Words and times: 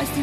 voice 0.00 0.18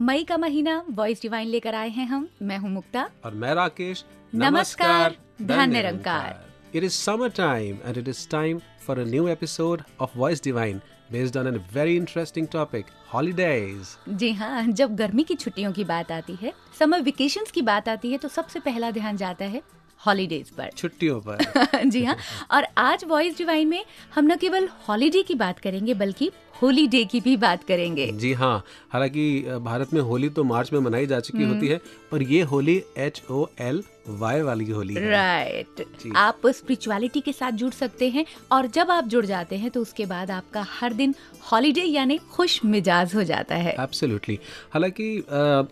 मई 0.00 0.24
का 0.24 0.36
महीना 0.36 0.84
voice 0.90 1.22
divine 1.22 1.48
लेकर 1.48 1.74
आए 1.74 1.88
हैं 1.88 2.06
हम। 2.06 2.28
मैं 2.42 2.58
हूँ 2.58 2.70
मुक्ता। 2.70 3.08
और 3.24 3.34
मैं 3.34 3.54
राकेश। 3.54 4.04
नमस्कार 4.34 5.16
Dhan 5.42 5.70
Nirankar 5.70 6.44
it 6.74 6.84
is 6.84 6.92
summer 6.92 7.28
time 7.28 7.78
and 7.86 7.98
it 7.98 8.08
is 8.08 8.28
time 8.28 8.60
for 8.86 8.98
a 8.98 9.04
new 9.04 9.28
episode 9.28 9.82
of 10.00 10.18
Voice 10.18 10.42
Divine 10.44 10.80
based 11.12 11.36
on 11.36 11.46
a 11.46 11.58
very 11.74 11.96
interesting 11.96 12.46
topic 12.52 12.86
holidays 13.14 13.96
जी 14.18 14.32
हाँ 14.32 14.62
जब 14.66 14.94
गर्मी 14.96 15.24
की 15.24 15.34
छुट्टियों 15.34 15.72
की 15.72 15.84
बात 15.84 16.12
आती 16.12 16.34
है 16.42 16.52
समर 16.78 17.02
वेकेशन 17.02 17.44
की 17.54 17.62
बात 17.62 17.88
आती 17.88 18.12
है 18.12 18.18
तो 18.18 18.28
सबसे 18.28 18.60
पहला 18.60 18.90
ध्यान 18.90 19.16
जाता 19.16 19.44
है 19.44 19.62
हॉलीडेज 20.06 20.50
पर। 20.50 20.70
छुट्टियों 20.76 21.20
पर। 21.20 21.84
जी 21.84 22.04
हाँ। 22.04 22.16
और 22.50 22.66
आज 22.78 23.04
वॉइस 23.04 23.38
डिवाइन 23.38 23.68
में 23.68 23.84
हम 24.14 24.32
न 24.32 24.36
केवल 24.36 24.68
हॉलीडे 24.88 25.22
की 25.22 25.34
बात 25.34 25.58
करेंगे 25.58 25.94
बल्कि 25.94 26.30
होली 26.62 26.86
डे 26.88 27.04
की 27.04 27.20
भी 27.20 27.36
बात 27.36 27.64
करेंगे। 27.64 28.06
जी 28.12 28.32
हाँ। 28.32 28.64
हालाँकि 28.92 29.42
भारत 29.62 29.92
में 29.94 30.00
होली 30.00 30.28
तो 30.28 30.44
मार्च 30.44 30.72
में 30.72 30.80
मनाई 30.80 31.06
जा 31.06 31.20
चुकी 31.20 31.44
होती 31.44 31.68
है 31.68 31.80
पर 32.10 32.22
ये 32.22 32.42
holy 32.42 32.82
H 32.98 33.22
O 33.30 33.46
L 33.60 33.82
Y 34.08 34.40
वाली 34.40 34.70
होली 34.70 34.94
राइट 35.00 35.80
जी। 36.02 36.12
आप 36.16 36.46
स्पिरिचुअलिटी 36.46 37.20
के 37.20 37.32
साथ 37.32 37.52
जुड़ 37.52 37.72
सकते 37.72 38.08
हैं 38.08 38.24
और 38.52 38.66
जब 38.66 38.90
आप 38.90 39.04
जुड़ 39.04 39.24
जाते 39.26 39.56
हैं 39.56 39.70
तो 39.70 39.80
उसके 39.80 40.06
बाद 40.06 40.30
आपका 40.30 40.66
हर 40.70 40.92
दिन 40.92 41.14
हॉलीडे 41.52 41.82
यानी 41.82 42.18
खुश 42.32 42.60
मिजाज 42.64 43.14
हो 43.14 43.22
जाता 43.24 43.54
है। 43.54 43.74
एब्सोल्युटली 43.80 44.38
हालाँकि 44.74 45.24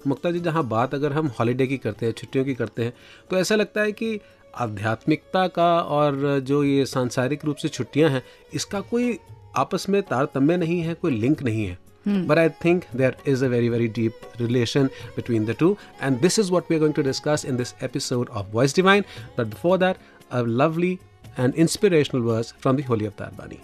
मुक्ता 0.06 0.30
जी 0.30 0.41
जहाँ 0.41 0.66
बात 0.68 0.94
अगर 0.94 1.12
हम 1.12 1.30
हॉलीडे 1.38 1.66
की 1.66 1.78
करते 1.78 2.06
हैं 2.06 2.12
छुट्टियों 2.12 2.44
की 2.44 2.54
करते 2.54 2.84
हैं 2.84 2.92
तो 3.30 3.38
ऐसा 3.38 3.54
लगता 3.54 3.80
है 3.80 3.92
कि 3.92 4.18
आध्यात्मिकता 4.54 5.46
का 5.48 5.70
और 5.80 6.41
जो 6.41 6.62
ये 6.64 6.84
सांसारिक 6.86 7.44
रूप 7.44 7.56
से 7.56 7.69
छुट्टियाँ 7.69 8.10
हैं 8.10 8.22
इसका 8.54 8.80
कोई 8.80 9.19
आपस 9.56 9.88
में 9.88 10.02
तारतम्य 10.02 10.56
नहीं 10.56 10.80
है 10.80 10.94
कोई 10.94 11.10
लिंक 11.12 11.42
नहीं 11.42 11.66
है। 11.66 11.78
Hmm. 12.05 12.27
But 12.27 12.38
I 12.38 12.48
think 12.48 12.86
there 12.92 13.14
is 13.24 13.42
a 13.42 13.48
very, 13.48 13.69
very 13.69 13.88
deep 13.88 14.14
relation 14.38 14.91
between 15.16 15.44
the 15.44 15.55
two. 15.55 15.77
And 16.00 16.20
this 16.20 16.38
is 16.38 16.50
what 16.50 16.69
we're 16.69 16.78
going 16.78 16.94
to 16.94 17.02
discuss 17.02 17.44
in 17.44 17.56
this 17.56 17.74
episode 17.80 18.28
of 18.30 18.48
Voice 18.48 18.72
Divine. 18.72 19.05
But 19.36 19.50
before 19.50 19.78
that, 19.78 19.98
a 20.30 20.42
lovely 20.42 21.00
and 21.36 21.55
inspirational 21.55 22.22
verse 22.22 22.52
from 22.58 22.77
the 22.77 22.82
Holy 22.82 23.06
Avatar 23.06 23.30
Bani. 23.32 23.60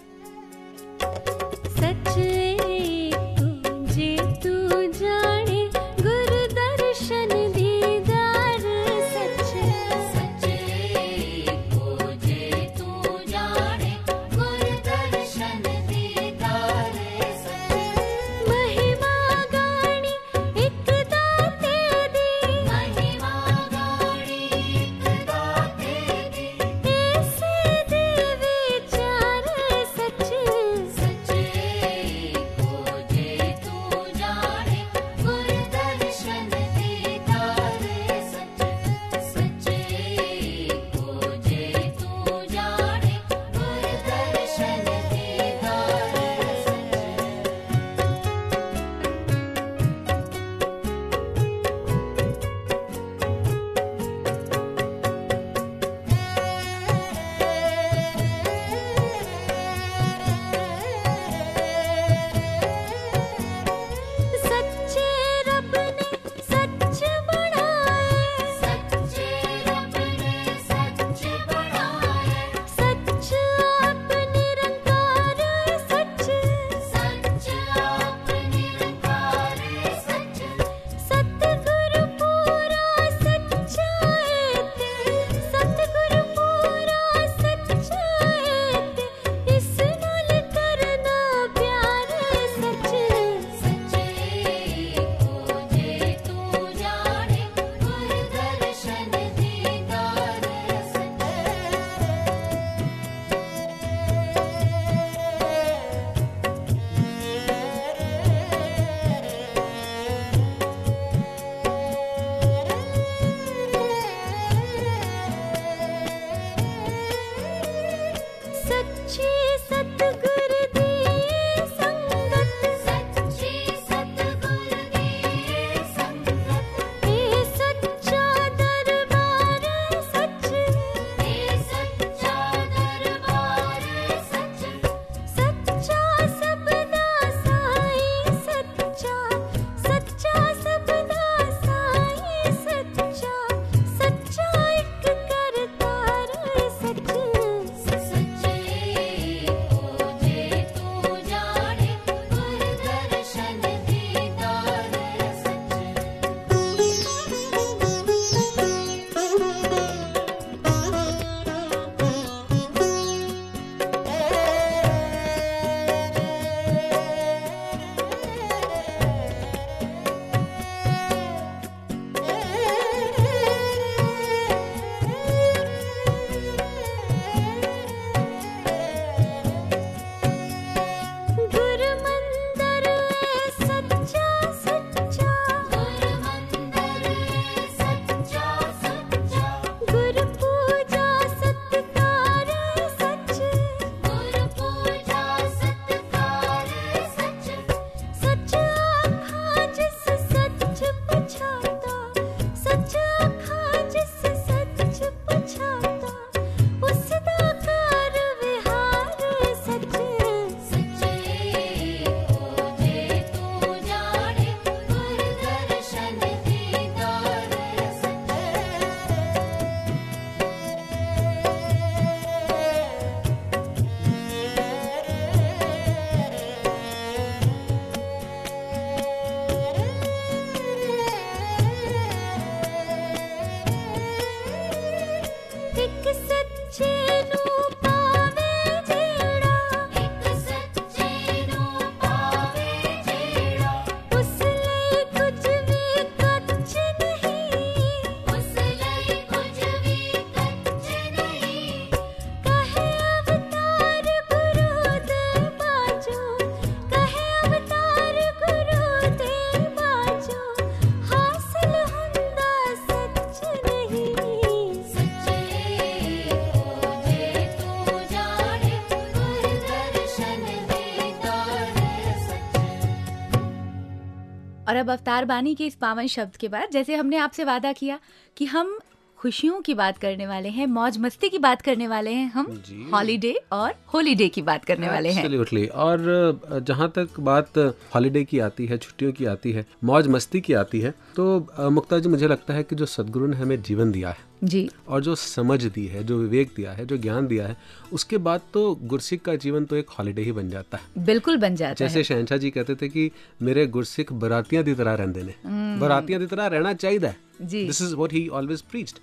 अब 274.81 274.91
अवतार 274.91 275.25
बानी 275.25 275.55
के 275.55 275.65
इस 275.65 275.75
पावन 275.81 276.07
शब्द 276.15 276.35
के 276.35 276.47
बाद 276.49 276.71
जैसे 276.71 276.95
हमने 276.95 277.17
आपसे 277.19 277.43
वादा 277.45 277.73
किया 277.73 277.99
कि 278.37 278.45
हम 278.45 278.77
खुशियों 279.19 279.59
की 279.61 279.73
बात 279.73 279.97
करने 279.97 280.25
वाले 280.27 280.49
हैं 280.49 280.65
मौज 280.67 280.97
मस्ती 280.97 281.29
की 281.29 281.37
बात 281.37 281.61
करने 281.61 281.87
वाले 281.87 282.13
हैं 282.13 282.29
हम 282.31 282.47
हॉलीडे 282.93 283.33
और 283.53 283.73
होलीडे 283.93 284.27
की 284.29 284.41
बात 284.41 284.65
करने 284.65 284.87
वाले 284.87 285.09
हैं 285.09 285.23
Absolutely. 285.23 285.69
और 285.71 286.61
जहाँ 286.67 286.91
तक 286.95 287.19
बात 287.19 287.57
हॉलीडे 287.95 288.23
की 288.23 288.39
आती 288.39 288.65
है 288.65 288.77
छुट्टियों 288.77 289.11
की 289.11 289.25
आती 289.25 289.51
है 289.51 289.65
मौज 289.83 290.07
मस्ती 290.07 290.41
की 290.41 290.53
आती 290.53 290.79
है 290.79 290.93
तो 291.15 291.69
मुक्ता 291.69 291.99
जी 291.99 292.09
मुझे 292.09 292.27
लगता 292.27 292.53
है 292.53 292.63
कि 292.63 292.75
जो 292.75 292.85
सदगुरु 292.87 293.27
ने 293.27 293.37
हमें 293.37 293.61
जीवन 293.61 293.91
दिया 293.91 294.09
है 294.09 294.30
जी। 294.43 294.69
और 294.87 295.01
जो 295.01 295.15
समझ 295.15 295.63
दी 295.63 295.85
है 295.87 296.03
जो 296.03 296.17
विवेक 296.17 296.51
दिया 296.55 296.71
है 296.71 296.85
जो 296.85 296.97
ज्ञान 296.97 297.27
दिया 297.27 297.47
है 297.47 297.57
उसके 297.93 298.17
बाद 298.17 298.41
तो 298.53 298.63
गुरसिख 298.83 299.21
का 299.21 299.35
जीवन 299.35 299.65
तो 299.65 299.75
एक 299.75 299.89
हॉलीडे 299.89 300.21
ही 300.21 300.31
बन 300.31 300.49
जाता 300.49 300.77
है। 300.77 301.05
बिल्कुल 301.05 301.37
बन 301.37 301.55
जाता 301.55 301.85
जैसे 301.85 302.03
शहनशाह 302.03 302.37
जी 302.37 302.49
कहते 302.49 302.75
थे 302.75 302.89
कि 302.89 303.09
मेरे 303.41 303.65
गुरसिख 303.67 304.13
बरातियाँ 304.15 304.63
दी 304.63 304.73
तरह 304.73 304.93
रहते 304.93 305.21
हैं 305.21 305.79
बरातियाँ 305.79 306.19
दी 306.19 306.27
तरह 306.27 306.47
रहना 306.47 306.73
चाहिए। 306.73 307.13
जी। 307.41 307.65
This 307.65 307.81
is 307.81 307.95
what 307.95 308.13
he 308.13 308.27
always 308.29 308.61
preached 308.61 308.99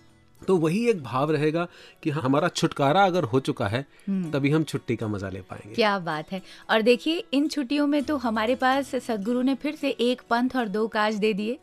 तो 0.47 0.57
वही 0.57 0.89
एक 0.91 1.03
भाव 1.03 1.31
रहेगा 1.31 1.67
कि 2.03 2.11
हाँ, 2.11 2.23
हमारा 2.23 2.49
छुटकारा 2.49 3.05
अगर 3.05 3.25
हो 3.25 3.41
चुका 3.41 3.67
है 3.69 3.83
तभी 4.11 4.51
हम 4.51 4.65
छुट्टी 4.65 4.97
का 4.97 5.09
मज़ा 5.09 5.29
ले 5.29 5.41
पाएँगे। 5.41 5.75
क्या 5.75 5.99
बात 5.99 6.33
है। 6.33 6.43
और 6.71 6.83
देखिए 6.83 7.25
इन 7.33 7.49
छुट्टियों 7.49 7.87
में 7.87 8.03
तो 8.05 8.17
हमारे 8.17 8.55
पास 8.55 8.95
सदगुरु 8.95 9.43
ने 9.43 9.55
फिर 9.55 9.75
से 9.75 9.91
एक 9.91 10.23
पंथ 10.31 10.57
और 10.57 10.69
दो 10.69 10.87
काज 10.89 11.15
दे 11.15 11.33
दिए। 11.33 11.59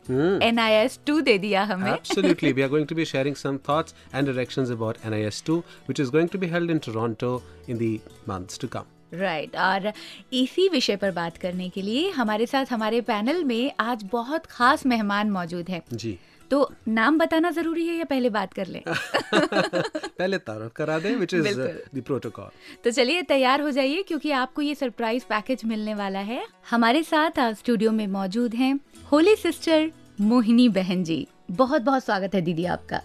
एन 0.46 0.58
आई 0.58 0.72
एस 0.72 0.98
टू 1.06 1.20
दे 1.20 1.38
दिया 1.38 1.62
हमें। 1.64 1.90
Absolutely. 1.92 2.52
we 2.52 2.62
are 2.62 2.68
going 2.68 2.86
to 2.86 2.98
be 3.00 3.04
sharing 3.12 3.38
some 3.44 3.58
thoughts 3.70 3.94
and 4.12 4.26
directions 4.26 4.70
about 4.70 4.98
NIS2, 5.04 5.62
which 5.88 6.04
is 6.04 6.10
going 6.10 6.28
to 6.34 6.38
be 6.38 6.52
held 6.56 6.70
in 6.70 6.80
Toronto 6.80 7.32
in 7.68 7.78
the 7.78 7.90
months 8.28 8.62
to 8.64 8.68
come. 8.76 8.92
Right 9.14 9.56
और 9.56 9.92
इसी 10.32 10.68
विषय 10.68 10.96
पर 10.96 11.10
बात 11.10 11.36
करने 11.36 11.68
के 11.68 11.82
लिए 11.82 12.08
हमारे 12.10 12.46
साथ 12.46 12.66
हमारे 12.70 13.00
पैनल 13.00 13.44
में 13.44 13.72
आज 13.80 14.02
बहुत 14.12 14.46
खास 14.46 14.86
मेहमान 14.86 15.30
मौजूद 15.30 15.68
हैं। 15.68 15.82
जी। 15.92 16.18
तो 16.50 16.70
नाम 16.88 17.18
बताना 17.18 17.50
ज़रूरी 17.50 17.86
है 17.86 17.94
या 17.96 18.04
पहले 18.04 18.30
बात 18.30 18.52
कर 18.52 18.66
लें? 18.66 18.82
पहले 18.86 20.38
तारुफ 20.38 20.72
करा 20.76 20.98
दें 20.98 21.14
विच 21.16 21.34
इज़ 21.34 21.60
द 21.60 22.02
प्रोटोकॉल 22.06 22.50
तो 22.84 22.90
चलिए 22.90 23.22
तैयार 23.22 23.60
हो 23.60 23.70
जाइए 23.70 24.02
क्योंकि 24.02 24.30
आपको 24.30 24.62
ये 24.62 24.74
सरप्राइज़ 24.74 25.24
पैकेज 25.24 25.64
मिलने 25.64 25.94
वाला 25.94 26.18
है। 26.18 26.46
हमारे 26.70 27.02
साथ 27.02 27.38
आज 27.38 27.56
स्टूडियो 27.56 27.92
में 27.92 28.06
मौजूद 28.06 28.54
हैं 28.54 28.78
होली 29.12 29.36
सिस्टर 29.36 29.90
मोहिनी 30.20 30.68
बहन 30.68 31.04
जी। 31.04 31.26
बहुत 31.50 31.82
बहुत 31.82 32.04
स्वागत 32.04 32.34
है 32.34 32.40
दीदी 32.40 32.64
आपका। 32.64 33.00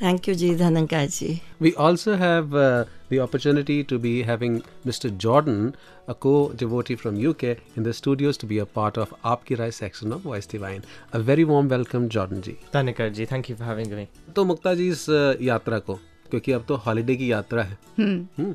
थैंक 0.00 0.28
यू 0.28 0.34
जी 0.34 0.54
धनंकार 0.56 1.06
जी 1.16 1.28
We 1.64 1.72
also 1.84 2.14
have 2.22 2.54
uh, 2.62 2.84
the 3.10 3.20
opportunity 3.24 3.76
to 3.92 3.98
be 3.98 4.12
having 4.30 4.56
Mr. 4.90 5.10
Jordan, 5.24 5.60
a 6.08 6.14
co-devotee 6.26 6.96
from 7.02 7.20
UK, 7.24 7.52
in 7.76 7.86
the 7.88 7.92
studios 7.92 8.40
to 8.42 8.48
be 8.52 8.58
a 8.58 8.66
part 8.78 8.98
of 9.04 9.14
Aapki 9.32 9.58
Rai 9.60 9.70
section 9.78 10.16
of 10.16 10.26
Voice 10.30 10.50
Divine. 10.54 10.82
A 11.12 11.20
very 11.30 11.44
warm 11.52 11.68
welcome, 11.74 12.08
Jordan 12.16 12.42
ji. 12.48 12.56
Dhanikar 12.72 13.08
ji, 13.20 13.26
thank 13.26 13.52
you 13.52 13.56
for 13.56 13.70
having 13.70 13.94
me. 14.00 14.06
तो 14.36 14.44
मुक्ता 14.44 14.74
जी 14.74 14.88
इस 14.90 15.06
uh, 15.10 15.42
यात्रा 15.42 15.78
को 15.88 15.98
क्योंकि 16.30 16.52
अब 16.52 16.64
तो 16.68 16.76
holiday 16.86 17.16
की 17.16 17.30
यात्रा 17.32 17.62
है 17.62 17.78
हम्म, 17.98 18.54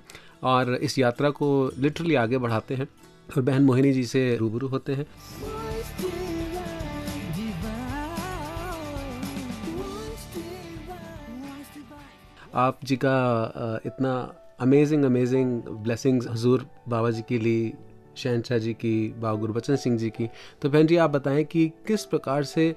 और 0.50 0.74
इस 0.76 0.98
यात्रा 1.00 1.30
को 1.40 1.50
लिटरली 1.80 2.16
आगे 2.26 2.38
बढ़ाते 2.46 2.76
हैं 2.76 2.88
और 3.36 3.42
बहन 3.50 3.64
मोहिनी 3.64 3.92
जी 3.94 4.04
से 4.06 4.24
रूबरू 4.38 4.68
होते 4.68 4.94
हैं 4.96 5.06
आप 12.56 12.80
जी 12.84 12.96
का 12.96 13.82
इतना 13.86 14.34
अमेजिंग 14.60 15.04
अमेजिंग 15.06 15.62
ब्लेसिंग्स 15.62 16.28
हजूर 16.28 16.66
बाबा 16.90 17.12
जी 17.12 17.22
के 17.30 17.40
लिए 17.40 17.74
शहनशाह 18.18 18.58
जी 18.58 18.74
की 18.74 19.10
बाबा 19.10 19.40
गुरबचन 19.40 19.76
सिंह 19.76 19.98
जी 19.98 20.10
की। 20.10 20.30
तो 20.62 20.70
बहन 20.70 20.88
जी 20.88 20.96
आप 20.98 21.10
बताएँ 21.10 21.44
कि 21.44 21.68
किस 21.88 22.06
प्रकार 22.06 22.44
से 22.44 22.76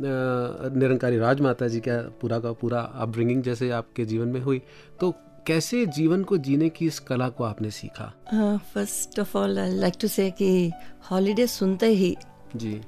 निरंकारी 0.00 1.18
राजमाता 1.18 1.68
जी 1.68 1.80
का 1.80 1.96
पूरा 2.20 2.38
का 2.38 2.52
पूरा 2.52 2.80
अपब्रिंगिंग 2.80 3.42
जैसे 3.42 3.70
आपके 3.70 4.04
जीवन 4.04 4.28
में 4.28 4.40
हुई 4.40 4.62
तो 5.00 5.14
कैसे 5.46 5.86
जीवन 5.86 6.22
को 6.24 6.36
जीने 6.36 6.68
की 6.68 6.86
इस 6.86 6.98
कला 6.98 7.28
को 7.28 7.44
आपने 7.44 7.70
सीखा? 7.70 8.12
First 8.74 9.20
of 9.20 9.38
all 9.38 9.58
I 9.58 9.70
like 9.70 9.94
to 10.00 10.08
say 10.08 10.30
कि 10.30 10.72
हॉलीडे 11.10 11.46
सुनते 11.46 11.86
ही 11.86 12.16
जी। 12.56 12.80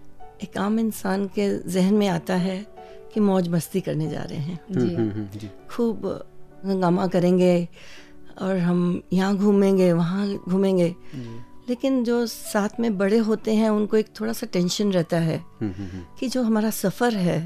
एक 0.43 0.59
आम 0.59 0.79
इंसान 0.81 1.27
के 1.27 1.71
जहन 1.71 1.95
में 1.95 2.09
आता 2.09 2.37
है 2.37 2.76
कि 3.17 3.21
मौज 3.21 3.49
मस्ती 3.49 3.81
करने 3.81 4.09
जा 4.11 4.23
रहे 4.23 4.39
हैं। 4.39 4.59
जी। 4.71 4.95
हम्म, 4.95 5.11
हम्म, 5.11 5.39
जी। 5.39 5.49
खूब 5.71 6.07
हंगामा 6.67 7.07
करेंगे 7.07 7.53
और 8.43 8.57
हम 8.59 8.81
यहाँ 9.13 9.37
घूमेंगे 9.37 9.93
वहाँ 9.93 10.27
घूमेंगे। 10.49 10.95
लेकिन 11.69 12.03
जो 12.05 12.25
साथ 12.27 12.81
में 12.81 12.97
बड़े 12.99 13.19
होते 13.19 13.55
हैं 13.55 13.71
उनको 13.71 13.97
एक 13.97 14.09
थोड़ा 14.21 14.33
सा 14.33 14.47
टेंशन 14.47 14.93
रहता 14.93 15.19
है 15.19 15.39
हम्म, 15.39 15.73
हम्म, 15.73 15.89
हम्म, 15.89 16.05
कि 16.19 16.29
जो 16.29 16.43
हमारा 16.43 16.71
सफ़र 16.71 17.15
है 17.17 17.39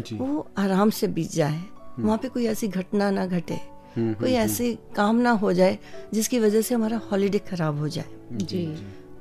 जी। 0.00 0.16
वो 0.16 0.46
आराम 0.58 0.90
से 0.90 1.08
बीत 1.08 1.32
जाए। 1.32 1.62
वहाँ 1.98 2.18
पे 2.18 2.28
कोई 2.28 2.46
ऐसी 2.46 2.68
घटना 2.68 3.10
ना 3.10 3.26
घटे 3.26 3.58
कोई 3.98 4.32
ऐसे 4.36 4.72
काम 4.96 5.16
ना 5.16 5.30
हो 5.42 5.52
जाए 5.52 5.78
जिसकी 6.14 6.38
वजह 6.38 6.60
से 6.60 6.74
हमारा 6.74 7.00
हॉलीडे 7.12 7.38
खराब 7.50 7.78
हो 7.78 7.88
जाए। 7.88 8.36
जी 8.44 8.66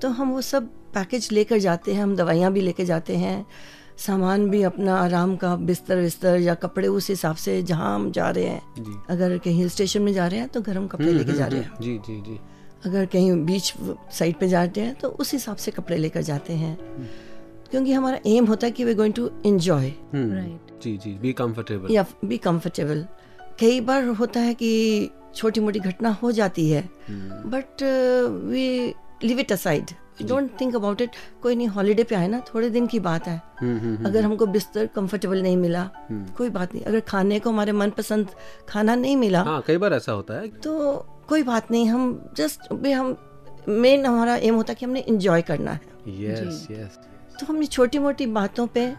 तो 0.01 0.09
हम 0.09 0.31
वो 0.31 0.41
सब 0.41 0.67
पैकेज 0.93 1.29
लेकर 1.31 1.59
जाते 1.59 1.93
हैं 1.93 2.03
हम 2.03 2.15
दवाइयाँ 2.15 2.51
भी 2.53 2.61
लेकर 2.61 2.83
जाते 2.83 3.15
हैं। 3.17 3.45
सामान 3.97 4.49
भी 4.49 4.61
अपना 4.63 4.95
आराम 4.99 5.35
का 5.35 5.55
बिस्तर 5.55 5.97
विस्तर 5.97 6.39
या 6.39 6.53
कपड़े 6.63 6.87
उस 6.87 7.09
हिसाब 7.09 7.35
से 7.35 7.61
जहाँ 7.63 7.93
हम 7.95 8.09
जा 8.11 8.29
रहे 8.29 8.45
हैं। 8.45 8.83
जी। 8.83 8.95
अगर 9.09 9.37
कहीं 9.37 9.57
हिल 9.57 9.69
स्टेशन 9.69 10.01
में 10.01 10.11
जा 10.13 10.27
रहे 10.27 10.39
हैं 10.39 10.49
तो 10.49 10.61
गर्म 10.61 10.87
कपड़े 10.87 11.11
लेके 11.13 11.33
जा 11.33 11.45
रहे 11.47 11.59
हैं। 11.59 11.71
जी 11.81 11.97
जी 12.07 12.19
जी। 12.21 12.39
अगर 12.85 13.05
कहीं 13.05 13.31
बीच 13.45 13.73
साइड 14.13 14.35
पे 14.39 14.47
जाते 14.47 14.81
हैं 14.81 14.93
तो 14.95 15.09
उस 15.09 15.31
हिसाब 15.33 15.55
से 15.57 15.71
कपड़े 15.71 15.97
लेकर 15.97 16.21
जाते 16.21 16.53
हैं। 16.53 16.77
क्योंकि 17.71 17.93
हमारा 17.93 18.19
एम 18.27 18.45
होता 18.45 18.67
है 18.67 18.71
कि 18.71 18.83
we 18.83 18.93
going 18.95 19.13
to 19.13 19.29
enjoy 19.45 19.87
hmm, 20.13 20.33
right 20.33 20.83
जी 20.83 20.97
जी 20.97 21.13
बी 21.21 21.31
कंफर्टेबल 21.33 21.93
या 21.93 22.05
बी 22.25 22.37
कंफर्टेबल 22.37 23.05
कई 23.59 23.79
बार 23.81 24.07
होता 24.19 24.39
है 24.39 24.53
कि 24.53 25.09
छोटी 25.35 25.61
मोटी 25.61 25.79
घटना 25.79 26.09
हो 26.21 26.31
जाती 26.31 26.69
है 26.69 26.89
but 27.09 27.83
we 28.51 28.67
live 29.27 29.39
it 29.39 29.51
aside 29.51 29.91
don't 30.21 30.49
think 30.61 30.75
about 30.75 31.01
it 31.01 31.15
कोई 31.43 31.55
नहीं 31.55 31.67
हॉलीडे 31.67 32.03
पे 32.03 32.15
आए 32.15 32.27
ना 32.27 32.39
थोड़े 32.47 32.69
दिन 32.69 32.87
की 32.87 32.99
बात 32.99 33.27
है। 33.27 33.37
अगर 34.05 34.23
हमको 34.23 34.45
बिस्तर 34.47 34.85
कंफर्टेबल 34.95 35.41
नहीं 35.41 35.57
मिला 35.57 35.89
कोई 36.37 36.49
बात 36.49 36.73
नहीं। 36.75 36.83
अगर 36.83 36.99
खाने 36.99 37.39
को 37.39 37.49
हमारे 37.49 37.71
मनपसंद 37.71 38.29
खाना 38.69 38.95
नहीं 38.95 39.15
मिला 39.17 39.41
हाँ 39.43 39.61
कई 39.67 39.77
बार 39.77 39.93
ऐसा 39.93 40.11
होता 40.11 40.33
है। 40.33 40.47
तो 40.47 40.93
कोई 41.29 41.43
बात 41.43 41.71
नहीं 41.71 41.87
हम 41.89 42.33
जस्ट 42.37 42.73
भी 42.73 42.91
हम 42.91 43.15
मेन 43.67 44.05
हमारा 44.05 44.35
एम 44.37 44.55
होता 44.55 44.71
है 44.71 44.75
कि 44.75 44.85
हमने 44.85 44.99
इंजॉय 45.01 45.41
करना 45.41 45.71
है। 45.71 45.81
यस 46.21 46.67
यस 46.71 46.99
तो 47.39 47.45
हम 47.45 47.61
ये 47.61 47.67
छोटी 47.67 47.99
मोटी 47.99 48.25
बातों 48.25 48.67
पे 48.67 48.93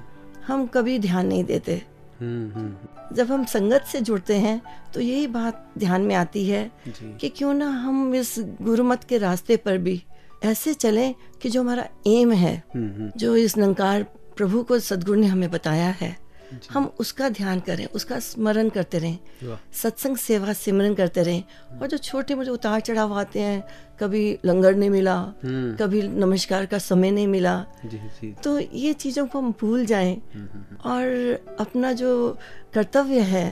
हम 0.46 0.66
कभी 0.66 0.98
ध्यान 0.98 1.26
नहीं 1.26 1.44
देते। 1.44 1.82
हम्म 2.20 2.50
हम्म। 2.52 3.14
जब 3.16 3.30
हम 3.30 3.44
संगत 3.44 3.82
से 3.82 4.00
जुड़ते 4.00 4.34
हैं 4.36 4.60
तो 4.94 5.00
यही 5.00 5.26
बात 5.26 5.66
ध्यान 5.78 6.02
में 6.02 6.14
आती 6.14 6.46
है 6.46 6.64
जी। 6.86 7.16
कि 7.18 7.28
क्यों 7.28 7.52
ना 7.54 7.68
हम 7.70 8.14
इस 8.14 8.34
गुरुमत 8.62 9.04
के 9.04 9.18
रास्ते 9.18 9.56
पर 9.56 9.78
भी 9.78 10.02
ऐसे 10.44 10.74
चलें 10.74 11.14
कि 11.42 11.50
जो 11.50 11.62
हमारा 11.62 11.88
एम 12.06 12.32
है 12.32 12.62
हम्म 12.74 12.88
हम्म। 12.88 13.10
जो 13.16 13.36
इस 13.36 13.56
नंकार 13.56 14.02
प्रभु 14.36 14.62
को 14.62 14.78
सदगुरु 14.78 15.20
ने 15.20 15.26
हमें 15.26 15.50
बताया 15.50 15.90
है 16.00 16.16
हम 16.70 16.84
उसका 17.00 17.28
ध्यान 17.28 17.60
करें 17.60 17.84
उसका 17.86 18.18
स्मरण 18.18 18.68
करते 18.68 18.98
रहें 18.98 19.18
सत्संग 19.74 20.16
सेवा 20.16 20.52
सिमरन 20.52 20.94
करते 20.94 21.22
रहें। 21.22 21.78
और 21.80 21.86
जो 21.86 21.98
छोटे 21.98 22.34
मोटे 22.34 22.50
उतार 22.50 22.80
चढ़ाव 22.80 23.14
आते 23.18 23.40
हैं 23.40 23.62
कभी 24.00 24.38
लंगर 24.44 24.74
नहीं 24.74 24.90
मिला 24.90 25.16
हम्म। 25.44 25.74
कभी 25.76 26.02
नमस्कार 26.02 26.66
का 26.66 26.78
समय 26.78 27.10
नहीं 27.10 27.26
मिला 27.26 27.54
जी 27.86 27.98
जी। 27.98 28.32
तो 28.44 28.58
ये 28.58 28.92
चीज़ों 28.92 29.26
को 29.26 29.38
हम 29.38 29.54
भूल 29.60 29.86
जाएँ 29.86 30.14
और 30.86 31.56
अपना 31.60 31.92
जो 31.92 32.38
कर्तव्य 32.74 33.20
है 33.32 33.46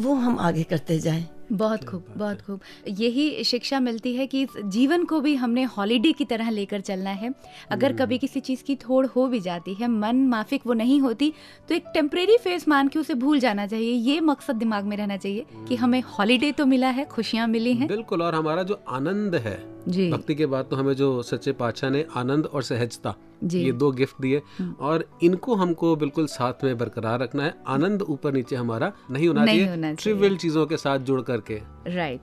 वो 0.00 0.14
हम 0.14 0.38
आगे 0.38 0.62
करते 0.62 0.98
जाएँ। 1.00 1.26
बहुत 1.52 1.84
खूब 1.84 2.04
बहुत 2.16 2.40
खूब। 2.40 2.60
यही 2.90 3.44
शिक्षा 3.44 3.80
मिलती 3.80 4.14
है 4.14 4.26
कि 4.26 4.42
इस 4.42 4.56
जीवन 4.66 5.04
को 5.04 5.20
भी 5.20 5.34
हमने 5.34 5.62
हॉलीडे 5.68 6.12
की 6.12 6.24
तरह 6.24 6.50
लेकर 6.50 6.80
चलना 6.80 7.10
है। 7.12 7.32
अगर 7.70 7.92
कभी 7.92 8.18
किसी 8.18 8.40
चीज़ 8.40 8.62
की 8.64 8.76
थोड़ 8.78 9.04
हो 9.06 9.26
भी 9.26 9.40
जाती 9.40 9.74
है 9.74 9.88
मन 9.88 10.26
माफिक 10.28 10.66
वो 10.66 10.72
नहीं 10.72 11.00
होती 11.00 11.32
तो 11.68 11.74
एक 11.74 11.84
टेम्परेरी 11.94 12.36
फेस 12.36 12.68
मान 12.68 12.88
के 12.88 12.98
उसे 12.98 13.14
भूल 13.14 13.38
जाना 13.38 13.66
चाहिए। 13.66 13.92
ये 13.92 14.20
मकसद 14.20 14.56
दिमाग 14.56 14.84
में 14.84 14.96
रहना 14.96 15.16
चाहिए 15.16 15.46
कि 15.68 15.76
हमें 15.76 16.00
हॉलीडे 16.08 16.52
तो 16.52 16.66
मिला 16.66 16.88
है 16.90 17.04
खुशियाँ 17.06 17.46
मिली 17.48 17.74
हैं। 17.74 17.88
बिल्कुल 17.88 18.22
और 18.22 18.34
हमारा 18.34 18.62
जो 18.62 18.80
आनंद 18.88 19.34
है 19.36 19.56
जी 19.88 20.10
भक्ति 20.10 20.34
के 20.34 20.46
बाद 20.46 20.66
तो 20.70 20.76
हमें 20.76 20.92
जो 20.94 21.10
सच्चे 21.22 21.52
पाचा 21.60 21.88
ने 21.90 22.04
आनंद 22.16 22.46
और 22.46 22.62
सहजता। 22.62 23.14
हम्म। 23.42 23.56
ये 23.56 23.72
दो 23.72 23.90
गिफ्ट 23.92 24.20
दिए 24.22 24.42
और 24.80 25.04
इनको 25.22 25.54
हमको 25.54 25.94
बिल्कुल 25.96 26.26
साथ 26.26 26.64
में 26.64 26.76
बरकरार 26.78 27.20
रखना 27.20 27.44
है 27.44 27.54
आनंद 27.68 28.02
ऊपर 28.02 28.32
नीचे 28.32 28.56
हमारा 28.56 28.92
नहीं 29.10 29.28
होना 29.28 29.46
चाहिए 29.46 29.68
होना 29.68 29.76
चाहिए। 29.76 29.96
ट्रिवियल 29.96 30.36
चीज़ों 30.36 30.66
के 30.66 30.76
साथ 30.76 30.98
जुड़ 31.10 31.20
करके 31.22 31.60
राइट 31.94 32.20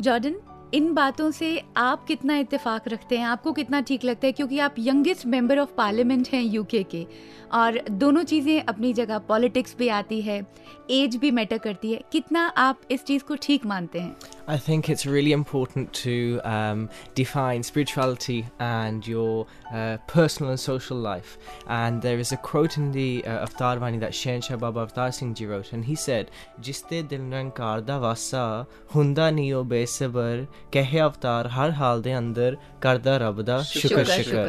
जॉर्डन 0.00 0.36
इन 0.74 0.92
बातों 0.94 1.30
से 1.30 1.48
आप 1.76 2.04
कितना 2.06 2.36
इत्तेफाक 2.36 2.88
रखते 2.88 3.18
हैं 3.18 3.26
आपको 3.26 3.52
कितना 3.52 3.80
ठीक 3.88 4.04
लगता 4.04 4.26
है 4.26 4.32
क्योंकि 4.32 4.58
आप 4.58 4.74
यंगेस्ट 4.78 5.26
मेंबर 5.34 5.58
ऑफ़ 5.58 5.74
पार्लियामेंट 5.76 6.28
हैं 6.32 6.42
यूके 6.42 6.82
के 6.94 7.06
और 7.52 7.80
दोनों 7.90 8.22
चीज़ें 8.24 8.62
अपनी 8.62 8.92
जगह 8.92 9.18
पॉलिटिक्स 9.28 9.76
भी 9.78 9.88
आती 9.98 10.20
है 10.22 10.44
एज 10.90 11.16
भी 11.16 11.30
मैटर 11.30 11.58
करती 11.58 11.92
है 11.92 12.00
कितना 12.12 12.46
आप 12.58 12.80
इस 12.90 13.04
चीज़ 13.04 13.24
को 13.24 13.36
ठीक 13.42 13.66
मानते 13.66 14.00
हैं 14.00 14.16
I 14.46 14.58
think 14.58 14.88
it's 14.90 15.06
really 15.06 15.32
important 15.32 15.94
to 15.94 16.14
um, 16.44 16.90
define 17.14 17.62
spirituality 17.62 18.44
and 18.60 19.06
your 19.06 19.46
uh, 19.72 19.96
personal 20.06 20.50
and 20.50 20.60
social 20.60 20.98
life. 20.98 21.38
And 21.66 22.02
there 22.02 22.18
is 22.18 22.32
a 22.32 22.36
quote 22.36 22.76
in 22.76 22.92
the 22.92 23.24
uh, 23.24 23.46
Avtar 23.46 23.78
Vani 23.78 24.00
that 24.00 24.12
Shansha 24.12 24.58
Baba 24.58 24.84
Avtar 24.86 25.14
Singh 25.14 25.32
ji 25.32 25.46
wrote, 25.46 25.72
and 25.72 25.86
he 25.86 25.94
said, 25.94 26.30
"Jiste 26.60 27.08
dil 27.08 27.24
nankar 27.30 27.86
da 27.86 27.98
vasa 27.98 28.66
hunda 28.88 29.30
niyo 29.38 29.64
besabar 29.66 30.46
ਕਹੇ 30.72 31.00
ਅਵਤਾਰ 31.00 31.48
ਹਰ 31.48 31.70
ਹਾਲ 31.80 32.02
ਦੇ 32.02 32.16
ਅੰਦਰ 32.18 32.56
ਕਰਦਾ 32.80 33.16
ਰੱਬ 33.18 33.40
ਦਾ 33.42 33.60
ਸ਼ੁਕਰ 33.62 34.04
ਸ਼ੁਕਰ 34.04 34.48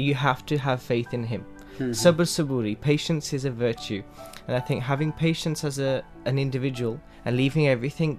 you 0.00 0.14
have 0.14 0.42
to 0.46 0.56
have 0.64 0.82
faith 0.88 1.14
in 1.16 1.24
him. 1.28 1.44
Sabr 2.00 2.26
saburi. 2.32 2.74
Patience 2.80 3.32
is 3.38 3.44
a 3.44 3.50
virtue. 3.50 4.02
And 4.46 4.56
i 4.56 4.60
think 4.68 4.84
having 4.88 5.10
patience 5.12 5.64
as 5.70 5.78
a 5.86 5.90
an 6.30 6.38
individual 6.42 6.94
and 7.24 7.36
leaving 7.36 7.66
everything 7.74 8.12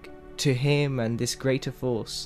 to 0.43 0.53
him 0.65 0.99
and 1.05 1.23
this 1.23 1.35
greater 1.45 1.71
force 1.71 2.17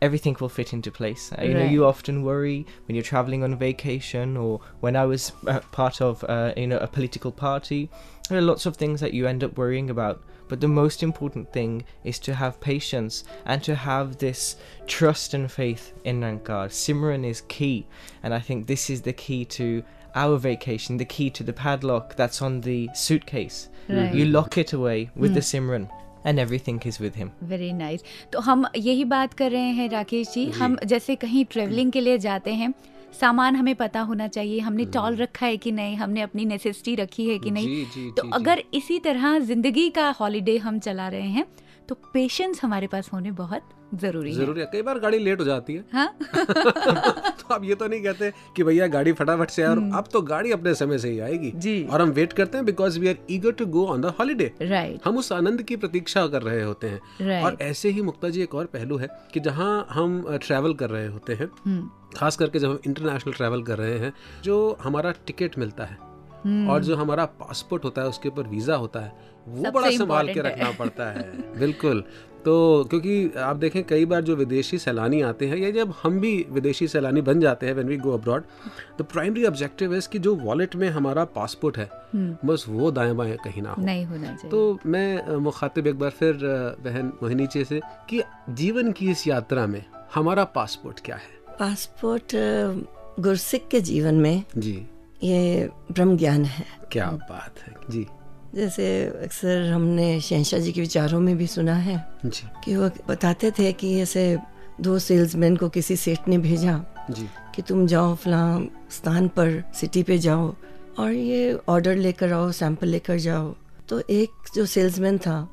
everything 0.00 0.36
will 0.40 0.48
fit 0.48 0.72
into 0.72 0.90
place. 0.90 1.32
Uh, 1.32 1.42
you 1.42 1.54
know, 1.54 1.64
you 1.64 1.84
often 1.84 2.22
worry 2.22 2.66
when 2.86 2.94
you're 2.94 3.02
traveling 3.02 3.42
on 3.42 3.56
vacation 3.56 4.36
or 4.36 4.60
when 4.80 4.94
I 4.96 5.04
was 5.04 5.32
uh, 5.46 5.60
part 5.72 6.00
of, 6.00 6.24
uh, 6.24 6.52
you 6.56 6.66
know, 6.68 6.78
a 6.78 6.86
political 6.86 7.32
party. 7.32 7.90
There 8.28 8.38
are 8.38 8.42
lots 8.42 8.66
of 8.66 8.76
things 8.76 9.00
that 9.00 9.12
you 9.12 9.26
end 9.26 9.42
up 9.42 9.58
worrying 9.58 9.90
about. 9.90 10.22
But 10.49 10.61
the 10.61 10.67
most 10.67 11.01
important 11.01 11.51
thing 11.53 11.83
is 12.03 12.19
to 12.19 12.33
have 12.35 12.59
patience 12.59 13.23
and 13.45 13.63
to 13.63 13.75
have 13.75 14.17
this 14.17 14.55
trust 14.87 15.33
and 15.33 15.51
faith 15.51 15.93
in 16.03 16.19
Nankar. 16.21 16.69
Simran 16.69 17.25
is 17.25 17.41
key, 17.47 17.87
and 18.21 18.33
I 18.33 18.39
think 18.39 18.67
this 18.67 18.89
is 18.89 19.01
the 19.01 19.13
key 19.13 19.45
to 19.57 19.83
our 20.15 20.37
vacation, 20.37 20.97
the 20.97 21.05
key 21.05 21.29
to 21.31 21.43
the 21.43 21.53
padlock 21.53 22.15
that's 22.15 22.41
on 22.41 22.61
the 22.61 22.89
suitcase. 22.93 23.69
Right. 23.89 24.13
You 24.13 24.25
lock 24.25 24.57
it 24.57 24.73
away 24.73 25.09
with 25.15 25.33
the 25.33 25.39
Simran, 25.39 25.89
and 26.23 26.39
everything 26.39 26.81
is 26.85 26.99
with 26.99 27.15
him. 27.15 27.31
Very 27.43 27.71
nice 27.73 28.03
तो 28.33 28.39
हम 28.39 28.65
यही 28.75 29.05
बात 29.05 29.33
कर 29.33 29.51
रहे 29.51 29.71
हैं 29.79 29.89
राकेश 29.89 30.33
जी 30.33 30.45
हम 30.59 30.77
जैसे 30.85 31.15
कहीं 31.23 31.45
ट्रेवलिंग 31.51 31.91
के 31.91 32.01
लिए 32.01 32.17
जाते 32.27 32.53
हैं 32.61 32.73
सामान 33.12 33.56
हमें 33.56 33.74
पता 33.74 34.00
होना 34.00 34.26
चाहिए 34.28 34.58
हमने 34.60 34.84
टॉल 34.84 35.16
रखा 35.16 35.46
है 35.46 35.56
कि 35.56 35.72
नहीं 35.72 35.96
हमने 35.96 36.20
अपनी 36.20 36.44
नेसेसिटी 36.44 36.94
रखी 36.94 37.28
है 37.28 37.38
कि 37.38 37.50
नहीं 37.50 37.66
जी, 37.66 37.84
जी, 37.84 38.10
तो 38.10 38.22
जी, 38.22 38.28
जी। 38.28 38.34
अगर 38.34 38.62
इसी 38.74 38.98
तरह 38.98 39.38
ज़िंदगी 39.38 39.88
का 39.90 40.10
हॉलीडे 40.10 40.56
हम 40.58 40.78
चला 40.78 41.08
रहे 41.08 41.28
हैं 41.28 41.46
तो 41.88 41.94
पेशेंस 41.94 42.60
हमारे 42.64 42.86
पास 42.86 43.10
होने 43.12 43.30
बहुत 43.30 43.62
ज़रूरी 43.94 44.30
है। 44.30 44.36
ज़रूरी 44.36 44.60
है। 44.60 44.66
कई 44.66 44.82
बार 44.82 44.98
गाड़ी 44.98 45.18
लेट 45.18 45.40
हो 45.40 45.44
जाती 45.44 45.74
है। 45.74 45.84
हाँ। 45.92 46.18
तो 47.40 47.54
आप 47.54 47.64
ये 47.64 47.74
तो 47.74 47.86
नहीं 47.88 48.02
कहते 48.02 48.32
कि 48.56 48.64
भैया 48.64 48.86
गाड़ी 48.86 49.12
फटाफट 49.12 49.50
से 49.50 49.64
और 49.66 49.78
अब 49.78 50.08
तो 50.12 50.22
गाड़ी 50.22 50.52
अपने 50.52 50.74
समय 50.74 50.98
से 50.98 51.10
ही 51.10 51.18
आएगी। 51.18 51.48
हम्म। 51.48 51.60
जी। 51.60 51.84
और 51.84 52.02
हम 52.02 52.08
वेट 52.08 52.32
करते 52.32 52.58
हैं 52.58 52.64
because 52.64 53.00
we 53.00 53.08
are 53.08 53.16
eager 53.30 53.52
to 53.52 53.66
go 53.66 53.86
on 53.86 54.00
the 54.00 54.06
holiday 54.06 54.52
right 54.62 55.00
हम 55.04 55.18
उस 55.18 55.32
आनंद 55.32 55.62
की 55.62 55.76
प्रतीक्षा 55.76 56.26
कर 56.26 56.42
रहे 56.42 56.62
होते 56.62 56.86
हैं। 56.86 57.00
Right. 57.00 57.44
और 57.44 57.58
ऐसे 57.62 57.88
ही 57.88 58.02
मुक्ता 58.02 58.28
जी 58.28 58.42
एक 58.42 58.54
और 58.54 58.64
पहलू 58.64 58.96
है 58.96 59.08
कि 59.34 59.40
जहाँ 59.40 59.86
हम 59.90 60.38
ट्रैवल 60.46 60.74
कर 60.74 60.90
रहे 60.90 61.06
होते 61.06 61.34
हैं। 61.34 61.50
हम्म। 61.66 61.90
खास 62.16 62.36
करके 62.36 62.58
जब 62.58 62.70
हम 62.70 62.78
इंटरनेशनल 62.86 63.32
ट्रैवल 63.32 63.62
कर 63.62 63.78
रहे 63.78 63.98
हैं 63.98 64.12
जो 64.44 64.78
हमारा 64.82 65.10
टिकट 65.26 65.58
मिलता 65.58 65.84
है। 65.84 66.07
हम्म। 66.44 66.70
और 66.70 66.84
जो 66.84 66.96
हमारा 66.96 67.24
पासपोर्ट 67.40 67.84
होता 67.84 68.02
है 68.02 68.08
उसके 68.08 68.28
ऊपर 68.28 68.46
वीज़ा 68.46 68.74
होता 68.76 69.00
है 69.00 69.12
वो 69.48 69.70
बड़ा 69.70 69.90
संभाल 69.90 70.32
के 70.34 70.40
रखना 70.40 70.70
पड़ता 70.70 71.10
है। 71.10 71.30
बिल्कुल। 71.58 72.04
तो 72.44 72.84
क्योंकि 72.90 73.30
आप 73.38 73.56
देखें 73.56 73.82
कई 73.84 74.04
बार 74.04 74.20
जो 74.22 74.34
विदेशी 74.36 74.78
सैलानी 74.78 75.20
आते 75.22 75.46
हैं 75.46 75.56
या 75.56 75.70
जब 75.70 75.92
हम 76.02 76.18
भी 76.20 76.46
विदेशी 76.50 76.88
सैलानी 76.88 77.20
बन 77.20 77.40
जाते 77.40 77.66
हैं 77.66 77.72
when 77.74 77.88
we 77.88 77.96
go 77.96 78.12
abroad 78.12 78.44
the 78.98 79.02
primary 79.02 79.44
objective 79.44 79.94
है 79.94 80.00
कि 80.12 80.18
जो 80.18 80.34
वॉलेट 80.34 80.76
में 80.76 80.88
हमारा 80.88 81.24
पासपोर्ट 81.36 81.78
है 81.78 81.88
बस 82.44 82.64
वो 82.68 82.90
दाएँ 82.90 83.12
बाएँ 83.14 83.36
कहीं 83.44 83.62
ना 83.62 83.68
हो। 83.68 83.74
हम्म। 83.74 83.86
नहीं 83.86 84.04
होना 84.06 84.26
चाहिए। 84.26 84.50
तो 84.50 84.78
मैं 84.86 85.36
मुखातिब 85.36 85.86
एक 85.86 85.98
बार 85.98 86.10
फिर 86.10 86.38
बहन 86.84 87.12
मोहिनी 87.22 87.46
जी 87.46 87.64
से 87.64 87.80
कि 88.10 88.22
जीवन 88.50 88.92
की 88.92 89.10
इस 89.10 89.26
यात्रा 89.28 89.66
में 89.66 89.84
हमारा 90.14 90.44
पासपोर्ट 90.44 91.00
क्या 91.04 91.16
है? 91.16 91.56
पासपोर्ट 91.58 92.36
गुरसिक 93.20 93.68
के 93.68 93.80
जीवन 93.80 94.14
में 94.14 94.42
जी। 94.58 94.86
ये 95.22 95.70
ब्रह्म 95.92 96.16
ज्ञान 96.16 96.44
है। 96.44 96.64
क्या 96.92 97.06
बात 97.06 97.54
है। 97.66 97.74
जी। 97.90 98.06
जैसे 98.54 99.04
अक्सर 99.22 99.62
हमने 99.72 100.20
शहशाह 100.20 100.60
जी 100.60 100.72
के 100.72 100.80
विचारों 100.80 101.20
में 101.20 101.36
भी 101.36 101.46
सुना 101.46 101.74
है 101.74 101.96
जी। 102.26 102.48
कि 102.64 102.76
वो 102.76 102.90
बताते 103.08 103.50
थे 103.50 103.72
कि 103.72 104.00
ऐसे 104.00 104.38
दो 104.80 104.98
सेल्समैन 104.98 105.56
को 105.56 105.68
किसी 105.68 105.96
सेठ 105.96 106.28
ने 106.28 106.38
भेजा 106.38 106.84
जी। 107.10 107.28
कि 107.54 107.62
तुम 107.62 107.86
जाओ 107.86 108.14
फलां 108.14 108.66
स्थान 108.90 109.28
पर 109.28 109.62
सिटी 109.74 110.02
पे 110.02 110.18
जाओ 110.18 110.54
और 110.98 111.12
ये 111.12 111.58
ऑर्डर 111.68 111.96
लेकर 111.96 112.32
आओ 112.32 112.50
सैंपल 112.52 112.88
लेकर 112.88 113.18
जाओ। 113.18 113.54
तो 113.88 114.02
एक 114.10 114.30
जो 114.54 114.66
सेल्समैन 114.66 115.18
था 115.18 115.48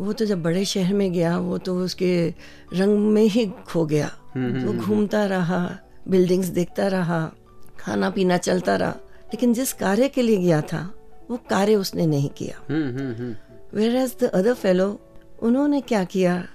वो 0.00 0.12
तो 0.12 0.24
जब 0.24 0.42
बड़े 0.42 0.64
शहर 0.64 0.94
में 0.94 1.12
गया 1.12 1.38
वो 1.38 1.58
तो 1.58 1.78
उसके 1.78 2.34
रंग 2.74 2.98
में 2.98 3.22
ही 3.22 3.46
खो 3.46 3.84
गया। 3.86 4.10
वो 4.36 4.72
घूमता 4.72 5.24
रहा 5.26 5.78
बिल्डिंग्स 6.08 6.46
देखता 6.46 6.86
रहा 6.88 7.32
खाना 7.78 8.10
पीना 8.10 8.36
चलता 8.36 8.76
रहा। 8.76 8.94
लेकिन 9.24 9.54
जिस 9.54 9.72
कार्य 9.72 10.08
के 10.08 10.22
लिए 10.22 10.36
गया 10.36 10.60
था 10.60 10.94
वो 11.30 11.36
कार्य 11.36 11.74
उसने 11.74 12.06
नहीं 12.06 12.28
किया। 12.28 12.60
Hmm 12.74 12.98
hmm 12.98 13.14
hmm. 13.14 13.36
Where 13.78 13.96
as 13.96 14.16
the 14.20 14.24
other 14.24 14.54
fellow 14.54 15.00
उन्होंने 15.42 15.80
क्या 15.80 16.04
किया? 16.04 16.48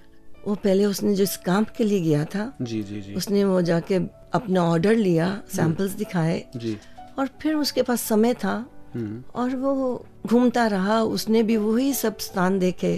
वो 0.48 0.56
पहले 0.56 0.86
उसने 0.86 1.16
जिस 1.16 1.38
काम 1.38 1.66
के 1.78 1.84
लिए 1.84 2.02
गया 2.02 2.26
था 2.26 2.54
जी 2.62 2.84
जी 2.84 3.02
जी। 3.02 3.14
उसने 3.14 3.44
वो 3.46 3.62
जाके 3.62 3.96
अपना 4.34 4.64
ऑर्डर 4.64 4.96
लिया 4.96 5.42
सैंपल्स 5.56 5.92
दिखाए 5.92 6.46
जी। 6.56 6.78
और 7.20 7.30
फिर 7.42 7.56
उसके 7.56 7.82
पास 7.82 8.02
समय 8.02 8.34
था 8.34 8.66
हम्म। 8.96 9.24
और 9.36 9.56
वो 9.56 10.06
घूमता 10.30 10.66
रहा 10.68 11.02
उसने 11.04 11.42
भी 11.44 11.58
वही 11.58 11.94
सब 11.94 12.18
स्थान 12.20 12.60
देखे। 12.60 12.96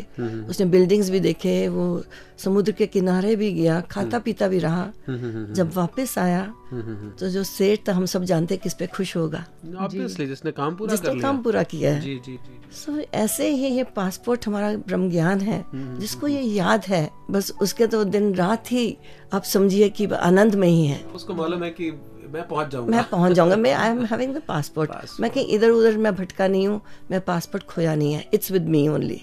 उसने 0.49 0.65
बिल्डिंग्स 0.65 1.09
भी 1.09 1.19
देखे 1.19 1.67
वो 1.67 1.85
समुद्र 2.37 2.71
के 2.71 2.87
किनारे 2.87 3.35
भी 3.35 3.51
गया 3.53 3.79
खाता 3.91 4.19
पीता 4.19 4.47
भी 4.47 4.59
रहा। 4.59 4.85
जब 5.07 5.71
वापस 5.73 6.17
आया 6.17 6.43
तो 7.19 7.29
जो 7.29 7.43
सेठ 7.43 7.87
था 7.87 7.93
हम 7.93 8.05
सब 8.05 8.23
जानते 8.23 8.57
किस 8.57 8.73
पे 8.73 8.87
खुश 8.87 9.15
होगा। 9.17 9.45
जिसने 9.65 10.51
काम 10.51 10.75
पूरा 10.75 10.87
कर 10.87 10.95
जिसने 10.95 11.13
लिया। 11.13 11.21
काम 11.21 11.41
पूरा 11.43 11.63
किया 11.63 11.93
है। 11.93 12.01
जी 12.01 12.15
जी 12.15 12.33
जी। 12.33 12.59
सो 12.75 12.97
ऐसे 13.15 13.49
ही 13.49 13.67
ये 13.67 13.83
पासपोर्ट 13.95 14.47
हमारा 14.47 14.73
ब्रह्म 14.77 15.09
ज्ञान 15.09 15.41
है 15.41 15.63
जिसको 15.73 16.27
ये 16.27 16.41
याद 16.41 16.85
है 16.85 17.09
बस 17.31 17.51
उसके 17.61 17.87
तो 17.87 18.03
दिन 18.05 18.33
रात 18.35 18.71
ही 18.71 18.85
आप 19.33 19.43
समझिए 19.45 19.89
कि 19.89 20.05
आनंद 20.21 20.55
में 20.55 20.67
ही 20.67 20.85
है। 20.87 20.99
उसको 21.15 21.33
मालूम 21.33 21.63
है 21.63 21.69
कि 21.71 21.91
मैं 22.33 22.47
पहुँच 22.47 22.67
जाऊँगा। 22.71 22.95
मैं 22.95 23.03
पहुँच 23.09 23.31
जाऊँगा। 23.33 23.55
मैं 23.57 23.73
I 23.73 23.89
am 23.89 24.03
having 24.05 24.35
the 24.35 24.41
passport 24.47 25.19
मैं 25.19 25.29
कहीं 25.31 25.47
इधर 25.55 25.69
उधर 25.69 25.97
मैं 25.97 26.15
भटका 26.15 26.47
नहीं 26.47 26.67
हूँ। 26.67 26.81
मैं 27.11 27.21
पासपोर्ट 27.21 27.63
खोया 27.69 27.95
नहीं 27.95 28.13
है। 28.13 28.25
It's 28.33 28.51
with 28.51 28.67
me 28.69 28.87
only 28.87 29.21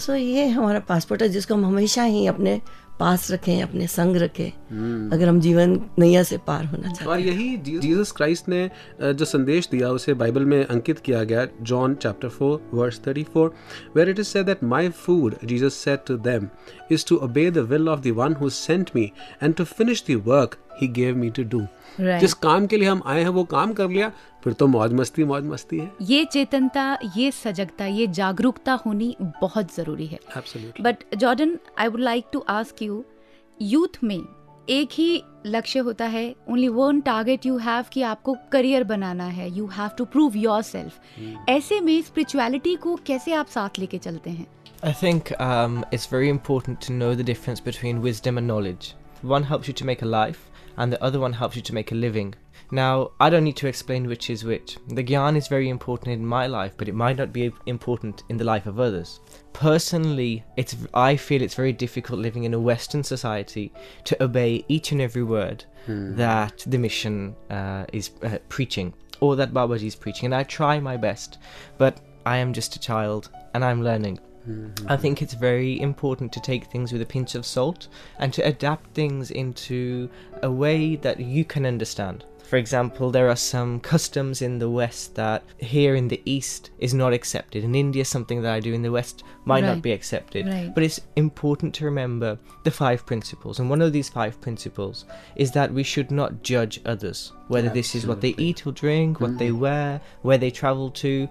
so 0.00 0.14
ये 0.14 0.46
हमारा 0.48 0.78
पासपोर्ट 0.88 1.22
है 1.22 1.28
जिसको 1.28 1.54
हम 1.54 1.64
हमेशा 1.66 2.02
ही 2.02 2.26
अपने 2.26 2.60
पास 2.98 3.30
रखें 3.30 3.62
अपने 3.62 3.86
संग 3.86 4.16
रखें। 4.16 5.10
अगर 5.12 5.28
हम 5.28 5.40
जीवन 5.40 5.70
नैया 5.98 6.22
से 6.22 6.36
पार 6.46 6.64
होना 6.64 6.92
चाहते 6.92 7.10
और 7.10 7.20
यही 7.20 7.56
जीसस 7.58 8.12
क्राइस्ट 8.16 8.48
ने 8.48 8.70
जो 9.00 9.24
संदेश 9.24 9.68
दिया 9.70 9.88
उसे 9.90 10.14
बाइबल 10.14 10.44
में 10.44 10.64
अंकित 10.64 10.98
किया 10.98 11.22
गया 11.24 11.46
John 11.62 11.94
chapter 11.94 12.28
4 12.30 12.58
verse 12.74 13.00
34 13.08 13.50
where 13.96 14.08
it 14.08 14.18
is 14.18 14.26
said 14.26 14.46
that 14.46 14.62
my 14.64 14.88
food 15.06 15.36
Jesus 15.44 15.74
said 15.84 16.04
to 16.06 16.16
them 16.28 16.48
is 16.92 17.06
to 17.08 17.16
obey 17.24 17.50
the 17.50 17.66
will 17.72 17.88
of 17.88 18.00
the 18.00 18.14
one 18.16 18.34
who 18.34 18.48
sent 18.58 18.90
me 18.96 19.10
and 19.42 19.54
to 19.54 19.64
finish 19.72 20.04
the 20.10 20.20
work 20.26 20.56
he 20.82 20.88
gave 21.00 21.16
me 21.16 21.30
to 21.30 21.42
do 21.42 21.66
Right. 21.94 22.20
जिस 22.20 22.34
काम 22.34 22.66
के 22.66 22.76
लिए 22.76 22.88
हम 22.88 23.02
आए 23.06 23.22
हैं 23.22 23.28
वो 23.28 23.44
काम 23.44 23.72
कर 23.72 23.88
लिया 23.88 24.10
फिर 24.44 24.52
तो 24.52 24.66
मौज 24.66 24.92
मस्ती 24.92 25.24
मौज 25.24 25.44
मस्ती 25.46 25.78
है। 25.78 25.90
ये 26.02 26.24
चेतनता 26.24 26.86
ये 27.16 27.30
सजगता 27.30 27.86
ये 27.86 28.06
जागरूकता 28.18 28.72
होनी 28.86 29.16
बहुत 29.20 29.74
ज़रूरी 29.74 30.06
है। 30.06 30.18
But 30.80 31.04
Jordan 31.16 31.58
I 31.78 31.88
would 31.88 32.00
like 32.00 32.24
to 32.32 32.44
ask 32.48 32.82
you 32.82 33.04
youth 33.62 34.02
में 34.04 34.20
एक 34.70 34.88
ही 34.92 35.22
लक्ष्य 35.46 35.78
होता 35.78 36.04
है 36.06 36.24
only 36.50 36.68
one 36.68 37.00
target 37.00 37.46
you 37.46 37.56
have 37.58 37.84
कि 37.92 38.02
आपको 38.02 38.36
करियर 38.52 38.84
बनाना 38.84 39.24
है 39.24 39.50
you 39.56 39.66
have 39.66 39.90
to 39.98 40.04
prove 40.04 40.36
yourself 40.62 41.48
ऐसे 41.48 41.80
में 41.80 42.00
स्पिरिचुअलिटी 42.02 42.74
को 42.76 42.96
कैसे 43.06 43.32
आप 43.32 43.46
साथ 43.46 43.78
लेके 43.78 43.98
चलते 43.98 44.30
हैं? 44.30 44.46
I 44.82 44.92
think 44.92 45.30
um, 45.40 45.76
it's 45.92 46.06
very 46.06 46.30
important 46.30 46.80
to 46.86 46.94
know 46.96 47.14
the 47.14 47.26
difference 47.28 47.60
between 47.68 48.00
wisdom 48.06 48.38
and 48.38 48.52
knowledge. 48.52 48.88
One 49.30 49.44
helps 49.50 49.68
you 49.68 49.74
to 49.74 49.86
make 49.90 50.02
a 50.02 50.08
life, 50.14 50.40
and 50.76 50.92
the 50.92 51.02
other 51.02 51.20
one 51.20 51.32
helps 51.32 51.56
you 51.56 51.62
to 51.62 51.74
make 51.74 51.92
a 51.92 51.94
living. 51.94 52.34
Now, 52.70 53.12
I 53.20 53.30
don't 53.30 53.44
need 53.44 53.56
to 53.56 53.66
explain 53.66 54.06
which 54.06 54.30
is 54.30 54.44
which. 54.44 54.78
The 54.88 55.04
gyan 55.04 55.36
is 55.36 55.48
very 55.48 55.68
important 55.68 56.12
in 56.12 56.26
my 56.26 56.46
life, 56.46 56.74
but 56.76 56.88
it 56.88 56.94
might 56.94 57.16
not 57.16 57.32
be 57.32 57.52
important 57.66 58.22
in 58.28 58.36
the 58.36 58.44
life 58.44 58.66
of 58.66 58.80
others. 58.80 59.20
Personally, 59.52 60.44
it's 60.56 60.76
I 60.94 61.16
feel 61.16 61.42
it's 61.42 61.54
very 61.54 61.72
difficult 61.72 62.20
living 62.20 62.44
in 62.44 62.54
a 62.54 62.60
Western 62.60 63.04
society 63.04 63.72
to 64.04 64.22
obey 64.22 64.64
each 64.68 64.92
and 64.92 65.00
every 65.00 65.22
word 65.22 65.64
that 66.16 66.64
the 66.66 66.78
mission 66.78 67.36
uh, 67.50 67.84
is 67.92 68.10
uh, 68.22 68.38
preaching 68.48 68.94
or 69.20 69.36
that 69.36 69.52
Babaji 69.52 69.86
is 69.86 69.94
preaching, 69.94 70.26
and 70.26 70.34
I 70.34 70.42
try 70.42 70.80
my 70.80 70.96
best, 70.96 71.38
but 71.78 72.00
I 72.26 72.38
am 72.38 72.52
just 72.52 72.74
a 72.76 72.80
child 72.80 73.30
and 73.52 73.64
I'm 73.64 73.82
learning. 73.82 74.18
Mm-hmm. 74.48 74.86
I 74.88 74.96
think 74.96 75.22
it's 75.22 75.34
very 75.34 75.80
important 75.80 76.32
to 76.32 76.40
take 76.40 76.66
things 76.66 76.92
with 76.92 77.02
a 77.02 77.06
pinch 77.06 77.34
of 77.34 77.46
salt 77.46 77.88
and 78.18 78.32
to 78.34 78.42
adapt 78.42 78.94
things 78.94 79.30
into 79.30 80.10
a 80.42 80.50
way 80.50 80.96
that 80.96 81.20
you 81.20 81.44
can 81.44 81.64
understand. 81.64 82.24
For 82.44 82.58
example, 82.58 83.10
there 83.10 83.30
are 83.30 83.36
some 83.36 83.80
customs 83.80 84.42
in 84.42 84.58
the 84.58 84.68
West 84.68 85.14
that 85.14 85.42
here 85.56 85.94
in 85.94 86.08
the 86.08 86.20
East 86.26 86.70
is 86.78 86.92
not 86.92 87.14
accepted. 87.14 87.64
In 87.64 87.74
India, 87.74 88.04
something 88.04 88.42
that 88.42 88.52
I 88.52 88.60
do 88.60 88.74
in 88.74 88.82
the 88.82 88.92
West 88.92 89.24
might 89.46 89.62
Right. 89.62 89.70
not 89.70 89.82
be 89.82 89.92
accepted. 89.92 90.46
Right. 90.46 90.70
But 90.74 90.84
it's 90.84 91.00
important 91.16 91.74
to 91.76 91.86
remember 91.86 92.38
the 92.64 92.70
five 92.70 93.06
principles. 93.06 93.60
And 93.60 93.70
one 93.70 93.80
of 93.80 93.94
these 93.94 94.10
five 94.10 94.40
principles 94.42 95.06
is 95.36 95.52
that 95.52 95.72
we 95.72 95.82
should 95.82 96.10
not 96.10 96.42
judge 96.42 96.80
others, 96.84 97.32
whether 97.48 97.70
this 97.70 97.94
is 97.94 98.06
what 98.06 98.20
they 98.20 98.34
eat 98.36 98.66
or 98.66 98.72
drink, 98.72 99.20
what 99.20 99.38
they 99.38 99.48
mm-hmm. 99.48 99.60
wear, 99.60 100.00
where 100.20 100.38
they 100.38 100.50
travel 100.50 100.90
to, 100.90 101.26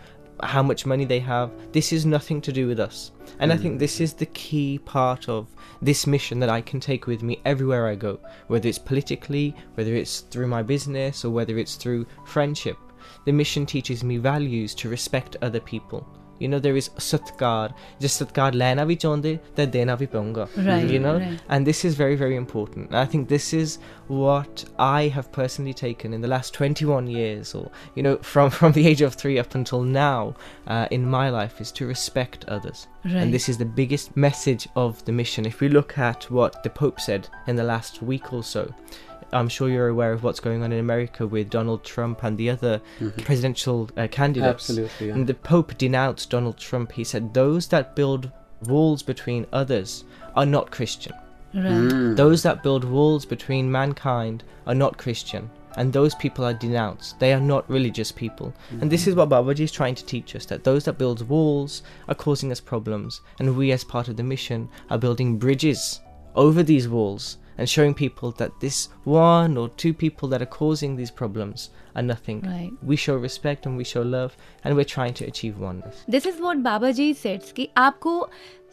how 0.47 0.63
much 0.63 0.85
money 0.85 1.05
they 1.05 1.19
have. 1.19 1.51
This 1.71 1.93
is 1.93 2.05
nothing 2.05 2.41
to 2.41 2.51
do 2.51 2.67
with 2.67 2.79
us. 2.79 3.11
And 3.39 3.51
I 3.51 3.57
mm. 3.57 3.61
think 3.61 3.79
this 3.79 3.99
is 3.99 4.13
the 4.13 4.25
key 4.27 4.79
part 4.79 5.29
of 5.29 5.47
this 5.81 6.07
mission 6.07 6.39
that 6.39 6.49
I 6.49 6.61
can 6.61 6.79
take 6.79 7.07
with 7.07 7.23
me 7.23 7.41
everywhere 7.45 7.87
I 7.87 7.95
go, 7.95 8.19
whether 8.47 8.69
it's 8.69 8.77
politically, 8.79 9.55
whether 9.75 9.93
it's 9.93 10.21
through 10.21 10.47
my 10.47 10.63
business, 10.63 11.25
or 11.25 11.31
whether 11.31 11.57
it's 11.57 11.75
through 11.75 12.05
friendship. 12.25 12.77
The 13.25 13.31
mission 13.31 13.65
teaches 13.65 14.03
me 14.03 14.17
values 14.17 14.75
to 14.75 14.89
respect 14.89 15.37
other 15.41 15.59
people. 15.59 16.07
You 16.43 16.49
know, 16.49 16.59
there 16.59 16.75
is 16.75 16.89
satkar. 16.97 17.73
Just 17.99 18.21
satkar 18.21 18.53
lena 18.53 18.85
vi 18.85 18.97
chonde, 18.97 19.39
te 19.55 19.65
dena 19.65 19.95
vi 19.95 20.07
paunga. 20.07 20.47
Right, 20.57 20.89
You 20.89 20.99
know? 20.99 21.17
right. 21.19 21.39
And 21.47 21.65
this 21.65 21.85
is 21.85 21.95
very, 21.95 22.15
very 22.15 22.35
important. 22.35 22.87
And 22.87 22.97
I 22.97 23.05
think 23.05 23.29
this 23.29 23.53
is 23.53 23.79
what 24.07 24.65
I 24.77 25.07
have 25.07 25.31
personally 25.31 25.73
taken 25.73 26.13
in 26.13 26.19
the 26.21 26.27
last 26.27 26.53
21 26.53 27.07
years, 27.07 27.55
or, 27.55 27.71
you 27.95 28.03
know, 28.03 28.17
from, 28.17 28.49
from 28.59 28.73
the 28.73 28.85
age 28.87 29.01
of 29.01 29.15
three 29.15 29.39
up 29.39 29.55
until 29.55 29.83
now 29.83 30.35
uh, 30.67 30.87
in 30.91 31.09
my 31.09 31.29
life, 31.29 31.61
is 31.61 31.71
to 31.73 31.87
respect 31.87 32.43
others. 32.49 32.87
Right. 33.05 33.15
And 33.15 33.33
this 33.33 33.47
is 33.47 33.57
the 33.57 33.65
biggest 33.65 34.15
message 34.17 34.67
of 34.75 35.03
the 35.05 35.13
mission. 35.13 35.45
If 35.45 35.61
we 35.61 35.69
look 35.69 35.97
at 35.97 36.29
what 36.29 36.61
the 36.63 36.69
Pope 36.69 36.99
said 36.99 37.29
in 37.47 37.55
the 37.55 37.63
last 37.63 38.01
week 38.01 38.33
or 38.33 38.43
so, 38.43 38.73
I'm 39.33 39.49
sure 39.49 39.69
you're 39.69 39.87
aware 39.87 40.13
of 40.13 40.23
what's 40.23 40.39
going 40.39 40.63
on 40.63 40.71
in 40.71 40.79
America 40.79 41.25
with 41.25 41.49
Donald 41.49 41.83
Trump 41.83 42.23
and 42.23 42.37
the 42.37 42.49
other 42.49 42.81
mm-hmm. 42.99 43.21
presidential 43.21 43.89
uh, 43.97 44.07
candidates. 44.09 44.69
Absolutely, 44.69 45.07
yeah. 45.07 45.13
And 45.13 45.27
the 45.27 45.33
Pope 45.33 45.77
denounced 45.77 46.29
Donald 46.29 46.57
Trump. 46.57 46.91
He 46.91 47.03
said, 47.03 47.33
Those 47.33 47.67
that 47.67 47.95
build 47.95 48.31
walls 48.67 49.03
between 49.03 49.45
others 49.51 50.05
are 50.35 50.45
not 50.45 50.71
Christian. 50.71 51.13
Right. 51.53 51.65
Mm. 51.65 52.15
Those 52.15 52.43
that 52.43 52.63
build 52.63 52.83
walls 52.83 53.25
between 53.25 53.71
mankind 53.71 54.43
are 54.65 54.75
not 54.75 54.97
Christian. 54.97 55.49
And 55.75 55.91
those 55.91 56.13
people 56.15 56.45
are 56.45 56.53
denounced. 56.53 57.19
They 57.19 57.33
are 57.33 57.39
not 57.39 57.67
religious 57.67 58.11
people. 58.11 58.53
And 58.79 58.91
this 58.91 59.01
mm-hmm. 59.01 59.09
is 59.11 59.15
what 59.15 59.29
Babaji 59.29 59.61
is 59.61 59.71
trying 59.71 59.95
to 59.95 60.05
teach 60.05 60.35
us 60.35 60.45
that 60.45 60.63
those 60.63 60.85
that 60.85 60.99
build 60.99 61.27
walls 61.27 61.81
are 62.07 62.15
causing 62.15 62.51
us 62.51 62.59
problems. 62.59 63.21
And 63.39 63.57
we, 63.57 63.71
as 63.71 63.83
part 63.83 64.07
of 64.07 64.15
the 64.15 64.23
mission, 64.23 64.69
are 64.91 64.99
building 64.99 65.37
bridges 65.39 65.99
over 66.35 66.61
these 66.61 66.87
walls 66.87 67.37
and 67.57 67.69
showing 67.69 67.93
people 67.93 68.31
that 68.33 68.59
this 68.59 68.89
one 69.05 69.57
or 69.57 69.69
two 69.83 69.93
people 69.93 70.29
that 70.29 70.41
are 70.41 70.53
causing 70.57 70.95
these 70.95 71.11
problems 71.11 71.69
are 71.95 72.01
nothing. 72.03 72.41
Right. 72.41 72.71
We 72.83 72.95
show 72.97 73.15
respect 73.17 73.65
and 73.65 73.77
we 73.77 73.83
show 73.85 74.01
love, 74.01 74.35
and 74.63 74.75
we're 74.75 74.91
trying 74.95 75.13
to 75.15 75.25
achieve 75.25 75.59
oneness. 75.59 76.05
This 76.09 76.27
is 76.27 76.41
what 76.41 76.57
Baba 76.69 76.91
ji 76.91 77.13
sets 77.13 77.51
कि 77.51 77.69
आपको 77.77 78.19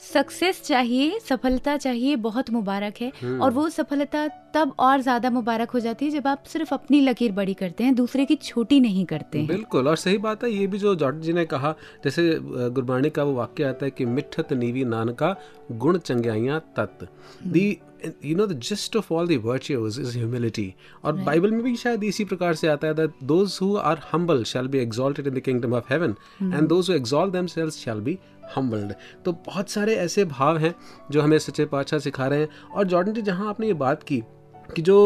success 0.03 0.63
चाहिए 0.65 1.19
सफलता 1.21 1.77
चाहिए 1.77 2.15
बहुत 2.27 2.51
मुबारक 2.51 3.01
है 3.01 3.39
और 3.41 3.51
वो 3.53 3.69
सफलता 3.71 4.27
तब 4.55 4.75
और 4.81 5.01
ज़्यादा 5.01 5.31
मुबारक 5.31 5.71
हो 5.71 5.81
जाती 5.81 6.05
है 6.05 6.11
जब 6.11 6.27
आप 6.27 6.45
सिर्फ़ 6.53 6.73
अपनी 6.75 7.01
लकीर 7.01 7.33
बड़ी 7.33 7.55
करते 7.55 7.85
हैं 7.85 7.95
दूसरे 7.95 8.25
की 8.27 8.37
छोटी 8.37 8.81
नहीं 8.81 9.05
करते 9.13 9.39
हैं 9.39 9.47
बिल्कुल 9.49 9.89
और 9.89 9.97
सही 9.97 10.19
बात 10.19 10.45
है 10.45 10.51
ये 10.51 10.67
भी 10.67 10.79
जो 10.79 10.95
जॉर्ज 11.03 11.21
जी 11.25 11.33
ने 11.33 11.45
कहा 11.53 11.75
जैसे 12.05 12.29
गुरबाणी 12.79 13.11
का 13.11 13.25
वो 13.25 13.35
वाक्य 13.35 13.65
आता 13.65 13.85
है 13.85 13.91
कि 13.91 14.05
मिठत 14.17 14.53
नीवी 14.63 14.85
नानका 14.95 15.35
गुण 15.85 15.99
चंग्याइयाँ 15.99 16.61
तत् 16.79 17.05
दी 17.49 17.67
you 18.25 18.37
know 18.37 18.47
the 18.47 18.59
gist 18.61 18.97
of 18.97 19.13
all 19.15 19.29
the 19.29 19.41
virtues 19.45 19.99
is 20.01 20.17
humility 20.19 20.75
और 21.05 21.13
बाइबल 21.23 21.51
में 21.51 21.63
भी 21.63 21.75
शायद 21.77 22.05
इसी 22.05 22.25
प्रकार 22.25 22.55
से 22.55 22.69
आता 22.69 22.87
है 22.87 22.95
that 22.95 23.13
those 23.25 23.59
who 23.63 23.75
are 23.77 24.01
humble 24.13 24.45
shall 24.45 24.69
be 24.69 24.79
exalted 24.79 25.27
in 25.27 25.35
the 25.35 25.41
kingdom 25.41 25.75
of 25.75 25.93
heaven 25.93 26.15
and 26.43 26.69
those 26.69 26.91
who 26.91 26.97
exalt 26.97 27.33
themselves 27.33 27.79
shall 27.79 28.01
be 28.01 28.19
humbled 28.57 28.93
तो 29.25 29.33
बहुत 29.47 29.71
सारे 29.71 29.95
ऐसे 29.97 30.25
भाव 30.25 30.59
हैं 30.59 30.75
जो 31.11 31.23
हमें 31.23 31.39
सच्चे 31.39 31.65
पातशाह 31.65 32.01
सिखा 32.01 32.27
रहे 32.27 32.41
हैं। 32.41 32.49
और 32.73 32.85
जॉर्डन 32.85 33.13
जी 33.13 33.23
जहाँ 33.23 33.49
आपने 33.49 33.67
ये 33.67 33.75
बात 33.75 34.03
की 34.03 34.23
कि 34.77 34.83
जो 34.83 34.97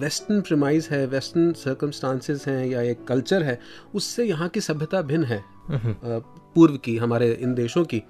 वेस्टर्न 0.00 0.40
प्रिमाइज 0.40 0.88
है 0.90 1.06
वेस्टर्न 1.06 1.52
सर्कमस्टांसेस 1.52 2.46
हैं 2.48 2.66
या 2.66 2.80
एक 2.82 3.04
कल्चर 3.04 3.42
है 3.42 3.58
उससे 3.94 4.24
यहाँ 4.24 4.48
की 4.48 4.60
सभ्यता 4.60 5.02
भिन्न 5.02 5.24
है 5.24 5.42
पूर्व 5.70 6.76
की 6.76 6.96
हमारे 6.96 7.32
इन 7.32 7.54
देशों 7.54 7.84
की। 7.84 8.02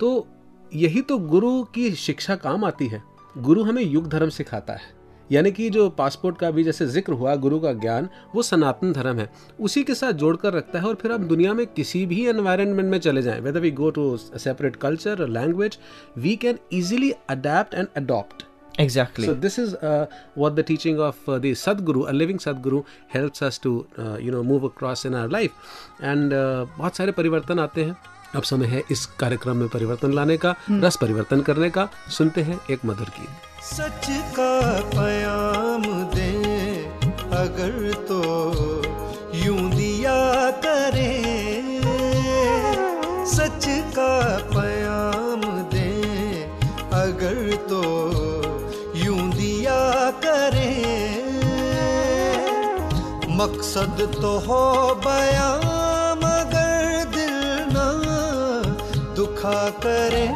तो 0.00 0.26
यही 0.72 1.00
तो 1.02 1.18
गुरु 1.18 1.62
की 1.64 1.90
शिक्षा 1.96 2.36
काम 2.36 2.64
आती 2.64 2.86
है। 2.86 3.02
गुरु 3.38 3.62
हमें 3.64 3.82
युग 3.82 4.08
धर्म 4.08 4.28
सिखाता 4.28 4.72
है। 4.72 4.90
यानी 5.32 5.50
कि 5.52 5.68
जो 5.70 5.88
पासपोर्ट 5.90 6.38
का 6.38 6.50
भी 6.50 6.64
जैसे 6.64 6.86
ज़िक्र 6.86 7.12
हुआ 7.12 7.34
गुरु 7.36 7.58
का 7.60 7.72
ज्ञान 7.72 8.08
वो 8.34 8.42
सनातन 8.42 8.92
धर्म 8.92 9.18
है। 9.18 9.30
उसी 9.60 9.82
के 9.84 9.94
साथ 9.94 10.12
जोड़कर 10.12 10.52
रखता 10.52 10.78
है 10.78 10.86
और 10.86 10.94
फिर 10.94 11.12
आप 11.12 11.20
दुनिया 11.20 11.54
में 11.54 11.66
किसी 11.66 12.04
भी 12.06 12.26
एनवायरनमेंट 12.28 12.90
में 12.90 12.98
चले 12.98 13.22
जाएँ। 13.22 13.40
Whether 13.40 13.60
we 13.60 13.70
go 13.70 13.90
to 13.90 14.16
separate 14.16 14.76
culture 14.76 15.26
language 15.28 15.78
we 16.18 16.36
can 16.36 16.58
easily 16.72 17.10
adapt 17.10 17.74
and 17.74 17.88
adopt 17.96 18.44
Exactly. 18.80 19.26
So 19.26 19.32
this 19.34 19.58
is 19.58 19.74
uh, 19.74 20.06
what 20.34 20.54
the 20.56 20.62
teaching 20.62 20.98
of 20.98 21.16
uh, 21.28 21.38
the 21.38 21.50
Sadguru, 21.52 22.08
a 22.08 22.12
living 22.12 22.38
Sadguru, 22.38 22.78
helps 23.08 23.42
us 23.42 23.58
to 23.58 23.72
uh, 23.98 24.16
you 24.18 24.30
know 24.30 24.42
move 24.42 24.64
across 24.64 25.04
in 25.04 25.14
our 25.14 25.28
life. 25.28 25.74
And 26.10 26.32
uh, 26.32 26.64
बहुत 26.78 26.96
सारे 26.96 27.12
परिवर्तन 27.12 27.58
आते 27.58 27.84
हैं। 27.84 27.96
अब 28.36 28.42
समय 28.42 28.66
है 28.66 28.82
इस 28.90 29.04
कार्यक्रम 29.20 29.56
में 29.56 29.68
परिवर्तन 29.68 30.12
लाने 30.12 30.36
का 30.36 30.54
रस 30.70 30.96
परिवर्तन 30.96 31.40
करने 31.40 31.70
का। 31.70 31.88
सुनते 32.10 32.42
हैं 32.42 32.58
एक 32.70 32.84
मधुर 32.84 33.08
गीत। 33.18 33.64
सच 33.64 34.06
का 34.38 34.52
पयाम 34.90 35.82
दे 36.14 36.30
अगर 37.36 37.92
तो 38.08 38.20
यूँ 39.38 39.70
दिया 39.70 40.50
करें। 40.64 41.80
सच 43.26 43.66
का 43.98 44.12
पयाम 44.48 45.42
दे 45.70 45.90
अगर 46.96 47.54
तो 47.70 47.82
यूँ 48.98 49.30
दिया 49.30 49.80
करें। 50.24 50.70
मकसद 53.36 54.08
तो 54.22 54.38
हो 54.38 54.62
बयां 55.04 55.71
दुखा 59.42 59.70
करें 59.84 60.28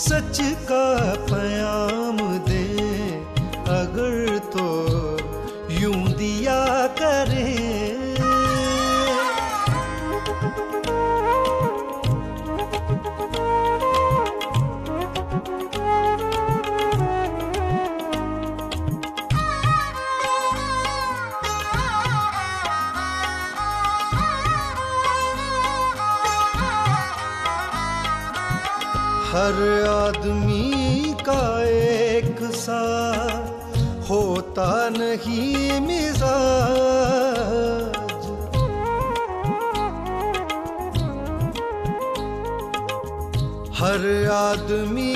सच 0.00 0.38
का 0.68 0.84
पयाम 1.30 2.05
हर 29.46 29.58
आदमी 29.88 31.12
का 31.26 31.42
एक 31.64 32.38
सा 32.52 32.78
होता 34.08 34.66
नहीं 34.94 35.80
मिजाज। 35.80 36.24
हर 43.78 44.06
आदमी 44.32 45.15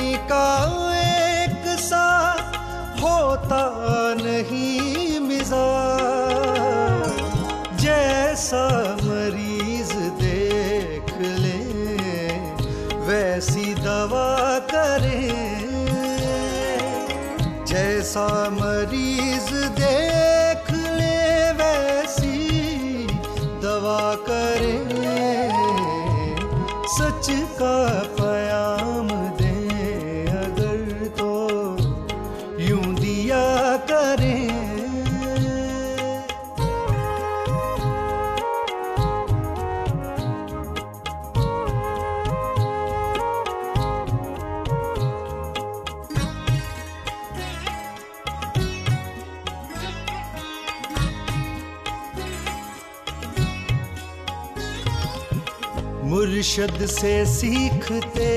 मुर्शद 56.11 56.87
से 56.87 57.27
सीखते 57.27 58.31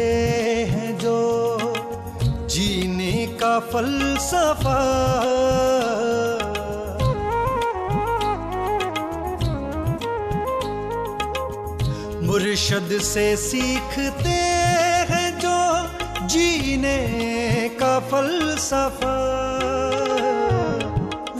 हैं 0.71 0.97
जो 0.99 1.73
जीने 2.47 3.25
का 3.41 3.59
फलसफा। 3.59 4.75
मुर्शद 12.23 12.97
से 13.01 13.25
सीखते 13.37 14.37
हैं 15.09 15.27
जो 15.39 15.57
जीने 16.27 16.97
का 17.81 17.99
फलसफा। 18.11 19.17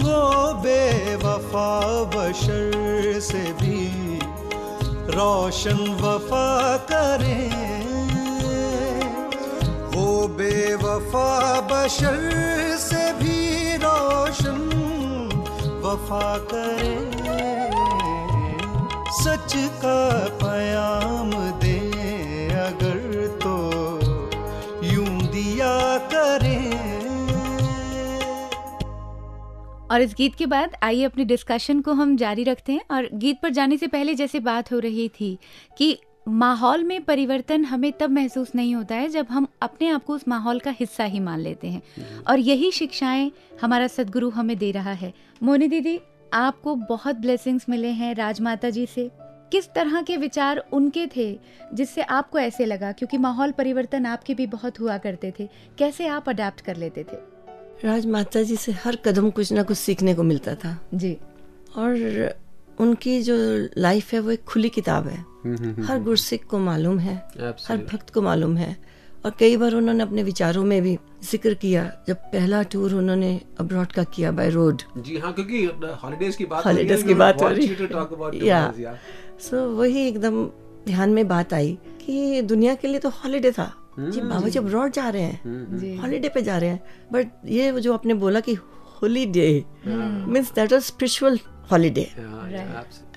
वो 0.02 0.19
बेवफा 0.63 1.69
बशर 2.15 3.19
से 3.19 3.43
रोशन 5.13 5.80
वफा 6.02 6.78
करें। 6.91 7.49
वो 9.95 10.28
बेवफा 10.28 11.30
बशर 11.62 12.19
से 12.80 13.04
भी 13.13 13.39
रोशन 13.76 14.62
वफा 15.84 16.38
करें। 16.54 17.12
सच 19.13 19.54
का 19.82 19.99
पयाम 20.41 21.30
और 29.94 30.02
इस 30.02 30.14
गीत 30.18 30.36
के 30.36 30.46
बाद 30.46 30.76
आइए 30.84 31.04
अपनी 31.04 31.26
डिस्कशन 31.26 31.82
को 31.82 31.94
हम 31.94 32.18
जारी 32.18 32.44
रखते 32.44 32.74
हैं। 32.74 32.82
और 32.92 33.10
गीत 33.14 33.40
पर 33.42 33.50
जाने 33.50 33.78
से 33.78 33.88
पहले 33.88 34.16
जैसे 34.16 34.40
बात 34.40 34.72
हो 34.72 34.80
रही 34.80 35.10
थी 35.10 35.38
कि 35.78 35.98
माहौल 36.28 36.84
में 36.84 37.04
परिवर्तन 37.04 37.66
हमें 37.66 37.92
तब 37.92 38.10
महसूस 38.10 38.56
नहीं 38.56 38.76
होता 38.76 38.96
है 38.96 39.08
जब 39.08 39.28
हम 39.30 39.48
अपने 39.62 39.88
आप 39.88 40.04
को 40.04 40.14
उस 40.14 40.28
माहौल 40.28 40.60
का 40.60 40.72
हिस्सा 40.72 41.04
ही 41.04 41.20
मान 41.20 41.40
लेते 41.40 41.68
हैं। 41.68 41.82
और 42.24 42.40
यही 42.40 42.72
शिक्षाएँ 42.72 43.32
हमारा 43.62 43.88
सदगुरु 43.88 44.30
हमें 44.30 44.58
दे 44.58 44.72
रहा 44.72 44.92
है। 44.92 45.14
मोनी 45.44 45.68
दीदी, 45.68 46.00
आपको 46.34 46.76
बहुत 46.76 47.16
ब्लेसिंग्स 47.16 47.66
मिले 47.70 47.88
हैं 47.88 48.16
राजमाता 48.16 48.70
जी 48.70 48.86
से। 48.86 49.12
किस 49.52 49.70
तरह 49.74 50.02
के 50.02 50.18
विचार 50.18 50.58
उनके 50.58 51.08
थे 51.16 51.40
जिससे 51.74 52.02
आपको 52.02 52.40
ऐसे 52.40 52.66
लगा? 52.66 52.92
क्योंकि 52.92 53.18
माहौल 53.18 53.52
परिवर्तन 53.52 54.06
आपके 54.06 54.34
भी 54.34 54.48
बहुत 54.48 54.80
हुआ 54.80 54.98
करते 54.98 55.34
थे। 55.40 55.50
कैसे 55.78 56.08
आप 56.08 56.30
अडेप्ट 56.30 56.62
कर 56.62 56.76
लेते 56.76 57.04
थे? 57.04 57.33
राजमाता 57.84 58.41
जी 58.41 58.56
से 58.56 58.72
हर 58.84 58.96
कदम 59.06 59.30
कुछ 59.32 59.52
ना 59.52 59.63
कुछ 59.63 59.78
सीखने 59.78 60.13
को 60.15 60.24
मिलता 60.24 60.56
था। 60.56 60.78
जी। 60.93 61.17
और 61.78 62.36
उनकी 62.80 63.22
जो 63.22 63.36
लाइफ 63.78 64.13
है 64.13 64.19
वो 64.19 64.32
एक 64.32 64.43
खुली 64.43 64.69
किताब 64.69 65.08
है। 65.08 65.17
हर 65.86 66.00
गुरसिख 66.04 66.46
को 66.46 66.60
मालूम 66.60 67.00
है 67.00 67.15
हर 67.39 67.78
भक्त 67.91 68.13
को 68.13 68.22
मालूम 68.22 68.56
है। 68.58 68.76
और 69.26 69.32
कई 69.39 69.58
बार 69.58 69.74
उन्होंने 69.74 70.04
अपने 70.04 70.24
विचारों 70.24 70.63
में 70.65 70.82
भी 70.82 70.98
ज़िक्र 71.24 71.54
किया। 71.54 71.84
जब 72.08 72.15
पहला 72.32 72.62
टूर 72.63 72.93
उन्होंने 72.93 73.30
अब्रॉड 73.60 73.91
का 73.91 74.04
किया 74.06 74.32
बाय 74.32 74.50
रोड 74.50 74.82
जी 74.98 75.17
हाँ 75.17 75.34
क्योंकि 75.34 75.63
हॉलीडेज 76.04 76.36
की 76.36 76.46
बात 76.46 76.65
हॉलीडेज 76.65 77.04
की 77.04 77.13
बात 77.13 77.41
हो 77.41 77.48
रही 77.50 77.67
है। 77.67 78.48
या 78.48 78.98
सो 79.41 79.67
वही 79.76 80.08
एकदम 80.08 80.43
ध्यान 80.86 81.10
में 81.10 81.28
बात 81.28 81.54
आई 81.54 81.78
कि 82.02 82.41
दुनिया 82.43 82.76
के 82.76 82.88
लिए 82.88 83.00
तो 83.00 83.10
हॉलीडे 83.13 83.52
था। 83.52 83.72
जी 84.00 84.22
बाबा 84.22 84.50
जी 84.50 84.60
अब्रॉड 84.60 84.92
जा 84.92 85.10
रहे 85.10 85.22
हैं। 85.22 85.98
हॉलीडे 86.02 86.30
पे 86.30 86.42
जा 86.42 86.58
रहे 86.58 86.70
हैं। 86.70 86.84
बट 87.14 87.32
ये 87.48 87.72
जो 87.82 87.94
आपने 87.94 88.14
बोला 88.24 88.40
कि 88.40 88.54
holiday 89.02 89.48
means 89.88 90.52
that 90.54 90.74
was 90.74 90.82
spiritual 90.82 91.40
holiday 91.72 92.02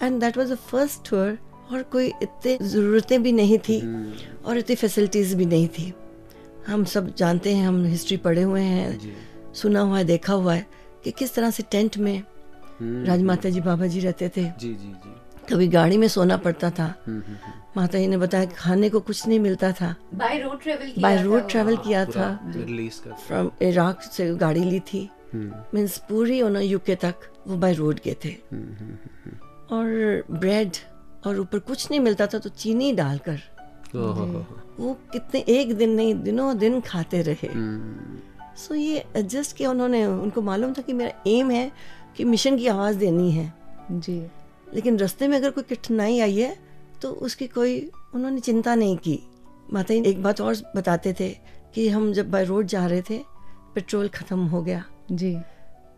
and 0.02 0.20
that 0.20 0.38
was 0.38 0.52
the 0.52 0.54
first 0.70 1.10
tour 1.10 1.38
और 1.72 1.82
कोई 1.82 2.06
इतने 2.22 2.56
ज़रूरतें 2.62 3.22
भी 3.22 3.32
नहीं 3.32 3.58
थी 3.58 3.80
और 4.44 4.58
इतनी 4.58 4.76
फैसिलिटीज़ 4.76 5.36
भी 5.36 5.46
नहीं 5.46 5.68
थी। 5.68 5.92
हम 6.66 6.84
सब 6.84 7.14
जानते 7.14 7.54
हैं 7.54 7.66
हम 7.68 7.84
हिस्ट्री 7.84 8.16
पढ़े 8.16 8.42
हुए 8.42 8.60
हैं 8.62 9.52
सुना 9.54 9.80
हुआ 9.80 9.98
है 9.98 10.04
देखा 10.04 10.32
हुआ 10.32 10.54
है 10.54 10.66
कि 11.04 11.10
किस 11.10 11.34
तरह 11.34 11.50
से 11.50 11.62
टेंट 11.70 11.98
में 11.98 12.22
राजमाता 12.82 13.50
जी 13.50 13.60
बाबा 13.60 13.86
जी 13.86 14.00
रहते 14.00 14.28
थे। 14.28 14.42
जी 14.60 14.68
जी 14.68 14.92
जी। 15.04 15.14
कभी 15.50 15.68
गाड़ी 15.68 15.96
में 15.96 16.08
सोना 16.08 16.36
पड़ता 16.36 16.70
था। 16.70 16.84
हम्म, 16.84 17.20
हम्म, 17.20 17.36
हम्म। 17.36 17.62
माता 17.76 17.98
जी 17.98 18.06
ने 18.06 18.16
बताया 18.16 18.44
खाने 18.44 18.90
को 18.90 19.00
कुछ 19.00 19.28
नहीं 19.28 19.40
मिलता 19.40 19.72
था। 19.72 19.94
By 20.14 20.38
road 20.38 20.62
travel 20.62 21.02
by 21.02 21.22
road 21.22 21.48
travel 21.48 21.76
किया 21.76 22.04
था। 22.04 22.52
फ्रॉम 23.26 23.50
इराक 23.62 24.02
से 24.02 24.34
गाड़ी 24.34 24.64
ली 24.64 24.80
थी। 24.80 25.10
मीन्स 25.34 25.98
पूरी 25.98 26.42
उन्होंने 26.42 26.68
यूके 26.68 26.94
तक 26.94 27.14
वो 27.48 27.56
बाय 27.56 27.72
रोड 27.72 28.00
गए 28.04 28.16
थे। 28.24 28.32
और 29.72 30.24
ब्रेड 30.30 30.70
और 31.26 31.40
ऊपर 31.40 31.58
कुछ 31.58 31.90
नहीं 31.90 32.00
मिलता 32.00 32.26
था 32.26 32.38
तो 32.38 32.48
चीनी 32.48 32.92
डालकर 32.92 33.38
वो 34.80 34.98
कितने 35.12 35.40
एक 35.40 35.76
दिन 35.76 35.90
नहीं 35.90 36.14
दिनों 36.14 36.58
दिन 36.58 36.80
खाते 36.80 37.22
रहे। 37.22 37.48
सो 38.56 38.74
ये 38.74 39.04
एडजस्ट 39.16 39.56
किया 39.56 39.70
उन्होंने। 39.70 40.06
उनको 40.06 40.42
मालूम 40.42 40.72
था 40.72 40.82
कि 40.82 40.92
मेरा 40.92 41.22
एम 41.26 41.50
है 41.50 41.72
कि 42.16 42.24
मिशन 42.24 42.58
की 42.58 42.66
आवाज़ 42.66 42.96
देनी 42.96 43.30
है। 43.30 43.54
जी। 43.90 44.26
लेकिन 44.74 44.98
रास्ते 44.98 45.28
में 45.28 45.36
अगर 45.36 45.50
कोई 45.50 45.64
कठिनाई 45.64 46.18
आई 46.20 46.36
है 46.36 46.56
तो 47.02 47.10
उसकी 47.10 47.46
कोई 47.46 47.90
उन्होंने 48.14 48.40
चिंता 48.40 48.74
नहीं 48.74 48.96
की। 48.96 49.18
माता 49.72 49.94
जी 49.94 50.00
एक 50.00 50.22
बात 50.22 50.40
और 50.40 50.56
बताते 50.76 51.12
थे 51.20 51.28
कि 51.74 51.88
हम 51.88 52.12
जब 52.12 52.30
बाय 52.30 52.44
रोड 52.44 52.66
जा 52.66 52.86
रहे 52.86 53.02
थे 53.02 53.18
पेट्रोल 53.74 54.08
ख़त्म 54.08 54.46
हो 54.46 54.62
गया। 54.62 54.84
जी। 55.12 55.34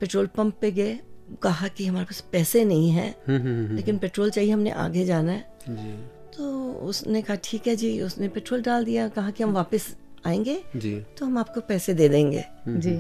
पेट्रोल 0.01 0.27
पंप 0.27 0.57
पे 0.61 0.71
गए 0.71 0.99
कहा 1.43 1.69
कि 1.69 1.87
हमारे 1.87 2.05
पास 2.05 2.21
पैसे 2.33 2.65
नहीं 2.65 2.91
हैं 2.91 3.15
हम्म, 3.29 3.39
हम्म, 3.39 3.65
हम्म, 3.65 3.77
लेकिन 3.77 3.99
पेट्रोल 3.99 4.31
चाहिए 4.31 4.53
हमने 4.53 4.71
आगे 4.71 5.05
जाना 5.05 5.33
है। 5.33 5.45
जी। 5.69 5.93
तो 6.37 6.73
उसने 6.73 7.23
कहा 7.23 7.37
ठीक 7.45 7.67
है 7.67 7.77
जी। 7.77 8.01
उसने 8.01 8.29
पेट्रोल 8.29 8.63
डाल 8.63 8.85
दिया 8.85 9.09
कहा 9.09 9.31
कि 9.31 9.43
हम 9.43 9.53
वापस 9.53 9.97
आएँगे 10.27 10.63
जी। 10.77 11.01
तो 11.19 11.27
हम 11.27 11.39
आपको 11.39 11.61
पैसे 11.61 11.95
दे 11.95 12.09
देंगे। 12.09 12.45
जी। 12.69 12.97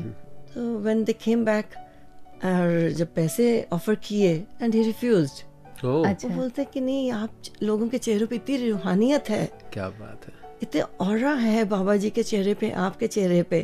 तो 0.54 0.78
व्हेन 0.78 1.04
दे 1.04 1.12
केम 1.12 1.44
बैक 1.44 1.74
और 2.44 2.90
जब 2.90 3.14
पैसे 3.14 3.68
ऑफ़र 3.72 3.94
किए 3.94 4.34
एंड 4.62 4.74
ही 4.74 4.82
रिफ्यूज्ड 4.82 5.42
ओ। 5.84 6.02
अच्छा। 6.04 6.28
वो 6.28 6.34
बोलते 6.34 6.64
कि 6.64 6.80
नहीं 6.80 7.10
आप 7.12 7.42
लोगों 7.62 7.88
के 7.88 7.98
चेहरों 7.98 8.26
पे 8.26 8.36
इतनी 8.36 8.70
रूहानियत 8.70 9.28
है। 9.30 9.44
क्या 9.72 9.88
बात 9.88 10.26
है। 10.26 10.32
इतने 10.62 10.80
और 10.80 11.24
है 11.38 11.64
बाबा 11.64 11.96
जी 11.96 12.10
के 12.10 12.22
चेहरे 12.22 12.54
पे 12.54 12.70
आपके 12.70 13.06
चेहरे 13.06 13.42
पे 13.42 13.62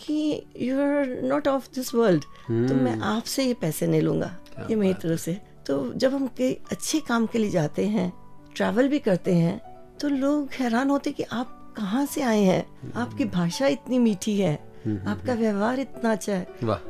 कि 0.00 0.42
you 0.60 0.78
are 0.80 1.20
not 1.22 1.48
of 1.48 1.68
this 1.74 1.94
world 1.94 2.22
तो 2.68 2.74
मैं 2.74 2.98
आपसे 3.06 3.44
ये 3.44 3.54
पैसे 3.54 3.86
नहीं 3.86 4.00
लूँगा 4.02 4.36
ये 4.70 4.76
मेरी 4.76 4.94
तरफ़ 4.94 5.20
से। 5.20 5.38
तो 5.66 5.92
जब 5.94 6.14
हम 6.14 6.26
कई 6.38 6.52
अच्छे 6.72 7.00
काम 7.00 7.26
के 7.26 7.38
लिए 7.38 7.50
जाते 7.50 7.86
हैं 7.86 8.12
ट्रैवल 8.56 8.88
भी 8.88 8.98
करते 8.98 9.34
हैं 9.34 9.60
तो 10.00 10.08
लोग 10.08 10.48
हैरान 10.52 10.90
होते 10.90 11.10
कि 11.12 11.22
आप 11.22 11.58
कहाँ 11.76 12.04
से 12.06 12.22
आए 12.22 12.42
हैं? 12.42 12.92
आपकी 12.96 13.24
भाषा 13.24 13.66
इतनी 13.66 13.98
मीठी 13.98 14.36
है 14.38 14.54
आपका 15.08 15.34
व्यवहार 15.34 15.80
इतना 15.80 16.12
अच्छा 16.12 16.32
है। 16.32 16.46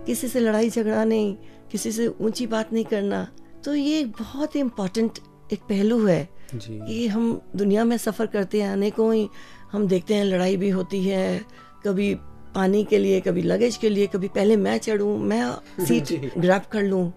किसी 0.07 0.29
से 0.29 0.41
लड़ाई 0.41 0.71
झगड़ा 0.71 1.05
नहीं 1.05 1.35
किसी 1.71 1.93
से 1.93 2.07
ऊँची 2.09 2.47
बात 2.47 2.73
नहीं 2.73 2.85
करना 2.85 3.27
तो 3.65 3.75
ये 3.75 4.01
एक 4.01 4.13
बहुत 4.21 4.55
ही 4.55 4.61
इम्पोर्टेंट 4.61 5.19
एक 5.53 5.61
पहलू 5.61 6.07
है 6.07 6.29
कि 6.55 7.07
हम 7.07 7.41
दुनिया 7.57 7.85
में 7.85 7.97
सफ़र 7.97 8.27
करते 8.27 8.63
हैं 8.63 8.73
अनेकों 8.73 9.15
ही 9.15 9.29
हम 9.73 9.87
देखते 9.87 10.15
हैं 10.15 10.25
लड़ाई 10.25 10.57
भी 10.57 10.69
होती 10.71 11.03
है 11.05 11.41
कभी 11.85 12.15
पानी 12.55 12.85
के 12.85 12.99
लिए 12.99 13.21
कभी 13.21 13.43
लगेज 13.43 13.77
के 13.77 13.89
लिए 13.89 14.07
कभी 14.07 14.29
पहले 14.29 14.57
मैं 14.57 14.79
चढ़ूं 14.79 15.19
मैं 15.19 15.43
सीट 15.87 16.33
ग्रैब 16.39 16.63
कर 16.73 16.83
लूँ। 16.83 17.13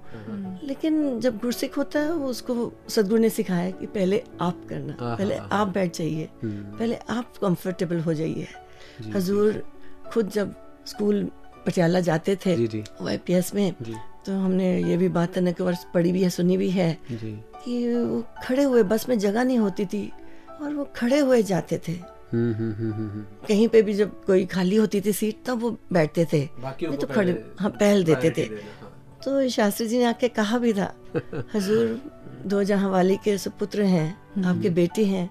लेकिन 0.64 1.20
जब 1.20 1.38
गुरसिख 1.38 1.78
होता 1.78 2.00
है 2.00 2.12
वो 2.12 2.28
उसको 2.28 2.72
सदगुरु 2.90 3.22
ने 3.22 3.30
सिखाया 3.30 3.70
कि 3.72 3.86
पहले 3.86 4.24
आप 4.42 4.66
करना 4.70 5.16
पहले 5.16 5.36
आप 5.36 5.68
बैठ 5.68 5.98
जाइए 5.98 6.30
हम्म, 6.44 6.78
पहले 6.78 6.96
आप 7.10 7.38
कंफर्टेबल 7.38 8.00
हो 8.00 8.14
जाइए। 8.14 8.48
हजूर 9.16 9.64
खुद 10.14 10.30
जब 10.30 10.56
स्कूल 10.86 11.24
पटियाला 11.66 12.00
जाते 12.00 12.36
थे 12.36 12.68
जी 12.68 12.84
ओ 13.02 13.04
में 13.56 13.74
तो 14.26 14.34
हमने 14.34 14.68
ये 14.84 14.98
भी 14.98 15.08
बात 15.10 15.38
अनेक 15.38 15.62
बार 15.62 15.78
पढ़ी 15.94 16.12
भी 16.12 16.24
है 16.24 16.30
सुनी 16.30 16.58
भी 16.58 16.70
है 16.70 16.92
जी। 17.12 17.32
कि 17.64 17.96
वो 17.96 18.24
खड़े 18.44 18.64
हुए 18.64 18.84
बस 18.84 19.08
में 19.10 19.18
जगह 19.20 19.44
नहीं 19.44 19.58
होती 19.58 19.86
थी 19.86 20.12
और 20.62 20.74
वो 20.74 20.88
खड़े 20.96 21.20
हुए 21.20 21.42
जाते 21.44 21.78
थे। 21.88 21.92
हम्म 22.32 22.54
हम्म 22.54 22.92
हम्म। 22.94 23.22
कहीं 23.48 23.68
पे 23.68 23.82
भी 23.82 23.94
जब 23.94 24.24
कोई 24.26 24.46
खाली 24.46 24.76
होती 24.76 25.02
थी 25.02 25.12
सीट 25.14 25.44
तब 25.46 25.60
वो 25.62 25.70
बैठते 25.94 26.26
थे। 26.34 26.42
नहीं 26.58 26.98
तो 26.98 27.08
खड़े 27.08 27.32
हाँ 27.60 27.70
पहल 27.72 28.04
देते 28.04 28.32
थे। 28.38 28.42
हाँ। 28.42 29.20
तो 29.26 29.48
शास्त्री 29.50 29.88
जी 29.88 29.98
ने 29.98 30.04
आके 30.06 30.28
कहा 30.30 30.58
भी 30.58 30.74
था 30.74 30.94
हजूर 31.56 32.00
दो 32.46 32.64
जहाँ 32.64 32.90
वाली 32.92 33.18
के 33.24 33.38
सुपुत्र 33.38 33.84
हैं 33.84 34.44
आपके 34.46 34.70
बेटे 34.70 35.06
हैं। 35.06 35.30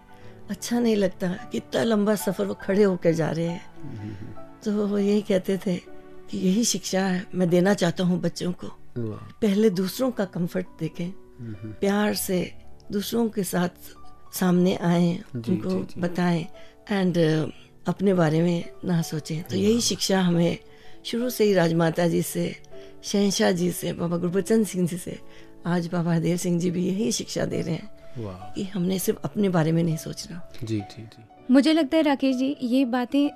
अच्छा 0.51 0.79
नहीं 0.79 0.97
लगता 0.97 1.29
कितना 1.53 1.83
लंबा 1.83 2.15
सफ़र 2.15 2.47
वो 2.47 2.55
खड़े 2.55 2.83
होकर 2.83 3.13
जा 3.13 3.31
रहे 3.31 3.47
हैं। 3.47 4.33
तो 4.65 4.87
वो 4.87 4.99
यही 4.99 5.21
कहते 5.23 5.59
थे 5.67 5.77
कि 6.31 6.39
यही 6.39 6.65
शिक्षा 6.65 7.01
है 7.01 7.27
मैं 7.35 7.49
देना 7.51 7.75
चाहता 7.75 8.05
हूँ 8.05 8.21
बच्चों 8.21 8.53
को। 8.53 8.71
पहले 8.99 9.71
दूसरों 9.71 10.11
का 10.11 10.25
कंफर्ट 10.25 10.67
देखें। 10.81 11.11
प्यार 11.81 12.15
से 12.15 12.39
दूसरों 12.93 13.29
के 13.29 13.45
साथ 13.45 13.93
सामने 14.39 14.75
आए 14.77 15.19
उनको 15.35 16.01
बताएँ 16.01 16.47
एंड 16.91 17.19
अपने 17.89 18.15
बारे 18.15 18.43
में 18.43 18.65
ना 18.85 19.01
सोचें। 19.03 19.43
तो 19.43 19.57
यही 19.57 19.81
शिक्षा 19.81 20.21
हमें 20.21 20.59
शुरू 21.05 21.31
से 21.31 21.45
ही 21.45 21.55
राजमाता 21.55 22.09
जी 22.09 22.23
से 22.23 22.55
शहनशाह 23.05 23.51
जी 23.51 23.71
से 23.73 23.93
बाबा 23.93 24.17
गुरबचन 24.17 24.65
सिंह 24.65 24.87
जी 24.89 24.99
से 24.99 25.19
आज 25.67 25.87
बाबा 25.87 26.13
हरदेव 26.13 26.37
सिंह 26.37 26.59
जी 26.61 26.71
भी 26.71 26.87
यही 26.87 27.11
शिक्षा 27.13 27.45
दे 27.45 27.61
रहे 27.61 27.75
हैं 27.75 28.53
कि 28.55 28.65
हमने 28.65 28.99
सिर्फ़ 28.99 29.21
अपने 29.25 29.49
बारे 29.49 29.73
में 29.73 29.83
नहीं 29.83 29.97
सोचना। 29.97 30.41
जी 30.65 30.81
जी 30.81 31.03
जी। 31.03 31.23
मुझे 31.51 31.73
लगता 31.73 31.97
है 31.97 32.03
राकेश 32.03 32.37
जी 32.37 32.57
ये 32.63 32.85
बातें 32.85 33.29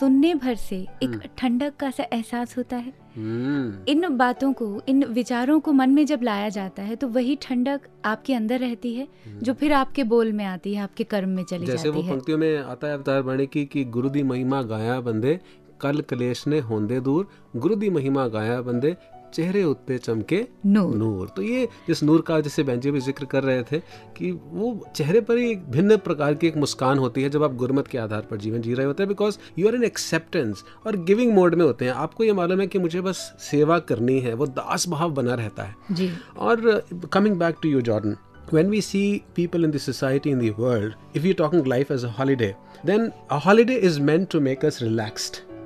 सुनने 0.00 0.34
भर 0.34 0.54
से 0.54 0.76
एक 1.02 1.20
ठंडक 1.38 1.76
का 1.76 1.90
सा 1.90 2.06
एहसास 2.12 2.56
होता 2.56 2.76
है। 2.76 3.01
हम्म। 3.16 3.84
इन 3.88 4.08
बातों 4.16 4.52
को 4.52 4.66
इन 4.88 5.04
विचारों 5.12 5.58
को 5.60 5.72
मन 5.72 5.90
में 5.90 6.04
जब 6.06 6.22
लाया 6.22 6.48
जाता 6.48 6.82
है 6.82 6.96
तो 6.96 7.08
वही 7.08 7.36
ठंडक 7.42 7.88
आपके 8.04 8.34
अंदर 8.34 8.58
रहती 8.58 8.94
है 8.94 9.06
जो 9.42 9.54
फिर 9.54 9.72
आपके 9.72 10.04
बोल 10.04 10.32
में 10.32 10.44
आती 10.44 10.74
है 10.74 10.82
आपके 10.82 11.04
कर्म 11.04 11.28
में 11.28 11.42
चली 11.44 11.66
जैसे 11.66 11.88
वो 11.88 11.94
जाती 11.94 12.06
है। 12.06 12.12
पंक्तियों 12.12 12.38
में 12.38 12.58
आता 12.58 12.86
है 12.86 12.94
अवतार 12.94 13.22
वाणी 13.22 13.46
की 13.46 13.64
कि 13.64 13.84
गुरु 13.96 14.10
दी 14.10 14.22
महिमा 14.22 14.62
गाया 14.72 15.00
बंदे 15.00 15.38
कल 15.80 16.00
कलेश 16.00 16.46
ने 16.46 16.58
होंदे 16.60 17.00
दूर 17.00 17.28
गुरु 17.56 17.76
दी 17.76 17.90
महिमा 17.90 18.26
गाया 18.28 18.60
बंदे 18.62 18.96
चेहरे 19.34 19.64
उत्ते 19.64 19.98
चमके 19.98 20.46
नूर।, 20.66 20.96
नूर 20.96 21.28
तो 21.28 21.42
ये 21.42 21.68
जिस 21.88 22.02
नूर 22.02 22.20
का 22.20 22.40
जैसे 22.40 22.62
बहन 22.62 22.80
भी 22.80 23.00
ज़िक्र 23.00 23.24
कर 23.24 23.42
रहे 23.42 23.62
थे 23.62 23.78
कि 24.16 24.32
वो 24.32 24.86
चेहरे 24.96 25.20
पर 25.20 25.36
ही 25.36 25.56
भिन्न 25.56 25.96
प्रकार 25.96 26.34
की 26.34 26.46
एक 26.46 26.56
मुस्कान 26.56 26.98
होती 26.98 27.22
है 27.22 27.30
जब 27.30 27.42
आप 27.42 27.54
गुरमत 27.54 27.86
के 27.86 27.98
आधार 27.98 28.20
पर 28.20 28.36
जीवन 28.36 28.60
जी 28.60 28.74
रहे 28.74 28.86
होते 28.86 29.02
हैं 29.02 29.08
because 29.08 29.38
you 29.58 29.68
are 29.68 29.74
in 29.74 29.84
acceptance 29.84 30.64
और 30.86 30.96
गिविंग 30.96 31.32
मोड 31.32 31.54
में 31.54 31.64
होते 31.64 31.84
हैं 31.84 31.92
आपको 31.92 32.24
ये 32.24 32.32
मालूम 32.32 32.60
है 32.60 32.66
कि 32.66 32.78
मुझे 32.78 33.00
बस 33.00 33.16
सेवा 33.38 33.78
करनी 33.78 34.20
है 34.20 34.34
वो 34.34 34.46
दास 34.46 34.88
भाव 34.88 35.10
बना 35.10 35.34
रहता 35.34 35.62
है 35.62 35.74
जी। 35.92 36.10
और 36.38 36.86
coming 37.12 37.36
back 37.36 37.56
to 37.62 37.68
you 37.68 37.80
Jordan 37.80 38.16
when 38.54 38.66
we 38.66 38.80
see 38.80 39.22
people 39.36 39.64
in 39.64 39.70
the society 39.70 40.30
in 40.30 40.40
in 40.40 40.44
the 40.44 40.62
world, 40.62 40.92
if 41.18 41.24
you're 41.24 41.40
talking 41.42 41.64
life 41.64 41.90
as 41.90 42.04
a 42.04 42.08
holiday, 42.08 42.56
then 42.86 43.12
a 43.30 43.38
holiday 43.38 43.76
is 43.90 44.00
meant 44.00 44.30
to 44.30 44.40
make 44.40 44.64
us. 44.64 44.82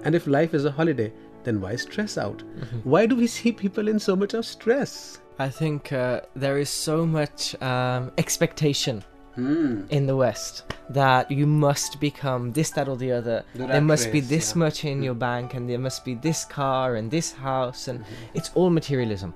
And 0.05 0.15
if 0.15 0.27
life 0.27 0.55
is 0.55 0.65
a 0.65 0.71
holiday, 0.71 1.13
then 1.47 1.61
why 1.61 1.77
stress 1.77 2.19
out? 2.19 2.39
Mm-hmm. 2.39 2.91
Why 2.91 3.07
do 3.07 3.17
we 3.17 3.27
see 3.27 3.53
people 3.53 3.89
in 3.89 3.99
so 3.99 4.15
much 4.15 4.35
of 4.35 4.45
stress? 4.45 5.21
I 5.39 5.49
think 5.49 5.93
uh, 5.93 6.23
there 6.35 6.59
is 6.59 6.69
so 6.69 7.07
much 7.07 7.61
um, 7.63 8.11
expectation 8.19 9.05
hmm. 9.35 9.83
in 9.91 10.07
the 10.07 10.17
West 10.17 10.65
that 10.91 11.31
you 11.31 11.47
must 11.47 12.01
become 12.01 12.53
this, 12.53 12.71
that, 12.71 12.89
or 12.89 12.97
the 12.97 13.13
other. 13.13 13.45
The 13.55 13.67
there 13.67 13.81
must 13.81 14.11
be 14.11 14.21
this 14.21 14.53
yeah. 14.53 14.59
much 14.59 14.85
in 14.85 15.03
your 15.03 15.15
mm-hmm. 15.15 15.21
bank, 15.21 15.55
and 15.55 15.69
there 15.69 15.79
must 15.79 16.05
be 16.05 16.15
this 16.15 16.45
car 16.45 16.97
and 16.97 17.11
this 17.11 17.33
house, 17.33 17.89
and 17.89 18.01
mm-hmm. 18.01 18.35
it's 18.35 18.51
all 18.55 18.71
materialism. 18.71 19.35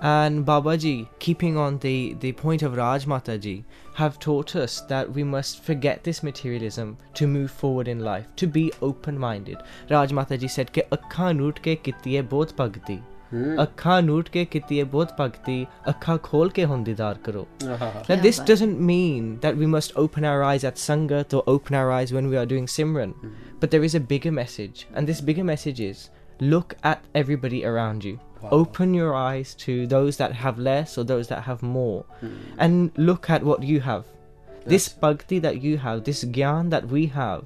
And 0.00 0.46
Babaji, 0.46 1.08
keeping 1.18 1.56
on 1.56 1.78
the, 1.78 2.14
the 2.20 2.32
point 2.32 2.62
of 2.62 2.76
Raj 2.76 3.04
Mataji, 3.06 3.64
have 3.99 4.19
taught 4.19 4.55
us 4.55 4.81
that 4.89 5.11
we 5.17 5.23
must 5.23 5.63
forget 5.63 6.03
this 6.03 6.21
materialism 6.21 6.97
to 7.13 7.27
move 7.27 7.49
forward 7.49 7.87
in 7.87 7.99
life, 7.99 8.27
to 8.35 8.47
be 8.47 8.71
open 8.81 9.17
minded. 9.17 9.57
Raj 9.91 10.11
Mataji 10.11 10.49
said, 10.49 10.71
"Ke 10.77 10.85
ਅੱਖਾਂ 10.93 11.33
ਨੂਟ 11.33 11.59
ਕੇ 11.59 11.75
ਕੀਤੀ 11.83 12.17
ਹੈ 12.17 12.21
ਬਹੁਤ 12.21 12.53
ਭਗਤੀ 12.59 12.99
ਅੱਖਾਂ 13.63 14.01
ਨੂਟ 14.01 14.29
ਕੇ 14.29 14.43
ਕੀਤੀ 14.45 14.79
ਹੈ 14.79 14.83
ਬਹੁਤ 14.95 15.13
ਭਗਤੀ 15.19 15.65
ਅੱਖਾਂ 15.89 16.17
ਖੋਲ 16.23 16.49
ਕੇ 16.49 16.65
ਹੁਣ 16.65 16.83
ਦੀਦਾਰ 16.83 17.17
ਕਰੋ 17.23 17.45
now, 18.09 18.17
this 18.25 18.39
doesn't 18.51 18.79
mean 18.91 19.31
that 19.45 19.57
we 19.61 19.71
must 19.77 19.95
open 20.03 20.27
our 20.31 20.43
eyes 20.49 20.67
at 20.71 20.83
Sangat 20.83 21.33
or 21.39 21.43
open 21.55 21.79
our 21.81 21.91
eyes 21.97 22.13
when 22.17 22.29
we 22.33 22.39
are 22.41 22.45
doing 22.53 22.69
Simran, 22.75 23.15
but 23.61 23.75
there 23.75 23.87
is 23.89 23.97
a 23.99 24.03
bigger 24.13 24.35
message, 24.41 24.85
and 24.93 25.11
this 25.11 25.23
bigger 25.31 25.47
message 25.51 25.81
is 25.89 26.05
look 26.53 26.75
at 26.91 27.09
everybody 27.23 27.65
around 27.71 28.05
you. 28.42 28.48
Open 28.50 28.94
your 28.94 29.14
eyes 29.14 29.54
to 29.56 29.86
those 29.86 30.16
that 30.16 30.32
have 30.32 30.58
less 30.58 30.98
or 30.98 31.04
those 31.04 31.28
that 31.28 31.42
have 31.42 31.62
more, 31.62 32.04
and 32.58 32.90
look 32.96 33.30
at 33.30 33.42
what 33.42 33.62
you 33.62 33.80
have. 33.80 34.04
This 34.66 34.88
bhakti 34.88 35.38
that 35.40 35.62
you 35.62 35.78
have, 35.78 36.04
this 36.04 36.24
gyan 36.24 36.70
that 36.70 36.86
we 36.88 37.06
have, 37.06 37.44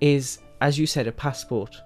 is, 0.00 0.38
as 0.60 0.78
you 0.78 0.86
said, 0.86 1.06
a 1.06 1.12
passport. 1.12 1.76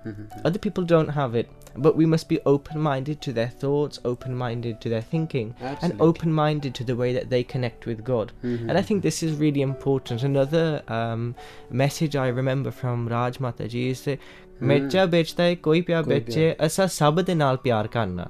Other 0.44 0.58
people 0.58 0.84
don't 0.84 1.08
have 1.08 1.34
it, 1.34 1.48
but 1.76 1.96
we 1.96 2.06
must 2.06 2.28
be 2.28 2.40
open 2.46 2.80
minded 2.80 3.20
to 3.22 3.32
their 3.32 3.48
thoughts, 3.48 3.98
open 4.04 4.34
minded 4.34 4.80
to 4.80 4.88
their 4.88 5.00
thinking, 5.00 5.54
and 5.82 6.00
open 6.00 6.32
minded 6.32 6.74
to 6.76 6.84
the 6.84 6.96
way 6.96 7.12
that 7.12 7.30
they 7.30 7.42
connect 7.44 7.86
with 7.86 8.04
God. 8.04 8.32
And 8.42 8.78
I 8.78 8.82
think 8.82 9.02
this 9.02 9.22
is 9.22 9.36
really 9.36 9.62
important. 9.62 10.22
Another 10.22 10.82
um, 10.88 11.34
message 11.70 12.14
I 12.16 12.28
remember 12.28 12.70
from 12.70 13.08
Raj 13.08 13.38
Mataji 13.38 13.90
is 13.90 14.02
that 14.04 14.18
ਮਿਰਚਾ 14.61 15.05
ਵੇਚਦਾ 15.05 15.43
ਹੈ 15.43 15.55
ਕੋਈ 15.55 15.81
ਪਿਆ 15.81 16.01
ਵੇਚੇ 16.01 16.55
ਅਸਾਂ 16.65 16.87
ਸਭ 16.87 17.21
ਦੇ 17.21 17.35
ਨਾਲ 17.35 17.57
ਪਿਆਰ 17.57 17.87
ਕਰਨਾ 17.87 18.27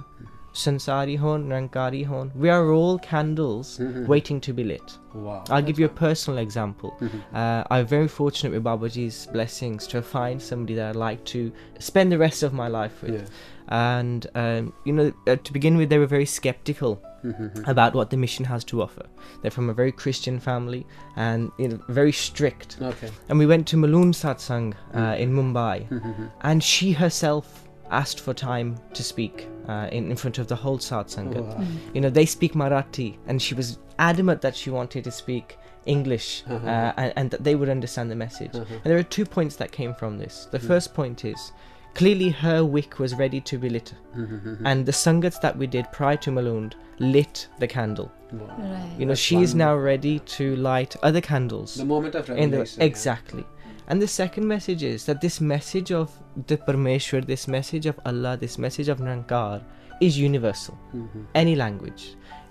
sansari 0.61 1.17
hon 1.25 1.45
rankari 1.53 2.01
hon 2.13 2.31
we 2.45 2.51
are 2.55 2.65
all 2.73 2.97
candles 3.05 3.69
waiting 4.13 4.41
to 4.47 4.55
be 4.59 4.65
lit 4.73 4.91
Wow. 5.15 5.45
I'll 5.51 5.65
give 5.69 5.79
you 5.79 5.87
a 5.87 5.95
personal 6.01 6.39
example. 6.39 6.93
Uh, 7.35 7.65
I'm 7.71 7.87
very 7.87 8.09
fortunate 8.09 8.55
with 8.55 8.65
Babaji's 8.65 9.27
blessings 9.33 9.87
to 9.89 10.01
find 10.03 10.41
somebody 10.41 10.75
that 10.75 10.89
I'd 10.89 10.97
like 10.97 11.25
to 11.33 11.53
spend 11.79 12.13
the 12.13 12.19
rest 12.19 12.43
of 12.43 12.55
my 12.55 12.69
life 12.69 13.03
with. 13.03 13.15
Yeah. 13.15 13.99
And, 14.01 14.27
um, 14.35 14.73
you 14.87 14.95
know, 14.95 15.13
uh, 15.27 15.37
to 15.37 15.53
begin 15.53 15.77
with, 15.77 15.91
they 15.91 15.99
were 15.99 16.07
very 16.07 16.25
skeptical 16.25 17.03
Mm-hmm. 17.24 17.70
about 17.70 17.96
what 17.96 18.12
the 18.12 18.18
mission 18.18 18.46
has 18.46 18.64
to 18.66 18.82
offer. 18.82 19.04
They're 19.42 19.52
from 19.52 19.70
a 19.70 19.74
very 19.74 19.92
Christian 19.92 20.40
family 20.40 20.86
and 21.16 21.52
you 21.58 21.68
know, 21.68 21.80
very 21.90 22.12
strict. 22.12 22.78
Okay. 22.82 23.10
And 23.28 23.40
we 23.40 23.46
went 23.48 23.68
to 23.70 23.76
Maloon 23.76 24.14
Satsang 24.14 24.76
uh, 24.94 24.98
mm-hmm. 24.98 25.22
in 25.22 25.34
Mumbai, 25.34 25.90
mm-hmm. 25.90 26.26
and 26.42 26.64
she 26.64 26.92
herself 26.92 27.68
asked 27.90 28.20
for 28.20 28.34
time 28.34 28.78
to 28.94 29.04
speak 29.04 29.48
uh, 29.68 29.90
in, 29.92 30.12
in 30.12 30.18
front 30.18 30.38
of 30.38 30.48
the 30.48 30.56
whole 30.56 30.78
Satsanga. 30.78 31.38
Oh, 31.38 31.68
you 31.94 32.02
know, 32.02 32.10
they 32.10 32.26
speak 32.26 32.54
Marathi, 32.54 33.18
and 33.28 33.42
she 33.42 33.56
was 33.56 33.80
adamant 34.00 34.42
that 34.42 34.56
she 34.56 34.70
wanted 34.70 35.04
to 35.04 35.12
speak 35.12 35.58
English 35.86 36.44
uh-huh. 36.48 36.68
uh, 36.68 36.94
and, 36.98 37.14
and 37.16 37.32
that 37.32 37.44
they 37.44 37.56
would 37.56 37.70
understand 37.70 38.12
the 38.12 38.16
message. 38.16 38.54
Uh-huh. 38.54 38.76
And 38.76 38.84
there 38.84 38.98
are 38.98 39.04
two 39.04 39.26
points 39.26 39.56
that 39.56 39.72
came 39.72 39.94
from 39.94 40.18
this. 40.18 40.48
The 40.52 40.60
hmm. 40.60 40.68
first 40.68 40.94
point 40.94 41.26
is 41.26 41.52
clearly 42.00 42.30
her 42.30 42.64
wick 42.76 43.00
was 43.04 43.16
ready 43.16 43.42
to 43.50 43.58
be 43.58 43.70
lit, 43.70 43.94
and 44.70 44.86
the 44.86 44.92
sangats 45.04 45.40
that 45.42 45.58
we 45.58 45.68
did 45.76 45.86
prior 45.92 46.18
to 46.26 46.32
Malund 46.32 46.74
lit 47.00 47.48
the 47.60 47.68
candle. 47.68 48.12
right. 48.32 48.96
You 49.00 49.06
know, 49.08 49.16
she 49.16 49.38
is 49.42 49.54
now 49.66 49.76
ready 49.76 50.20
to 50.38 50.56
light 50.70 50.96
other 51.10 51.22
candles 51.22 51.76
The 51.76 51.86
moment 51.86 52.16
of 52.16 52.30
in 52.30 52.50
the 52.52 52.58
revelation. 52.58 52.82
yeah. 52.82 52.88
exactly 52.92 53.46
and 53.90 54.02
the 54.02 54.08
second 54.08 54.46
message 54.48 54.84
is 54.84 55.06
that 55.06 55.22
this 55.22 55.40
message 55.40 55.92
of 55.94 56.12
the 56.48 56.58
Parmeshwar, 56.58 57.26
this 57.26 57.48
message 57.48 57.86
of 57.86 57.98
Allah, 58.06 58.36
this 58.36 58.58
message 58.58 58.90
of 58.90 58.98
Nankar 59.00 59.62
is 60.02 60.20
universal. 60.20 60.78
Mm-hmm. 60.94 61.22
Any 61.44 61.56
language. 61.56 62.04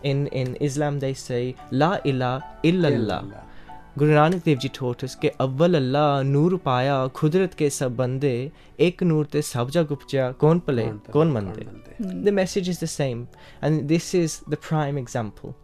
In 0.03 0.27
in 0.29 0.57
Islam 0.69 0.99
they 0.99 1.13
say 1.15 1.55
La 1.71 1.91
ilaha 2.05 2.43
illallah. 2.71 3.21
Guru 3.21 3.46
Nanak 3.98 4.44
Dev 4.44 4.60
Ji 4.60 4.70
taught 4.70 5.04
us 5.04 5.16
कि 5.16 5.28
अव्वल 5.40 5.76
अल्लाह 5.76 6.22
नूर 6.24 6.56
पाया 6.66 6.96
कुदरत 7.16 7.54
के 7.62 7.70
सब 7.70 7.96
बंदे 7.96 8.52
एक 8.88 9.04
नूर 9.04 9.26
ते 9.34 9.42
सब 9.42 9.70
जग 9.76 9.92
उपजा 9.92 10.32
कौन 10.44 10.60
पले 10.68 10.86
कौन 11.14 11.32
मंदे 11.32 11.66
the 12.28 12.32
message 12.32 12.70
is 12.70 12.80
the 12.80 12.88
same 12.88 13.28
and 13.62 13.88
this 13.90 14.14
is 14.14 14.40
the 14.54 14.58
prime 14.70 14.98
example 14.98 15.56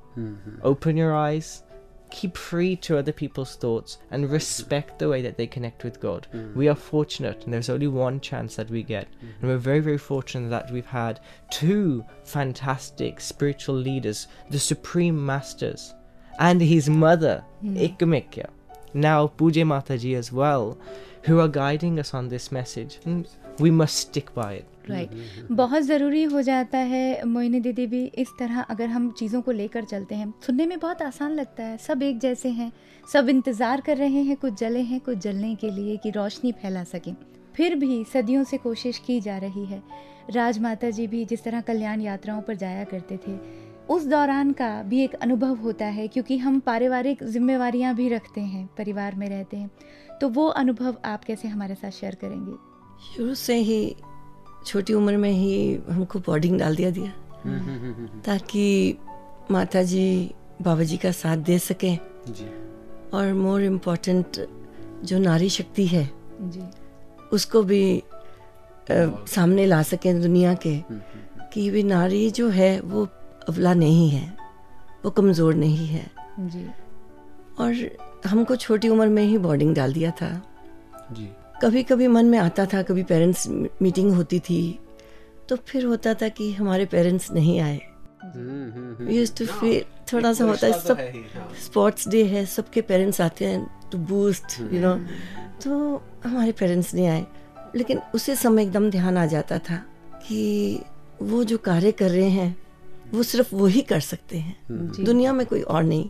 open 0.63 0.97
your 0.97 1.15
eyes 1.15 1.63
keep 2.09 2.37
free 2.37 2.75
to 2.87 2.97
other 2.97 3.13
people's 3.13 3.55
thoughts 3.55 3.97
and 4.11 4.29
respect 4.31 4.99
the 4.99 5.09
way 5.09 5.21
that 5.21 5.37
they 5.37 5.47
connect 5.55 5.83
with 5.83 5.99
god 6.01 6.27
we 6.55 6.67
are 6.73 6.75
fortunate 6.75 7.43
and 7.43 7.53
there's 7.53 7.69
only 7.69 7.87
one 7.87 8.19
chance 8.19 8.55
that 8.55 8.69
we 8.69 8.83
get 8.83 9.07
and 9.23 9.49
we're 9.49 9.57
very 9.57 9.83
very 9.87 9.97
fortunate 9.97 10.49
that 10.49 10.71
we've 10.71 10.93
had 10.93 11.19
two 11.49 12.03
fantastic 12.23 13.19
spiritual 13.19 13.75
leaders 13.75 14.27
the 14.49 14.59
supreme 14.59 15.23
masters 15.31 15.93
and 16.48 16.66
his 16.72 16.90
mother 17.04 17.36
mm. 17.62 17.76
Ikamikya 17.86 18.48
now 19.06 19.20
Puje 19.38 19.62
Mataji 19.72 20.16
as 20.16 20.32
well 20.40 20.66
who 21.26 21.38
are 21.40 21.52
guiding 21.60 21.98
us 22.02 22.12
on 22.14 22.28
this 22.34 22.50
message. 22.50 22.98
And 23.04 23.28
we 23.58 23.70
must 23.70 23.96
stick 24.04 24.30
by 24.34 24.52
it. 24.58 24.68
Right 24.88 25.10
right. 25.10 25.50
बहुत 25.56 25.82
ज़रूरी 25.82 26.22
हो 26.32 26.40
जाता 26.42 26.78
है 26.92 27.24
मोइनी 27.24 27.60
दीदी 27.60 27.86
भी 27.86 28.04
इस 28.18 28.28
तरह 28.38 28.60
अगर 28.60 28.88
हम 28.88 29.10
चीज़ों 29.18 29.40
को 29.42 29.52
लेकर 29.52 29.84
चलते 29.84 30.14
हैं। 30.14 30.32
सुनने 30.46 30.66
में 30.66 30.78
बहुत 30.78 31.02
आसान 31.02 31.34
लगता 31.34 31.64
है 31.64 31.76
सब 31.78 32.02
एक 32.02 32.18
जैसे 32.20 32.48
हैं 32.48 32.70
सब 33.12 33.28
इंतज़ार 33.28 33.80
कर 33.86 33.96
रहे 33.96 34.22
हैं 34.22 34.36
कुछ 34.36 34.58
जले 34.60 34.80
हैं 34.90 35.00
कुछ 35.00 35.18
जलने 35.18 35.54
के 35.54 35.70
लिए 35.70 35.96
कि 35.96 36.10
रोशनी 36.10 36.52
फैला 36.52 36.84
सकें। 36.84 37.14
फिर 37.56 37.74
भी 37.74 38.04
सदियों 38.12 38.44
से 38.44 38.56
कोशिश 38.58 38.98
की 39.06 39.20
जा 39.20 39.36
रही 39.38 39.64
है। 39.66 39.82
राजमाता 40.30 40.90
जी 40.90 41.06
भी 41.06 41.24
जिस 41.24 41.44
तरह 41.44 41.60
कल्याण 41.60 42.00
यात्राओं 42.00 42.42
पर 42.42 42.56
जाया 42.56 42.84
करते 42.84 43.16
थे 43.26 43.36
उस 43.88 44.06
दौरान 44.06 44.52
का 44.52 44.82
भी 44.82 45.04
एक 45.04 45.14
अनुभव 45.14 45.54
होता 45.54 45.84
है 45.86 46.08
क्योंकि 46.08 46.38
हम 46.38 46.60
पारिवारिक 46.60 47.24
जिम्मेवारियाँ 47.24 47.94
भी 47.94 48.08
रखते 48.08 48.40
हैं 48.40 48.70
परिवार 48.78 49.14
में 49.14 49.28
रहते 49.28 49.56
हैं। 49.56 49.70
तो 50.20 50.28
वो 50.28 50.46
अनुभव 50.46 50.96
आप 51.04 51.24
कैसे 51.24 51.48
हमारे 51.48 51.74
साथ 51.74 51.90
शेयर 51.90 52.14
करेंगे? 52.14 52.52
शुरू 53.16 53.34
से 53.34 53.56
ही 53.56 53.96
छोटी 54.66 54.92
उम्र 54.92 55.16
में 55.16 55.30
ही 55.30 55.78
हमको 55.90 56.18
बोर्डिंग 56.18 56.58
डाल 56.58 56.76
दिया 56.76 56.90
दिया। 56.90 57.12
ताकि 58.26 58.98
माता 59.50 59.82
जी 59.82 60.34
बाबा 60.62 60.82
जी 60.82 60.96
का 60.96 61.10
साथ 61.10 61.36
दे 61.36 61.58
सकें। 61.58 61.98
और 63.14 63.32
मोर 63.32 63.62
इम्पोर्टेंट 63.62 64.48
जो 65.04 65.18
नारी 65.18 65.48
शक्ति 65.48 65.86
है 65.86 66.10
जी। 66.40 66.62
उसको 67.32 67.62
भी 67.62 68.02
अ, 68.90 69.24
सामने 69.26 69.66
ला 69.66 69.82
सकें 69.82 70.22
दुनिया 70.22 70.54
के। 70.54 70.82
कि 71.52 71.70
भी 71.70 71.82
नारी 71.82 72.30
जो 72.30 72.48
है 72.48 72.80
वो 72.80 73.08
अबला 73.48 73.74
नहीं 73.74 74.08
है 74.10 74.26
वो 75.04 75.10
कमज़ोर 75.10 75.54
नहीं 75.54 75.86
है। 75.86 76.10
जी। 76.40 76.66
और 77.58 77.74
हमको 78.26 78.56
छोटी 78.56 78.88
उम्र 78.88 79.06
में 79.08 79.22
ही 79.22 79.38
बोर्डिंग 79.38 79.74
डाल 79.74 79.92
दिया 79.92 80.10
था। 80.10 80.30
जी। 81.12 81.28
कभी 81.62 81.82
कभी 81.82 82.06
मन 82.08 82.26
में 82.26 82.38
आता 82.38 82.66
था 82.66 82.82
कभी 82.82 83.02
पेरेंट्स 83.02 83.46
मीटिंग 83.82 84.12
होती 84.12 84.38
थी 84.40 84.78
तो 85.48 85.56
फिर 85.66 85.84
होता 85.84 86.14
था 86.14 86.28
कि 86.28 86.52
हमारे 86.52 86.86
पेरेंट्स 86.86 87.30
नहीं 87.32 87.58
आए। 87.60 87.80
यूज़ 89.10 89.32
टू 89.38 89.46
फील 89.46 89.84
थोड़ा 90.12 90.32
सा 90.32 90.44
होता 90.44 90.66
है 90.66 90.80
सब 90.80 90.98
स्पोर्ट्स 91.64 92.08
डे 92.08 92.24
है। 92.24 92.44
सबके 92.46 92.80
पेरेंट्स 92.82 93.20
आते 93.20 93.46
हैं 93.46 93.88
टू 93.92 93.98
बूस्ट 94.10 94.60
यू 94.72 94.80
नो 94.80 94.94
तो 95.64 96.02
हमारे 96.24 96.52
पेरेंट्स 96.52 96.94
नहीं 96.94 97.06
आए। 97.08 97.26
लेकिन 97.76 98.00
उसी 98.14 98.34
समय 98.36 98.62
एकदम 98.62 98.90
ध्यान 98.90 99.18
आ 99.18 99.26
जाता 99.26 99.58
था 99.60 99.76
कि 100.24 100.80
वो 101.22 101.42
जो 101.44 101.58
कार्य 101.60 101.92
कर 101.92 102.10
रहे 102.10 102.28
हैं 102.30 102.56
वो 103.14 103.22
सिर्फ़ 103.22 103.54
वो 103.54 103.66
ही 103.66 103.80
कर 103.82 104.00
सकते 104.00 104.38
हैं। 104.38 105.04
दुनिया 105.04 105.32
में 105.32 105.46
कोई 105.46 105.60
और 105.62 105.82
नहीं। 105.82 106.08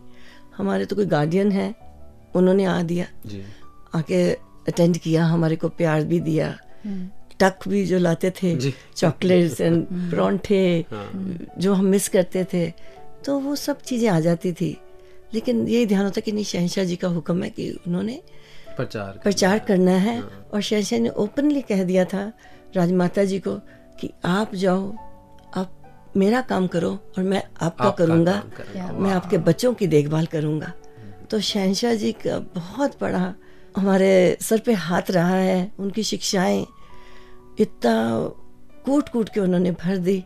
हमारे 0.56 0.84
तो 0.84 0.96
कोई 0.96 1.06
गार्डियन 1.06 1.52
है 1.52 1.74
उन्होंने 2.34 2.64
आ 2.64 2.80
दिया। 2.82 3.06
आके 3.94 4.22
अटेंड 4.68 4.98
किया 4.98 5.24
हमारे 5.24 5.56
को 5.56 5.68
प्यार 5.70 6.04
भी 6.04 6.20
दिया। 6.20 6.56
टक 7.40 7.68
भी 7.68 7.84
जो 7.86 7.98
लाते 7.98 8.30
थे। 8.32 8.54
चॉकलेट्स 8.96 9.60
एंड 9.60 9.84
परांठे 9.86 10.84
जो 11.58 11.74
हम 11.74 11.86
मिस 11.86 12.08
करते 12.08 12.44
थे 12.52 12.70
तो 13.24 13.38
वो 13.38 13.54
सब 13.56 13.80
चीज़ें 13.80 14.08
आ 14.10 14.18
जाती 14.20 14.52
थी। 14.52 14.76
लेकिन 15.34 15.66
ये 15.68 15.84
ध्यान 15.86 16.04
होता 16.04 16.20
कि 16.20 16.32
नहीं 16.32 16.44
शहनशाह 16.44 16.84
जी 16.84 16.96
का 16.96 17.08
हुक्म 17.08 17.42
है 17.42 17.50
कि 17.50 17.70
उन्होंने 17.86 18.20
प्रचार 18.76 19.18
प्रचार 19.22 19.58
करना 19.58 19.96
है। 19.98 20.20
और 20.20 20.60
शहनशाह 20.60 20.98
ने 20.98 21.08
ओपनली 21.08 21.60
कह 21.62 21.82
दिया 21.84 22.04
था 22.04 22.32
राजमाता 22.76 23.24
जी 23.24 23.38
को 23.38 23.54
कि 24.00 24.10
आप 24.24 24.54
जाओ 24.54 24.90
आप 25.54 25.78
मेरा 26.16 26.40
काम 26.50 26.66
करो 26.66 26.90
और 27.18 27.24
मैं 27.24 27.42
आपका 27.62 27.90
करूँगा। 27.98 28.42
मैं 28.98 29.10
आपके 29.12 29.38
बच्चों 29.48 29.72
की 29.74 29.86
देखभाल 29.86 30.26
करूँगा। 30.26 30.72
तो 31.30 31.40
शहनशाह 31.40 31.94
जी 31.94 32.12
का 32.26 32.38
बहुत 32.54 32.96
बड़ा 33.00 33.34
हमारे 33.76 34.36
सर 34.42 34.58
पे 34.66 34.72
हाथ 34.86 35.10
रहा 35.10 35.36
है 35.36 35.72
उनकी 35.80 36.02
शिक्षाएँ 36.02 36.66
इतना 37.60 37.94
कूट 38.84 39.08
कूट 39.08 39.28
के 39.28 39.40
उन्होंने 39.40 39.70
भर 39.82 39.96
दी। 39.96 40.18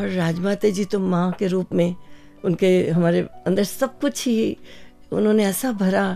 और 0.00 0.08
राजमाता 0.08 0.68
जी 0.70 0.84
तो 0.84 0.98
माँ 1.00 1.30
के 1.38 1.46
रूप 1.46 1.72
में 1.74 1.94
उनके 2.44 2.70
हमारे 2.90 3.20
अंदर 3.46 3.64
सब 3.64 3.98
कुछ 4.00 4.26
ही 4.26 4.56
उन्होंने 5.12 5.44
ऐसा 5.46 5.72
भरा 5.72 6.06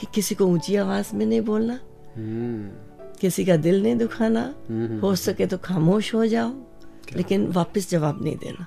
कि 0.00 0.06
किसी 0.14 0.34
को 0.34 0.46
ऊँची 0.46 0.76
आवाज़ 0.76 1.14
में 1.16 1.24
नहीं 1.26 1.40
बोलना 1.40 1.78
हम्म। 2.16 3.16
किसी 3.20 3.44
का 3.44 3.56
दिल 3.56 3.82
नहीं 3.82 3.96
दुखाना। 3.96 4.42
हो 5.02 5.14
सके 5.16 5.46
तो 5.46 5.58
खामोश 5.58 6.14
हो 6.14 6.26
जाओ। 6.26 6.50
लेकिन 7.16 7.46
वापस 7.52 7.90
जवाब 7.90 8.22
नहीं 8.24 8.36
देना। 8.36 8.66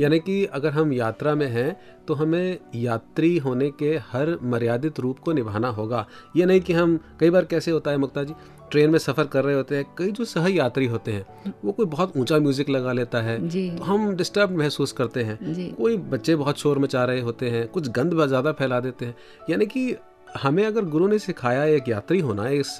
यानी 0.00 0.18
कि 0.18 0.44
अगर 0.46 0.70
हम 0.70 0.92
यात्रा 0.92 1.34
में 1.34 1.46
हैं 1.48 1.76
तो 2.06 2.14
हमें 2.14 2.58
यात्री 2.76 3.36
होने 3.38 3.70
के 3.72 3.90
हर 4.06 4.36
मर्यादित 4.44 4.98
रूप 5.00 5.18
को 5.18 5.32
निभाना 5.32 5.68
होगा। 5.70 6.06
ये 6.36 6.44
नहीं 6.44 6.60
कि 6.60 6.72
हम 6.72 6.98
कई 7.20 7.30
बार 7.30 7.44
कैसे 7.44 7.70
होता 7.70 7.90
है 7.90 7.96
मुक्ता 7.96 8.24
जी 8.24 8.34
ट्रेन 8.70 8.90
में 8.90 8.98
सफ़र 8.98 9.24
कर 9.24 9.44
रहे 9.44 9.54
होते 9.54 9.76
हैं 9.76 9.84
कई 9.98 10.10
जो 10.10 10.24
सह 10.24 10.48
यात्री 10.48 10.86
होते 10.86 11.12
हैं 11.12 11.54
वो 11.64 11.72
कोई 11.72 11.86
बहुत 11.86 12.16
ऊँचा 12.16 12.38
म्यूज़िक 12.38 12.70
लगा 12.70 12.92
लेता 12.92 13.20
है 13.22 13.36
तो 13.76 13.84
हम 13.84 14.14
डिस्टर्ब 14.16 14.56
महसूस 14.58 14.92
करते 14.92 15.22
हैं। 15.22 15.38
कोई 15.74 15.96
बच्चे 15.96 16.36
बहुत 16.36 16.58
शोर 16.58 16.78
मचा 16.78 17.04
रहे 17.04 17.20
होते 17.20 17.50
हैं 17.50 17.66
कुछ 17.68 17.88
गंद 17.90 18.26
ज़्यादा 18.26 18.52
फैला 18.52 18.80
देते 18.80 19.06
हैं। 19.06 19.14
यानी 19.50 19.66
कि 19.66 19.94
हमें 20.36 20.64
अगर 20.66 20.84
गुरु 20.86 21.08
ने 21.08 21.18
सिखाया 21.18 21.64
एक 21.66 21.88
यात्री 21.88 22.20
होना 22.20 22.48
इस 22.50 22.76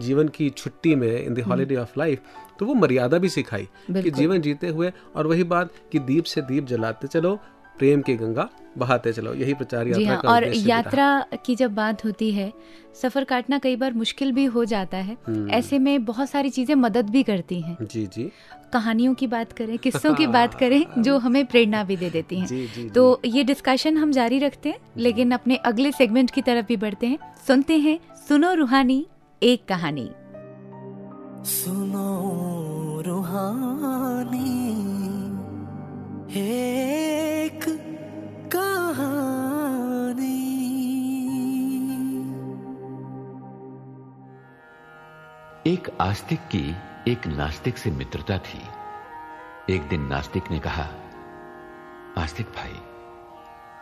जीवन 0.00 0.28
की 0.28 0.48
छुट्टी 0.50 0.94
में 0.94 1.24
in 1.24 1.34
the 1.34 1.40
holiday 1.40 1.76
of 1.76 1.98
life 1.98 2.20
तो 2.62 2.66
वो 2.66 2.74
मर्यादा 2.74 3.18
भी 3.18 3.28
सिखाई 3.28 3.68
कि 3.90 4.10
जीवन 4.10 4.40
जीते 4.40 4.68
हुए 4.68 4.92
और 5.16 5.26
वही 5.26 5.44
बात 5.44 5.70
कि 5.92 5.98
दीप 5.98 6.24
से 6.24 6.40
दीप 6.40 6.64
जलाते 6.64 7.06
चलो 7.06 7.34
प्रेम 7.78 8.02
की 8.02 8.14
गंगा 8.16 8.48
बहाते 8.78 9.12
चलो 9.12 9.34
यही 9.34 9.54
प्रचार 9.54 9.84
जी 9.84 9.90
यात्रा 9.90 10.12
हाँ 10.12 10.20
का 10.22 10.28
और। 10.28 10.44
यात्रा 10.56 11.26
की 11.46 11.56
जब 11.56 11.74
बात 11.74 12.04
होती 12.04 12.30
है 12.32 12.52
सफ़र 13.02 13.24
काटना 13.24 13.58
कई 13.58 13.76
बार 13.76 13.92
मुश्किल 13.92 14.32
भी 14.32 14.44
हो 14.44 14.64
जाता 14.64 14.96
है। 14.96 15.16
हम्म। 15.26 15.50
ऐसे 15.50 15.78
में 15.78 16.04
बहुत 16.04 16.30
सारी 16.30 16.50
चीज़ें 16.50 16.74
मदद 16.74 17.10
भी 17.10 17.22
करती 17.22 17.60
हैं। 17.60 17.76
जी 17.82 18.06
जी। 18.06 18.30
कहानियों 18.72 19.14
की 19.14 19.26
बात 19.26 19.52
करें 19.52 19.78
किस्सों 19.78 20.14
की 20.14 20.26
बात 20.38 20.54
करें 20.54 21.02
जो 21.02 21.18
हमें 21.18 21.46
प्रेरणा 21.46 21.84
भी 21.84 21.96
दे 21.96 22.10
देती 22.10 22.38
हैं। 22.38 22.46
जी 22.46 22.66
जी 22.66 22.88
तो 22.90 23.20
जी. 23.24 23.30
ये 23.30 23.44
डिस्कशन 23.44 23.96
हम 23.96 24.12
जारी 24.12 24.38
रखते 24.38 24.68
हैं 24.68 24.78
लेकिन 24.96 25.32
अपने 25.32 25.56
अगले 25.56 25.92
सेगमेंट 25.92 26.30
की 26.30 26.42
तरफ़ 26.42 26.66
भी 26.66 26.76
बढ़ते 26.76 27.06
हैं। 27.06 27.18
सुनते 27.46 27.78
हैं 27.78 27.98
सुनो 28.28 28.54
रूहानी 28.54 29.06
एक 29.42 29.64
कहानी। 29.68 30.10
सुनो 31.44 33.02
रूहानी, 33.06 34.72
एक 36.40 37.64
कहानी। 38.56 40.42
एक 45.66 45.96
आस्तिक 46.00 46.38
की 46.38 46.76
एक 47.08 47.26
नास्तिक 47.26 47.78
से 47.78 47.90
मित्रता 47.90 48.38
थी। 48.38 48.62
एक 49.74 49.88
दिन 49.88 50.00
नास्तिक 50.00 50.44
ने 50.50 50.58
कहा, 50.58 50.88
आस्तिक 52.18 52.46
भाई, 52.46 52.76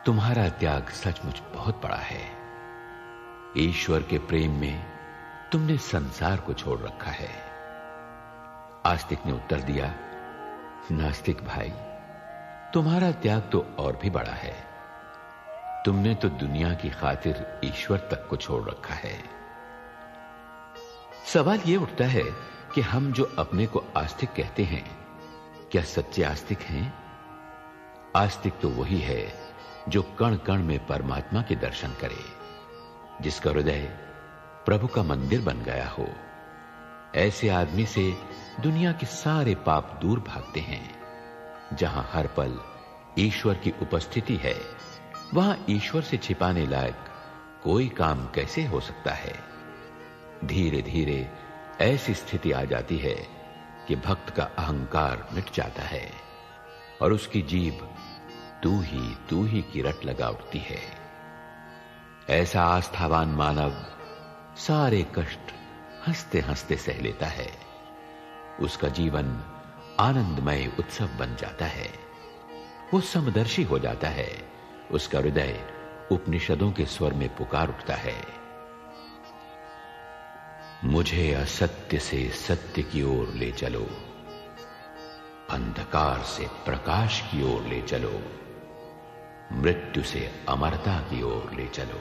तुम्हारा 0.06 0.48
त्याग 0.48 0.88
सचमुच 0.88 1.42
बहुत 1.54 1.82
बड़ा 1.82 1.96
है। 1.96 2.22
ईश्वर 3.58 4.02
के 4.02 4.18
प्रेम 4.18 4.52
में 4.52 4.84
तुमने 5.52 5.76
संसार 5.76 6.36
को 6.36 6.52
छोड़ 6.52 6.80
रखा 6.80 7.10
है। 7.10 7.49
आस्तिक 8.86 9.26
ने 9.26 9.32
उत्तर 9.32 9.60
दिया, 9.60 9.94
नास्तिक 10.90 11.44
भाई, 11.44 11.72
तुम्हारा 12.74 13.12
त्याग 13.12 13.50
तो 13.52 13.66
और 13.78 13.96
भी 13.96 14.10
बड़ा 14.10 14.32
है। 14.32 14.54
तुमने 15.84 16.14
तो 16.14 16.28
दुनिया 16.28 16.74
की 16.74 16.90
खातिर 16.90 17.60
ईश्वर 17.64 17.98
तक 17.98 18.26
को 18.28 18.36
छोड़ 18.36 18.70
रखा 18.70 18.94
है। 18.94 19.24
सवाल 21.26 21.60
यह 21.66 21.78
उठता 21.78 22.04
है 22.04 22.22
कि 22.74 22.80
हम 22.80 23.12
जो 23.12 23.36
अपने 23.38 23.66
को 23.66 23.84
आस्तिक 23.96 24.32
कहते 24.32 24.64
हैं, 24.64 24.98
क्या 25.72 25.82
सच्चे 25.82 26.22
आस्तिक 26.22 26.60
हैं? 26.60 26.94
आस्तिक 28.16 28.58
तो 28.60 28.68
वही 28.68 28.98
है 28.98 29.34
जो 29.88 30.02
कण 30.02 30.36
कण 30.36 30.62
में 30.62 30.86
परमात्मा 30.86 31.42
के 31.42 31.56
दर्शन 31.56 31.88
करे, 31.88 32.24
जिसका 33.20 33.50
हृदय 33.50 33.80
प्रभु 34.66 34.86
का 34.86 35.02
मंदिर 35.02 35.40
बन 35.40 35.62
गया 35.62 35.88
हो। 35.88 36.06
ऐसे 37.14 37.48
आदमी 37.48 37.86
से 37.86 38.14
दुनिया 38.60 38.92
के 38.92 39.06
सारे 39.06 39.54
पाप 39.54 39.98
दूर 40.02 40.20
भागते 40.20 40.60
हैं। 40.60 41.00
जहाँ 41.76 42.10
हर 42.12 42.26
पल 42.26 42.60
ईश्वर 43.18 43.54
की 43.54 43.74
उपस्थिति 43.82 44.36
है, 44.36 44.60
वहाँ 45.34 45.64
ईश्वर 45.70 46.02
से 46.02 46.16
छिपाने 46.16 46.66
लायक 46.66 46.96
कोई 47.64 47.88
काम 47.88 48.26
कैसे 48.26 48.64
हो 48.64 48.80
सकता 48.80 49.12
है? 49.12 49.34
धीरे 50.44 50.82
धीरे 50.82 51.30
ऐसी 51.80 52.14
स्थिति 52.14 52.52
आ 52.52 52.64
जाती 52.64 52.98
है 52.98 53.26
कि 53.88 53.96
भक्त 53.96 54.30
का 54.30 54.44
अहंकार 54.44 55.28
मिट 55.32 55.52
जाता 55.54 55.82
है 55.82 56.12
और 57.02 57.12
उसकी 57.12 57.42
जीभ 57.42 57.88
तू 58.62 58.80
ही 58.80 59.16
तू 59.30 59.44
ही 59.44 59.62
की 59.62 59.82
रट 59.82 60.04
लगा 60.04 60.28
उठती 60.28 60.58
है। 60.58 60.80
ऐसा 62.30 62.62
आस्थावान 62.62 63.28
मानव 63.28 63.86
सारे 64.56 65.06
कष्ट 65.14 65.59
हँसते 66.06 66.40
हँसते 66.40 66.76
सह 66.76 67.00
लेता 67.00 67.26
है। 67.26 67.52
उसका 68.60 68.88
जीवन 68.88 69.24
आनंदमय 70.00 70.72
उत्सव 70.78 71.06
बन 71.06 71.36
जाता 71.36 71.66
है। 71.66 71.90
वो 72.94 73.00
समदर्शी 73.00 73.62
हो 73.62 73.78
जाता 73.78 74.08
है। 74.08 74.48
उसका 74.90 75.18
हृदय 75.18 75.72
उपनिषदों 76.12 76.72
के 76.72 76.86
स्वर 76.86 77.12
में 77.12 77.36
पुकार 77.36 77.68
उठता 77.68 77.94
है। 77.94 78.26
मुझे 80.84 81.34
असत्य 81.34 81.98
से 81.98 82.28
सत्य 82.28 82.82
की 82.82 83.02
ओर 83.02 83.28
ले 83.28 83.52
चलो। 83.52 83.86
अंधकार 85.50 86.22
से 86.22 86.46
प्रकाश 86.46 87.20
की 87.20 87.54
ओर 87.54 87.62
ले 87.62 87.82
चलो। 87.82 88.22
मृत्यु 89.52 90.02
से 90.02 90.44
अमरता 90.48 91.00
की 91.00 91.22
ओर 91.22 91.52
ले 91.54 91.66
चलो। 91.66 92.00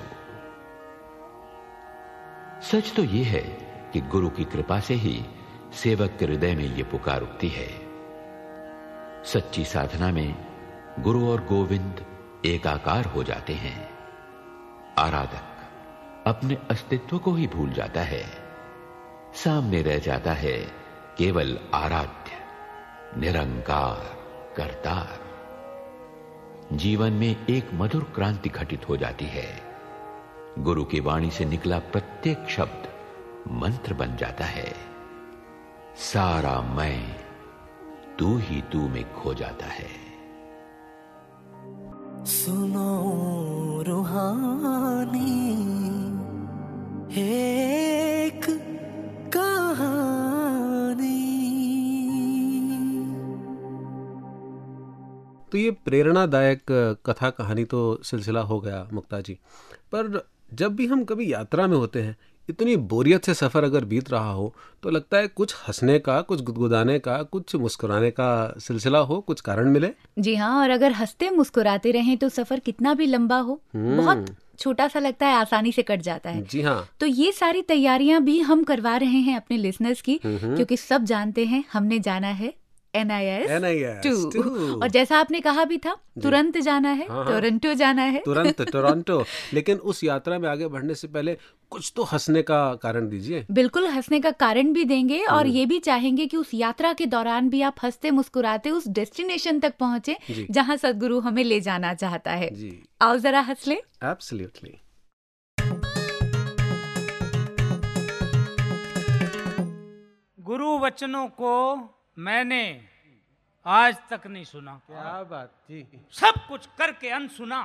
सच 2.61 2.93
तो 2.95 3.03
यह 3.03 3.27
है 3.27 3.68
कि 3.93 4.01
गुरु 4.01 4.29
की 4.29 4.43
कृपा 4.43 4.79
से 4.79 4.93
ही 4.93 5.25
सेवक 5.73 6.15
के 6.19 6.25
हृदय 6.25 6.55
में 6.55 6.75
यह 6.75 6.83
पुकार 6.83 7.21
उठती 7.21 7.49
है। 7.49 7.89
सच्ची 9.23 9.65
साधना 9.65 10.11
में 10.11 10.45
गुरु 10.99 11.31
और 11.31 11.45
गोविंद 11.45 12.05
एकाकार 12.45 13.05
हो 13.05 13.23
जाते 13.23 13.53
हैं। 13.53 13.91
आराधक 14.97 15.55
अपने 16.27 16.57
अस्तित्व 16.71 17.17
को 17.17 17.33
ही 17.33 17.47
भूल 17.47 17.71
जाता 17.71 18.01
है। 18.01 18.25
सामने 19.33 19.81
रह 19.81 19.99
जाता 19.99 20.33
है 20.33 20.57
केवल 21.17 21.59
आराध्य, 21.73 22.31
निरंकार, 23.19 24.17
करतार। 24.57 25.29
जीवन 26.73 27.11
में 27.11 27.45
एक 27.49 27.69
मधुर 27.73 28.03
क्रांति 28.03 28.49
घटित 28.49 28.89
हो 28.89 28.97
जाती 28.97 29.25
है। 29.25 29.63
गुरु 30.59 30.83
की 30.83 30.99
वाणी 30.99 31.31
से 31.31 31.45
निकला 31.45 31.79
प्रत्येक 31.79 32.45
शब्द 32.49 32.98
मंत्र 33.47 33.93
बन 33.93 34.15
जाता 34.15 34.45
है। 34.45 34.73
सारा 35.97 36.61
मैं 36.61 37.15
तू 38.19 38.37
ही 38.37 38.61
तू 38.61 38.87
में 38.89 39.13
खो 39.13 39.33
जाता 39.33 39.65
है। 39.65 40.09
सुनो 42.25 43.83
रूहानी 43.87 45.49
एक 47.17 48.45
कहानी। 49.33 51.19
तो 55.51 55.57
ये 55.57 55.71
प्रेरणादायक 55.71 56.61
कथा 57.05 57.29
कहानी 57.29 57.65
तो 57.65 57.99
सिलसिला 58.03 58.41
हो 58.41 58.59
गया 58.59 58.87
मुक्ता 58.93 59.21
जी। 59.21 59.33
पर 59.91 60.27
जब 60.53 60.75
भी 60.75 60.87
हम 60.87 61.03
कभी 61.05 61.33
यात्रा 61.33 61.67
में 61.67 61.77
होते 61.77 62.01
हैं 62.01 62.17
इतनी 62.49 62.75
बोरियत 62.91 63.25
से 63.25 63.33
सफ़र 63.33 63.63
अगर 63.63 63.85
बीत 63.85 64.09
रहा 64.09 64.31
हो 64.31 64.53
तो 64.83 64.89
लगता 64.89 65.17
है 65.17 65.27
कुछ 65.27 65.55
हंसने 65.67 65.97
का 65.99 66.19
कुछ 66.21 66.41
गुदगुदाने 66.41 66.97
का 66.99 67.21
कुछ 67.23 67.55
मुस्कुराने 67.55 68.11
का 68.11 68.29
सिलसिला 68.59 68.99
हो 68.99 69.19
कुछ 69.21 69.41
कारण 69.41 69.69
मिले? 69.69 69.89
जी 70.19 70.35
हाँ 70.35 70.59
और 70.61 70.69
अगर 70.69 70.91
हँसते 70.91 71.29
मुस्कुराते 71.29 71.91
रहें 71.91 72.17
तो 72.17 72.29
सफ़र 72.29 72.59
कितना 72.59 72.93
भी 72.93 73.05
लंबा 73.05 73.37
हो 73.39 73.61
बहुत 73.75 74.25
छोटा 74.59 74.87
सा 74.87 74.99
लगता 74.99 75.27
है 75.27 75.33
आसानी 75.33 75.71
से 75.71 75.81
कट 75.81 76.01
जाता 76.01 76.29
है। 76.29 76.41
जी 76.43 76.61
हाँ। 76.61 76.89
तो 76.99 77.05
ये 77.05 77.31
सारी 77.31 77.61
तैयारियाँ 77.61 78.21
भी 78.21 78.39
हम 78.39 78.63
करवा 78.63 78.95
रहे 78.97 79.19
हैं 79.19 79.35
अपने 79.35 79.57
लिसनर्स 79.57 80.01
की 80.01 80.19
क्योंकि 80.25 80.77
सब 80.77 81.03
जानते 81.03 81.45
हैं 81.45 81.63
हमने 81.73 81.99
जाना 81.99 82.27
है। 82.27 82.53
N 82.95 83.11
I 83.11 83.25
S 83.25 83.49
NIS 83.51 84.03
two 84.03 84.29
two. 84.31 84.81
और 84.81 84.89
जैसा 84.89 85.17
आपने 85.19 85.39
कहा 85.39 85.63
भी 85.63 85.77
था 85.77 85.95
तुरंत 86.23 86.57
जाना 86.57 86.89
है 86.89 87.07
हाँ, 87.07 87.23
हाँ। 87.23 87.33
टोरंटो 87.33 87.73
जाना 87.73 88.01
है। 88.01 88.21
तुरंत 88.25 88.61
टोरंटो। 88.71 89.23
लेकिन 89.53 89.77
उस 89.77 90.03
यात्रा 90.03 90.39
में 90.39 90.49
आगे 90.49 90.67
बढ़ने 90.67 90.95
से 90.95 91.07
पहले 91.07 91.37
कुछ 91.71 91.91
तो 91.95 92.03
हंसने 92.03 92.41
का 92.41 92.75
कारण 92.75 93.09
दीजिए। 93.09 93.45
बिल्कुल 93.51 93.87
हंसने 93.87 94.19
का 94.19 94.31
कारण 94.31 94.73
भी 94.73 94.83
देंगे 94.85 95.23
और 95.25 95.45
हम्म। 95.45 95.55
ये 95.55 95.65
भी 95.65 95.79
चाहेंगे 95.79 96.25
कि 96.25 96.37
उस 96.37 96.51
यात्रा 96.53 96.93
के 96.93 97.05
दौरान 97.05 97.49
भी 97.49 97.61
आप 97.61 97.75
हँसते 97.83 98.11
मुस्कुराते 98.11 98.69
उस 98.69 98.87
डेस्टिनेशन 98.87 99.59
तक 99.59 99.73
पहुँचे। 99.79 100.17
जहाँ 100.49 100.77
सदगुरु 100.77 101.19
हमें 101.19 101.43
ले 101.43 101.59
जाना 101.61 101.93
चाहता 101.93 102.31
है। 102.31 102.49
जी। 102.55 102.83
आओ 103.01 103.17
जरा 103.17 103.39
हंस 103.39 103.67
ले। 103.67 103.75
एब्सोल्युटली 104.03 104.79
गुरु 110.37 110.77
वचनों 110.77 111.27
को 111.41 111.51
मैंने 112.19 112.63
आज 113.65 113.95
तक 114.09 114.25
नहीं 114.27 114.43
सुना। 114.45 114.73
क्या 114.87 115.23
बात 115.23 115.51
जी 115.69 115.85
सब 116.13 116.35
कुछ 116.47 116.65
करके 116.77 117.09
अनसुना। 117.09 117.61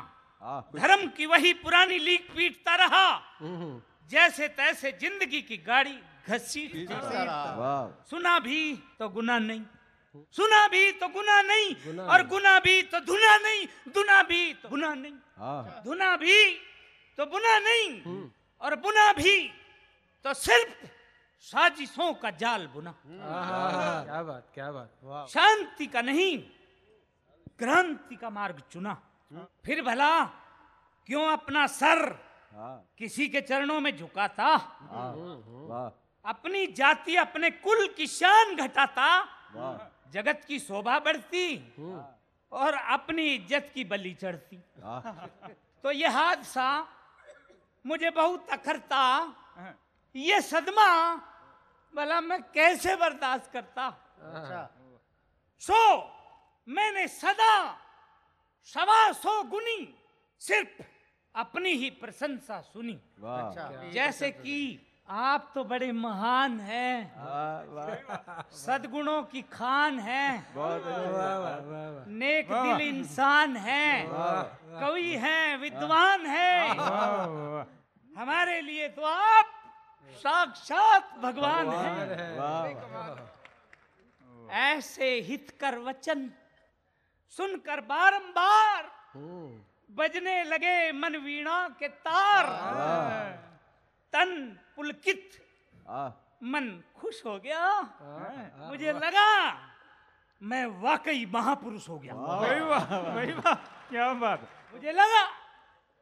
धर्म 0.76 1.06
की 1.16 1.26
वही 1.26 1.52
पुरानी 1.62 1.98
लीक 1.98 2.30
पीटता 2.30 2.74
रहा। 2.76 3.08
जैसे 4.10 4.48
तैसे 4.54 4.92
ज़िंदगी 5.00 5.40
की 5.42 5.56
गाड़ी 5.66 5.98
घसीट 6.28 6.72
सुना 8.10 8.38
भी 8.38 8.60
तो 8.98 9.08
गुना 9.08 9.38
नहीं। 9.38 9.62
सुना 10.36 10.66
भी 10.68 10.90
तो 10.92 11.08
गुना 11.08 11.40
नहीं। 11.42 11.74
गुना 11.76 12.02
और 12.04 12.26
गुना 12.28 12.58
भी 12.60 12.82
तो 12.84 13.00
धुना 13.02 13.36
नहीं। 13.38 13.66
धुना 13.92 14.22
भी 14.22 14.52
तो 14.54 14.68
गुना 14.68 14.94
नहीं। 14.94 15.12
धुना 15.84 16.16
भी 16.16 16.38
तो 17.18 17.26
बुना 17.26 17.58
नहीं। 17.58 18.28
और 18.60 18.76
बुना 18.76 19.12
भी 19.12 19.36
तो 20.24 20.34
सिर्फ़ 20.34 20.86
साजिशों 21.44 22.12
का 22.14 22.30
जाल 22.32 22.66
बुना। 22.74 22.94
क्या 23.04 24.22
बात 24.22 24.46
क्या 24.54 24.70
बात। 24.72 25.28
शांति 25.30 25.86
का 25.86 26.00
नहीं 26.02 26.38
क्रांति 27.58 28.16
का 28.16 28.30
मार्ग 28.30 28.62
चुना। 28.72 28.94
फिर 29.64 29.82
भला 29.82 30.24
क्यों 31.08 31.26
अपना 31.28 31.66
सर 31.66 32.00
किसी 32.98 33.28
के 33.28 33.40
चरणों 33.40 33.80
में 33.80 33.96
झुकाता? 33.96 34.54
अपनी 36.24 36.66
जाति 36.72 37.16
अपने 37.16 37.50
कुल 37.50 37.86
की 37.96 38.06
शान 38.06 38.54
घटाता। 38.56 39.08
जगत 40.12 40.44
की 40.48 40.58
शोभा 40.58 40.98
बढ़ती 40.98 41.46
और 42.52 42.74
अपनी 42.74 43.26
इज़्ज़त 43.34 43.70
की 43.74 43.84
बलि 43.84 44.14
चढ़ती। 44.14 44.56
तो 45.84 45.90
यह 45.92 46.16
हादसा 46.18 46.68
मुझे 47.84 48.10
बहुत 48.10 48.48
अखरता। 48.52 49.04
ये 50.14 50.40
सदमा 50.42 50.88
भला 51.96 52.20
मैं 52.20 52.40
कैसे 52.54 52.96
बर्दाश्त 52.96 53.50
करता? 53.52 53.90
सो 55.60 55.80
मैंने 56.68 57.06
सदा 57.08 57.56
सवा 58.68 59.12
सौ 59.12 59.42
गुनी 59.42 59.94
सिर्फ़ 60.40 60.82
अपनी 61.34 61.70
ही 61.72 61.90
प्रशंसा 61.90 62.60
सुनी। 62.60 62.98
जैसे 63.92 64.30
कि 64.30 64.58
आप 65.08 65.50
तो 65.54 65.64
बड़े 65.64 65.90
महान 65.92 66.60
हैं। 66.60 66.96
सदगुणों 68.50 69.22
की 69.22 69.42
खान 69.52 69.98
है। 69.98 70.26
नेक 72.08 72.52
दिल 72.52 72.80
इंसान 72.88 73.56
है। 73.56 74.06
कवि 74.80 75.16
हैं 75.16 75.56
विद्वान 75.58 76.26
हैं। 76.26 76.60
हमारे 78.18 78.60
लिए 78.60 78.88
तो 78.88 79.02
आप 79.02 79.53
साक्षात 80.12 81.02
भगवान 81.18 81.68
हैं। 81.68 81.96
ऐसे 84.50 85.08
हित 85.20 85.50
कर 85.60 85.78
वचन 85.78 86.30
सुनकर 87.32 87.80
बारंबार 87.80 88.90
बजने 89.90 90.42
लगे 90.44 90.92
मन 90.92 91.16
वीणा 91.16 91.68
के 91.78 91.88
तार। 91.88 92.44
तन 94.12 94.30
पुलकित। 94.76 95.24
मन 96.42 96.66
खुश 96.96 97.24
हो 97.26 97.38
गया। 97.38 97.62
मुझे 98.68 98.92
लगा 98.92 99.30
मैं 100.42 100.66
वाकई 100.82 101.24
महापुरुष 101.26 101.88
हो 101.88 101.98
गया। 101.98 102.14
क्या 103.90 104.12
बात। 104.14 104.48
मुझे 104.72 104.92
लगा 104.92 105.24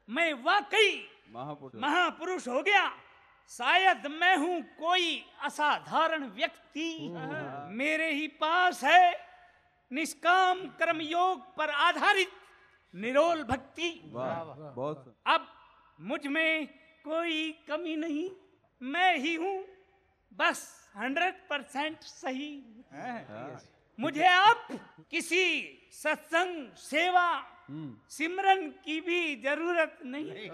मैं 0.09 0.33
वाकई 0.45 1.09
महापुरुष 1.35 2.49
हो 2.49 2.63
गया। 2.63 2.85
शायद 3.51 4.07
मैं 4.11 4.36
हूँ 4.36 4.61
कोई 4.78 5.24
असाधारण 5.45 6.24
व्यक्ति। 6.30 6.88
मेरे 7.76 8.11
ही 8.12 8.26
पास 8.40 8.84
है 8.84 9.12
निष्काम 9.90 10.66
कर्म 10.78 11.01
योग 11.01 11.40
पर 11.57 11.70
आधारित 11.86 12.30
निरोल 12.95 13.43
भक्ति। 13.45 13.90
अब 15.26 15.47
मुझमें 16.01 16.66
कोई 17.05 17.51
कमी 17.68 17.97
नहीं 17.97 18.28
मैं 18.80 19.16
ही 19.18 19.34
हूँ 19.34 19.59
बस 20.32 20.61
हंड्रेड 20.97 21.34
परसेंट 21.51 22.03
सही। 22.03 22.53
मुझे 23.99 24.26
अब 24.26 24.66
किसी 25.11 25.45
सत्संग 25.93 26.74
सेवा 26.78 27.28
सिमरन 28.11 28.68
की 28.84 29.01
भी 29.01 29.20
ज़रूरत 29.43 29.99
नहीं। 30.05 30.49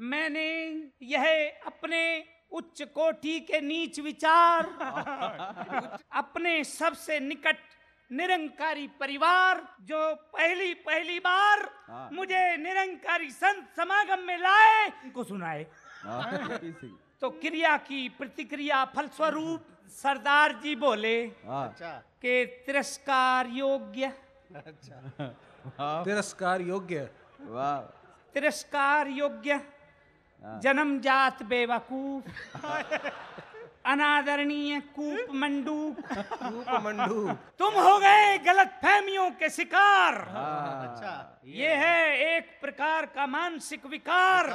मैंने 0.00 0.48
यह 1.02 1.24
अपने 1.66 2.02
उच्च 2.52 2.82
कोटि 2.82 3.38
के 3.40 3.60
नीच 3.60 4.00
विचार 4.00 4.66
अपने 6.12 6.52
सबसे 6.64 7.18
निकट 7.20 7.56
निरंकारी 8.10 8.86
परिवार 9.00 9.62
जो 9.80 9.98
पहली 10.32 10.74
पहली 10.86 11.18
बार 11.18 11.68
मुझे 12.12 12.56
निरंकारी 12.56 13.30
संत 13.30 13.68
समागम 13.76 14.22
में 14.26 14.38
लाए 14.38 14.88
को 15.14 15.24
सुनाए। 15.24 15.66
तो 17.20 17.30
क्रिया 17.30 17.76
की 17.76 18.08
प्रतिक्रिया 18.08 18.84
फलस्वरूप 18.96 19.66
सरदार 19.92 20.52
जी 20.62 20.74
बोले 20.76 21.16
के 22.22 22.44
तिरस्कार 22.66 23.46
योग्य। 23.48 24.08
तिरस्कार 26.04 26.60
योग्य। 26.60 27.08
तिरस्कार 28.34 29.08
योग्य। 29.08 29.60
जन्मजात 30.44 31.42
बेवकूफ़। 31.42 32.24
अनादरणीय 33.86 34.80
कूप 34.96 35.34
मंडूक 35.34 35.96
मंडू। 36.84 37.20
तुम 37.58 37.74
हो 37.74 37.98
गए 37.98 38.38
गलत 38.38 38.70
फहमियों 38.82 39.30
के 39.30 39.48
शिकार। 39.50 40.14
अच्छा। 40.14 41.40
ये 41.44 41.74
है 41.74 42.36
एक 42.36 42.50
प्रकार 42.60 43.06
का 43.06 43.26
मानसिक 43.26 43.86
विकार। 43.86 44.48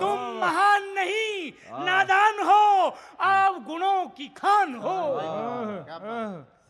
तुम 0.00 0.18
महान 0.40 0.82
नहीं 0.92 1.52
नादान 1.84 2.40
हो 2.40 2.96
आप 3.20 3.62
गुणों 3.62 4.06
की 4.16 4.28
खान 4.36 4.74
हो। 4.76 4.98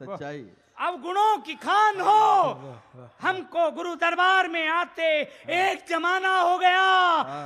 सच्चाई। 0.01 0.43
अब 0.79 1.01
गुणों 1.03 1.37
की 1.39 1.55
खान 1.55 2.01
हो। 2.01 2.75
हमको 3.23 3.71
गुरु 3.71 3.95
दरबार 3.95 4.49
में 4.49 4.69
आते 4.69 5.09
एक 5.53 5.85
जमाना 5.89 6.39
हो 6.39 6.59
गया 6.59 6.87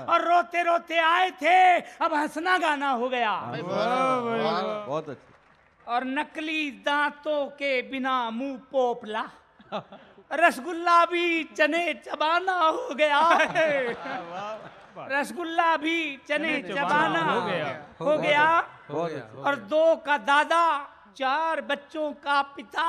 और 0.04 0.24
रोते 0.28 0.62
रोते 0.62 0.98
आए 1.00 1.30
थे 1.42 1.58
अब 1.98 2.14
हंसना 2.14 2.56
गाना 2.58 2.90
हो 2.90 3.08
गया। 3.08 3.32
बहुत 4.86 5.08
अच्छी। 5.08 5.30
और 5.86 6.04
नकली 6.04 6.70
दांतों 6.86 7.46
के 7.56 7.80
बिना 7.82 8.18
मुँह 8.30 8.56
पोपला 8.72 9.24
रसगुल्ला 10.30 11.04
भी 11.04 11.44
चने 11.56 11.92
चबाना 12.06 12.58
हो 12.58 12.94
गया। 12.94 13.18
है 13.50 13.96
रसगुल्ला 15.10 15.76
भी 15.76 16.16
चने 16.28 16.60
चबाना 16.62 17.22
हो 17.22 17.40
गया। 17.46 17.66
हो 18.00 18.16
गया। 18.18 18.46
और 19.44 19.56
दो 19.70 19.84
का 19.96 20.16
दादा 20.20 20.64
चार 21.16 21.60
बच्चों 21.60 22.12
का 22.24 22.40
पिता 22.56 22.84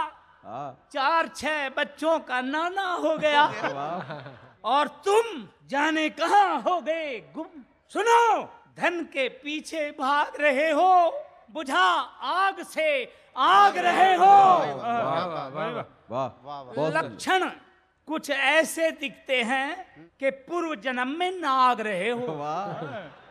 चार 0.94 1.28
छह 1.36 1.70
बच्चों 1.70 2.20
का 2.20 2.42
नाना 2.42 2.88
हो 2.94 3.18
गया। 3.18 3.44
और 4.64 4.88
तुम 5.06 5.48
जाने 5.70 6.10
कहा 6.10 6.44
हो 6.68 6.80
गए 6.82 7.20
गुम 7.36 7.64
सुनो 7.94 8.44
धन 8.80 9.04
के 9.14 9.28
पीछे 9.44 9.90
भाग 10.00 10.42
रहे 10.42 10.70
हो 10.72 10.92
बुझा 11.52 11.86
आग 12.36 12.62
से 12.64 12.88
आग 13.38 13.78
रहे 13.78 14.14
हो। 14.16 14.32
लक्षण 16.90 17.50
कुछ 18.08 18.30
ऐसे 18.30 18.92
दिखते 18.92 19.42
हैं 19.44 19.86
कि 20.20 20.30
पूर्व 20.48 20.76
जन्म 20.76 21.08
में 21.20 21.32
नाग 21.32 21.82
रहे 21.82 22.10
हो। 22.10 22.34
वाह। 22.36 22.82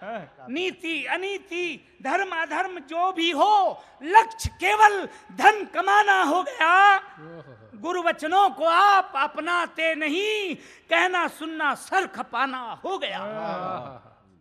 नीति 0.02 1.04
अनीति 1.06 1.64
धर्म 2.02 2.30
अधर्म 2.36 2.78
जो 2.90 3.12
भी 3.12 3.30
हो 3.30 3.82
लक्ष्य 4.02 4.50
केवल 4.60 5.08
धन 5.38 5.64
कमाना 5.74 6.22
हो 6.22 6.42
गया। 6.42 6.98
गुरु 7.82 8.02
वचनों 8.02 8.48
को 8.50 8.64
आप 8.64 9.12
अपनाते 9.16 9.94
नहीं 9.94 10.54
कहना 10.90 11.26
सुनना 11.30 11.74
सर 11.76 12.06
खपाना 12.06 12.62
हो 12.84 12.98
गया। 12.98 13.20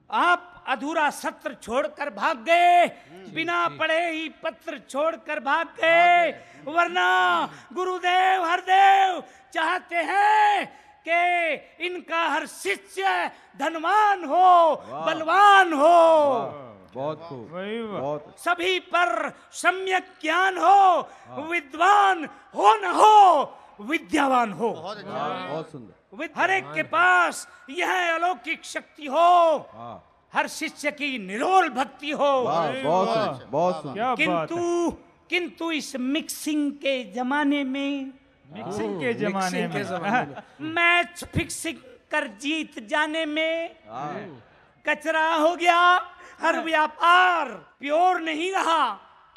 आप 0.09 0.63
अधूरा 0.67 1.09
सत्र 1.09 1.53
छोड़कर 1.53 2.09
भाग 2.09 2.43
गए 2.45 2.85
बिना 3.33 3.67
पढ़े 3.79 4.11
ही 4.11 4.27
पत्र 4.43 4.81
छोड़कर 4.89 5.39
भाग 5.39 5.67
गए। 5.79 6.31
वरना 6.65 7.09
गुरुदेव 7.73 8.43
हरदेव 8.45 9.23
चाहते 9.53 10.03
हैं 10.09 10.67
कि 11.07 11.85
इनका 11.85 12.27
हर 12.29 12.45
शिष्य 12.47 13.31
धनवान 13.59 14.23
हो 14.23 14.75
बलवान 15.05 15.73
हो। 15.73 15.97
बहुत 16.95 17.21
खूब 17.21 17.49
बहुत 17.99 18.35
सभी 18.39 18.79
पर 18.93 19.31
सम्यक 19.53 20.05
ज्ञान 20.21 20.57
हो 20.57 21.47
विद्वान 21.51 22.25
हो 22.55 22.73
न 22.75 22.91
हो 22.95 23.85
विद्यावान 23.89 24.51
हो। 24.53 24.69
बहुत 24.71 25.71
सुंदर। 25.71 26.29
हर 26.37 26.51
एक 26.51 26.65
के 26.75 26.83
पास 26.83 27.47
यह 27.69 27.91
अलौकिक 28.15 28.65
शक्ति 28.65 29.05
हो 29.05 29.57
हाँ। 29.73 29.95
हर 30.33 30.47
शिष्य 30.47 30.91
की 30.91 31.17
निरोल 31.19 31.69
भक्ति 31.69 32.11
हो। 32.11 32.31
बहुत 32.43 33.47
बहुत 33.51 33.81
सुंदर। 33.83 34.15
किंतु 34.15 34.91
किंतु 35.29 35.71
इस 35.71 35.95
मिक्सिंग 35.95 36.71
के 36.83 37.03
जमाने 37.13 37.63
में 37.63 38.11
मिक्सिंग 38.53 38.99
के 39.01 39.13
जमाने 39.13 39.67
में 39.67 40.35
मैच 40.75 41.23
फिक्सिंग 41.35 41.77
कर 42.11 42.27
जीत 42.41 42.79
जाने 42.89 43.25
में। 43.25 43.75
हाँ। 43.89 44.13
कचरा 44.85 45.27
हो 45.35 45.55
गया 45.55 45.79
हर 46.41 46.59
व्यापार 46.63 47.49
प्योर 47.79 48.19
नहीं 48.21 48.51
रहा 48.51 48.83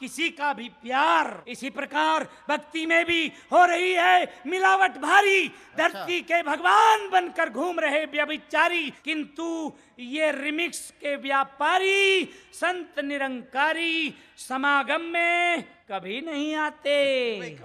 किसी 0.00 0.28
का 0.30 0.52
भी 0.52 0.68
प्यार 0.82 1.28
इसी 1.48 1.70
प्रकार 1.70 2.26
भक्ति 2.48 2.84
में 2.86 3.04
भी 3.06 3.20
हो 3.52 3.64
रही 3.64 3.92
है। 3.92 4.42
मिलावट 4.46 4.96
भारी 5.02 5.46
धरती 5.78 6.20
के 6.30 6.42
भगवान 6.42 7.08
बनकर 7.10 7.50
घूम 7.50 7.78
रहे 7.80 8.04
व्यभिचारी। 8.14 8.90
किंतु 9.04 9.46
ये 9.98 10.30
रिमिक्स 10.32 10.90
के 11.00 11.14
व्यापारी 11.16 12.24
संत 12.60 12.98
निरंकारी 13.04 14.14
समागम 14.48 15.02
में 15.12 15.64
कभी 15.88 16.20
नहीं 16.20 16.54
आते। 16.54 16.96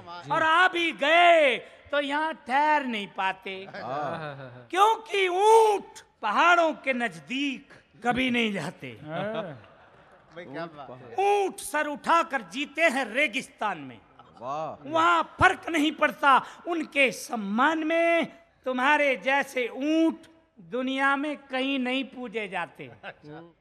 और 0.31 0.43
आ 0.43 0.67
भी 0.67 0.91
गए 0.91 1.57
तो 1.91 1.99
यहाँ 2.01 2.33
ठहर 2.47 2.85
नहीं 2.85 3.07
पाते। 3.17 3.55
क्योंकि 4.71 5.27
ऊँट 5.27 5.99
पहाड़ों 6.21 6.73
के 6.83 6.93
नज़दीक 6.93 7.73
कभी 8.05 8.29
नहीं 8.31 8.51
जाते। 8.53 8.91
ऊँट 11.19 11.59
सर 11.59 11.87
उठाकर 11.87 12.41
जीते 12.53 12.81
हैं 12.81 13.05
रेगिस्तान 13.05 13.77
में। 13.77 13.99
वाह। 14.41 14.89
वहाँ 14.89 15.23
फ़र्क 15.39 15.69
नहीं 15.69 15.91
पड़ता 15.91 16.37
उनके 16.67 17.11
सम्मान 17.11 17.83
में 17.83 18.25
तुम्हारे 18.65 19.15
जैसे 19.25 19.67
ऊँट 19.67 20.27
दुनिया 20.59 21.15
में 21.15 21.35
कहीं 21.47 21.77
नहीं 21.79 22.03
पूजे 22.03 22.47
जाते। 22.47 22.89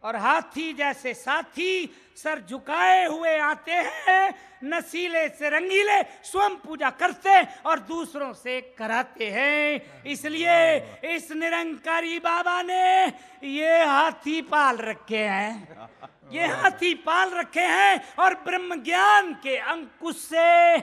और 0.05 0.16
हाथी 0.16 0.72
जैसे 0.72 1.14
साथी 1.14 1.90
सर 2.16 2.40
झुकाए 2.40 3.07
हुए 3.07 3.36
आते 3.38 3.72
हैं 3.72 4.34
नसीले 4.64 5.28
से 5.28 5.49
रंगीले 5.51 6.03
स्वयं 6.24 6.57
पूजा 6.57 6.90
करते 6.90 7.42
और 7.66 7.80
दूसरों 7.80 8.32
से 8.32 8.61
कराते 8.78 9.30
हैं। 9.30 10.03
इसलिए 10.05 10.76
इस 11.14 11.30
निरंकारी 11.32 12.18
बाबा 12.18 12.61
ने 12.62 13.07
ये 13.46 13.84
हाथी 13.84 14.40
पाल 14.42 14.76
रखे 14.78 15.24
हैं। 15.24 15.88
ये 16.32 16.46
हाथी 16.46 16.94
पाल 17.07 17.30
रखे 17.30 17.61
हैं 17.62 18.14
और 18.18 18.34
ब्रह्म 18.44 18.82
ज्ञान 18.82 19.32
के 19.34 19.57
अंकुश 19.57 20.16
से 20.24 20.76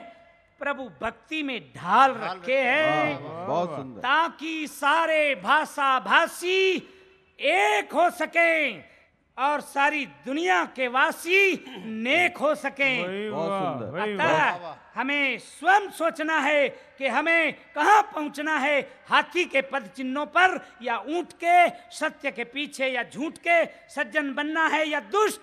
प्रभु 0.60 0.82
भक्ति 1.02 1.42
में 1.42 1.60
ढाल 1.76 2.12
रखे 2.12 2.58
हैं। 2.58 3.46
बहुत 3.46 3.76
सुंदर। 3.76 4.00
ताकि 4.00 4.66
सारे 4.66 5.34
भाषा 5.34 5.98
भाषी 6.00 6.74
एक 7.38 7.92
हो 7.92 8.08
सके 8.10 8.72
और 9.36 9.60
सारी 9.60 10.04
दुनिया 10.26 10.64
के 10.64 10.88
वासी 10.88 11.64
नेक 11.84 12.38
हो 12.38 12.54
सके। 12.54 12.92
अतः 14.02 14.74
हमें 14.94 15.38
स्वयं 15.38 15.90
सोचना 15.90 16.38
है 16.38 16.68
कि 16.98 17.06
हमें 17.06 17.52
कहाँ 17.74 18.02
पहुँचना 18.14 18.56
है 18.58 18.80
हाथी 19.08 19.44
के 19.44 19.60
पद 19.62 19.90
चिन्हों 19.96 20.26
पर 20.26 20.60
या 20.82 20.98
ऊँट 20.98 21.32
के 21.44 21.68
सत्य 21.96 22.30
के 22.30 22.44
पीछे 22.44 22.86
या 22.86 23.02
झूठ 23.02 23.38
के 23.38 23.64
सज्जन 23.94 24.32
बनना 24.34 24.66
है 24.66 24.88
या 24.88 25.00
दुष्ट 25.00 25.40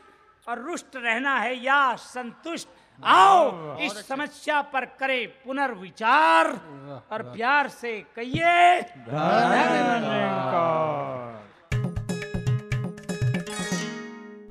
और 0.49 0.61
रुष्ट 0.61 0.95
रहना 0.95 1.37
है 1.39 1.55
या 1.63 1.95
संतुष्ट। 1.95 2.67
आओ 2.99 3.77
इस 3.79 3.93
समस्या 4.07 4.61
पर 4.73 4.85
करे 4.99 5.25
पुनर्विचार 5.45 6.47
और 7.11 7.23
प्यार 7.23 7.67
से 7.69 7.91
कहिए 8.15 8.53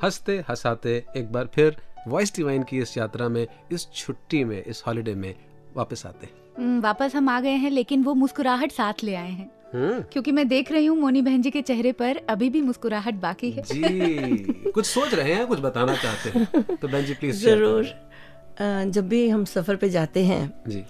हँसते 0.03 0.37
हंसाते 0.49 0.95
एक 1.17 1.33
बार 1.33 1.49
फिर 1.55 1.77
वॉइस 2.09 2.35
डिवाइन 2.37 2.63
की 2.63 2.79
इस 2.79 2.97
यात्रा 2.99 3.29
में 3.29 3.47
इस 3.73 3.89
छुट्टी 3.95 4.45
में 4.45 4.63
इस 4.63 4.83
हॉलिडे 4.87 5.15
में 5.15 5.35
वापस 5.77 6.07
आते 6.07 6.27
हैं। 6.27 6.81
वापस 6.81 7.15
हम 7.17 7.29
आ 7.29 7.41
गए 7.41 7.57
हैं 7.57 7.71
लेकिन 7.71 8.03
वो 8.05 8.15
मुस्कुराहट 8.15 8.73
साथ 8.73 9.05
ले 9.05 9.15
आए 9.15 9.31
हैं। 9.31 9.51
हम्म, 9.75 10.01
क्योंकि 10.03 10.33
मैं 10.33 10.47
देख 10.49 10.73
रही 10.73 10.87
हूँ 10.87 10.97
मोनी 10.99 11.23
बहन 11.23 11.43
जी 11.43 11.51
के 11.51 11.63
चेहरे 11.63 11.93
पर 11.93 12.17
अभी 12.29 12.49
भी 12.51 12.61
मुस्कुराहट 12.61 13.15
बाकी 13.15 13.51
है। 13.51 13.63
जी 13.63 14.71
कुछ 14.71 14.87
सोच 14.87 15.15
रहे 15.15 15.35
हैं 15.35 15.47
कुछ 15.47 15.61
बताना 15.61 15.95
चाहते 15.95 16.39
हैं। 16.39 16.77
तो 16.77 16.89
बहन 16.89 17.05
जी 17.05 17.15
प्लीज़ 17.15 17.45
ज़रूर। 17.45 17.95
जब 18.61 19.09
भी 19.09 19.29
हम 19.29 19.45
सफ़र 19.45 19.77
पे 19.77 19.89
जाते 19.89 20.25
हैं 20.25 20.63
जी। 20.69 20.85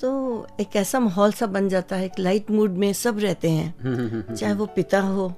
तो 0.00 0.46
एक 0.60 0.76
ऐसा 0.76 1.00
माहौल 1.00 1.32
सा 1.32 1.46
बन 1.46 1.68
जाता 1.68 1.96
है 1.96 2.04
एक 2.04 2.18
लाइट 2.18 2.50
मूड 2.50 2.70
में 2.70 2.92
सब 2.92 3.18
रहते 3.18 3.50
हैं। 3.50 4.34
चाहे 4.34 4.52
वो 4.54 4.66
पिता 4.66 5.00
हो 5.00 5.32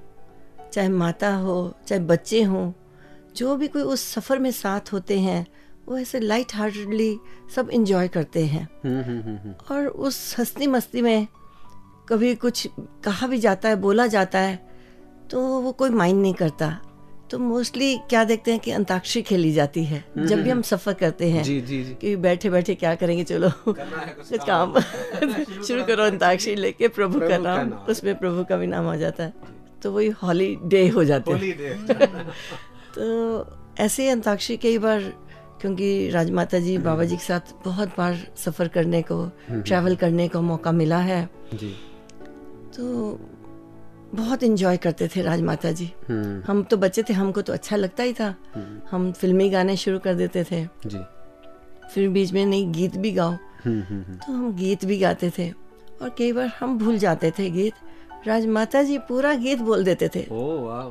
चाहे 0.73 0.89
माता 0.89 1.35
हो 1.35 1.75
चाहे 1.87 2.01
बच्चे 2.01 2.43
हों 2.43 2.73
जो 3.37 3.57
भी 3.57 3.69
कोई 3.69 3.83
उस 3.83 4.07
सफ़र 4.13 4.39
में 4.39 4.51
साथ 4.51 4.93
होते 4.93 5.19
हैं 5.21 5.47
वो 5.89 5.99
ऐसे 5.99 6.21
लाइट 6.21 6.55
हार्टेडली 6.55 7.17
सब 7.55 7.71
इंजॉय 7.71 8.09
करते 8.09 8.45
हैं। 8.47 8.67
और 9.71 9.87
उस 9.87 10.35
हंसती 10.39 10.67
मस्ती 10.67 11.03
में 11.03 11.27
कभी 12.09 12.35
कुछ 12.35 12.69
कहा 13.05 13.27
भी 13.27 13.39
जाता 13.39 13.69
है 13.69 13.77
बोला 13.77 14.07
जाता 14.07 14.39
है 14.39 14.59
तो 15.31 15.41
वो 15.61 15.73
कोई 15.73 15.91
माइंड 15.91 16.21
नहीं 16.23 16.35
करता। 16.35 16.79
तो 17.31 17.39
मोस्टली 17.39 17.97
क्या 17.99 18.25
देखते 18.25 18.51
हैं 18.51 18.61
कि 18.61 18.71
अंताक्षरी 18.71 19.23
खेली 19.23 19.53
जाती 19.53 19.85
है। 19.85 20.05
जब 20.19 20.43
भी 20.43 20.51
हम 20.51 20.63
सफ़र 20.63 20.95
करते 20.95 21.31
हैं 21.31 21.43
जी 21.43 21.61
जी 21.61 21.85
जी। 21.85 21.95
कि 21.95 22.17
बैठे 22.17 22.51
बैठे 22.51 22.75
क्या 22.75 22.95
करेंगे 22.95 23.25
चलो 23.25 23.51
कुछ 23.69 24.45
काम। 24.47 24.81
शुरू 25.67 25.85
करो 25.85 26.05
अंताक्षरी 26.05 26.55
लेके 26.55 26.89
प्रभु 26.89 27.21
का 27.21 27.39
नाम। 27.39 27.71
उसमें 27.71 28.15
प्रभु 28.19 28.45
का 28.45 28.57
भी 28.57 28.67
नाम 28.67 28.89
आ 28.89 28.97
जाता 28.97 29.25
है। 29.25 29.33
तो 29.83 29.93
वही 29.93 30.09
हॉलीडे 30.09 30.89
हो 30.89 31.05
जाते 31.05 31.33
हैं। 31.33 31.87
तो 32.95 33.57
ऐसे 33.79 34.03
ही 34.03 34.09
अंताक्षरी 34.09 34.57
कई 34.57 34.79
बार 34.79 35.01
क्योंकि 35.61 36.11
राजमाता 36.11 36.59
जी 36.59 36.79
बाबा 36.79 37.05
जी 37.05 37.17
के 37.17 37.25
साथ 37.25 37.55
बहुत 37.65 37.89
बार 37.89 38.27
सफ़र 38.37 38.69
करने 38.69 39.03
को 39.03 39.25
ट्रैवल 39.51 39.97
करने 39.97 40.29
को 40.29 40.41
मौका 40.41 40.73
मिला 40.73 40.99
है। 40.99 41.29
जी। 41.55 41.75
तो 42.77 43.19
बहुत 44.15 44.43
इंजॉय 44.43 44.77
करते 44.77 45.09
थे 45.09 45.23
राजमाता 45.23 45.71
जी 45.73 45.91
हम्म। 46.09 46.43
हम 46.47 46.63
तो 46.63 46.77
बच्चे 46.77 47.03
थे 47.03 47.13
हमको 47.13 47.43
तो 47.43 47.53
अच्छा 47.53 47.77
लगता 47.77 48.03
ही 48.03 48.13
था। 48.13 48.35
हम 48.91 49.11
फिल्मी 49.13 49.49
गाने 49.51 49.77
शुरू 49.77 49.99
कर 49.99 50.15
देते 50.15 50.45
थे। 50.45 50.65
जी। 50.87 50.99
फिर 51.95 52.09
बीच 52.09 52.33
में 52.33 52.45
नहीं 52.47 52.73
गीत 52.73 52.97
भी 52.97 53.11
गाओ। 53.11 53.31
हम्म 53.65 53.83
हम्म 53.83 54.03
हम्म। 54.03 54.17
तो 54.17 54.33
हम 54.33 54.53
गीत 54.57 54.85
भी 54.85 54.99
गाते 54.99 55.31
थे। 55.39 55.51
और 56.03 56.11
कई 56.19 56.33
बार 56.33 56.53
हम 56.61 56.79
भूल 56.79 56.99
जाते 56.99 57.31
थे 57.31 57.51
गीत। 57.51 58.27
राजमाता 58.27 58.83
जी 58.83 58.99
पूरा 58.99 59.35
गीत 59.35 59.59
बोल 59.59 59.85
देते 59.85 60.09
थे। 60.09 60.27
ओ 60.33 60.47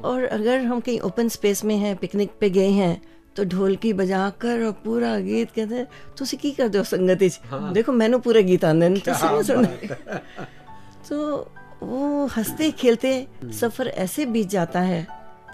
और 0.06 0.24
अगर 0.24 0.62
हम 0.62 0.80
कहीं 0.80 1.00
ओपन 1.00 1.30
स्पेस 1.30 1.64
में 1.66 1.76
हैं 1.78 1.96
पिकनिक 1.96 2.32
पे 2.40 2.50
गए 2.50 2.70
हैं 2.70 3.02
तो 3.36 3.44
ढोलकी 3.46 3.94
बजा 3.94 4.30
कर 4.42 4.64
और 4.66 4.72
पूरा 4.86 5.18
गीत 5.20 5.52
कहते 5.52 5.76
हैं 5.76 5.88
तुसी 6.18 6.38
की 6.38 6.52
कर 6.52 6.68
दो 6.68 6.84
संगति? 6.84 7.30
च 7.30 7.40
देखो 7.74 7.92
मैंने 7.92 8.18
पूरे 8.18 8.44
गीत 8.44 8.66
आंदे 8.66 8.90
ने 8.90 9.00
तुसी 9.00 9.54
नहीं 9.56 9.90
तो 11.10 11.52
वो 11.83 12.27
हंसते 12.37 12.71
खेलते 12.79 13.13
सफर 13.53 13.89
ऐसे 13.99 14.27
बीत 14.27 14.49
जाता 14.49 14.81
है 14.83 15.07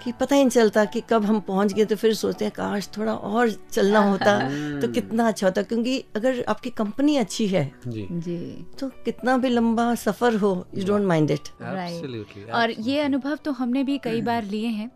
कि 0.03 0.11
पता 0.11 0.35
ही 0.35 0.41
नहीं 0.41 0.49
चलता 0.49 0.83
कि 0.85 1.01
कब 1.09 1.25
हम 1.25 1.39
पहुंच 1.39 1.73
गए 1.73 1.85
तो 1.85 1.95
फिर 1.95 2.13
सोचते 2.13 2.45
हैं 2.45 2.53
काश 2.55 2.89
थोड़ा 2.97 3.13
और 3.13 3.51
चलना 3.71 3.99
होता 3.99 4.37
तो 4.81 4.91
कितना 4.93 5.27
अच्छा 5.27 5.47
होता 5.47 5.61
क्योंकि 5.61 6.03
अगर 6.15 6.43
आपकी 6.49 6.69
कंपनी 6.77 7.17
अच्छी 7.17 7.47
है 7.47 7.63
जी 7.87 8.07
जी 8.11 8.37
तो 8.79 8.89
कितना 9.05 9.37
भी 9.37 9.49
लंबा 9.49 9.93
सफर 9.95 10.35
हो 10.35 10.53
you 10.75 10.85
don't 10.85 11.05
mind 11.05 11.31
it 11.31 11.47
absolutely 11.61 12.43
और 12.51 12.71
ये 12.81 12.99
अनुभव 12.99 13.35
तो 13.45 13.51
हमने 13.51 13.83
भी 13.83 13.97
कई 14.03 14.21
बार 14.21 14.43
लिए 14.45 14.67
हैं 14.69 14.91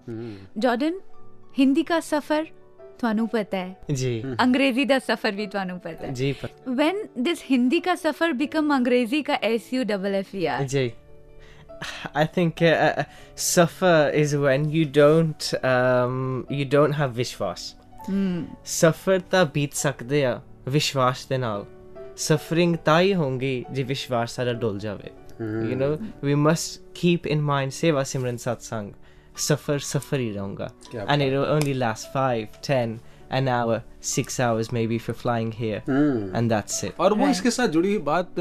जॉर्डन 0.58 1.00
हिंदी 1.58 1.84
का 1.84 2.00
सफर 2.02 2.48
ਤੁਹਾਨੂੰ 3.00 3.28
ਪਤਾ 3.28 3.58
ਹੈ 3.58 3.94
जी 3.94 4.12
अंग्रेजी 4.40 4.86
ਦਾ 4.86 5.00
सफर 5.00 5.32
भी 5.32 5.48
ਤੁਹਾਨੂੰ 5.48 5.80
ਪਤਾ 5.80 6.08
ਹੈ 6.08 6.14
जी 6.14 6.32
पर 6.34 6.76
when 6.76 7.02
this 7.26 7.42
हिंदी 7.46 7.80
का 7.80 7.96
सफर 7.98 8.34
become 8.34 8.72
अंग्रेजी 8.74 9.22
का 9.22 9.40
S 9.44 9.74
U 9.74 9.84
double 9.86 10.16
F 10.16 10.36
E 10.36 10.46
R 10.48 10.68
Jay. 10.68 10.88
I 12.14 12.26
think 12.26 12.62
uh, 12.62 12.66
uh, 12.66 13.04
suffer 13.36 14.12
is 14.14 14.36
when 14.36 14.70
you 14.76 14.86
don't 14.86 15.54
um, 15.64 16.46
you 16.50 16.66
don't 16.66 16.94
have 16.94 17.14
vishwas. 17.22 17.76
Suffer 18.64 19.20
ਤਾਂ 19.32 19.46
ਬੀਤ 19.54 19.74
ਸਕਦੇ 19.74 20.24
ਆ 20.26 20.40
ਵਿਸ਼ਵਾਸ 20.68 21.26
ਦੇ 21.28 21.38
ਨਾਲ 21.38 21.66
ਸਫਰਿੰਗ 22.18 22.76
ਤਾਂ 22.86 23.00
ਹੀ 23.02 23.14
ਹੋਊਗੀ 23.14 23.66
ਜੇ 23.72 23.84
ਵਿਸ਼ਵਾਸ 23.84 24.36
ਸਾਡਾ 24.36 24.54
ਡੁੱਲ 24.54 24.80
ਜਾਵੇ 24.80 25.12
you 25.40 25.76
know 25.80 25.90
we 26.28 26.36
must 26.48 26.80
keep 27.00 27.26
in 27.34 27.42
mind 27.50 27.70
ਸੇਵਾ 27.78 28.04
ਸਿਮਰਨ 28.12 28.36
satsang 28.44 28.92
suffer 29.48 29.78
suffer 29.92 30.20
ਹੀ 30.20 30.32
ਰਹੂੰਗਾ 30.34 30.70
ਕਿਆ 30.92 31.06
and 31.06 31.26
it 31.26 31.34
will 31.36 31.50
only 31.56 31.74
last 31.84 32.14
5 32.16 32.62
10 32.68 32.96
An 33.39 33.49
hour 33.49 33.79
6 34.03 34.39
hours 34.41 34.69
maybe 34.73 34.97
if 34.97 35.07
you're 35.09 35.19
flying 35.23 35.51
here. 35.53 35.81
And 36.37 36.53
that's 36.53 36.83
it. 36.85 36.99
और 37.01 37.15
वो 37.15 37.29
इसके 37.29 37.51
साथ 37.51 37.69
जुड़ी 37.69 37.89
हुई 37.89 38.03
बात 38.03 38.35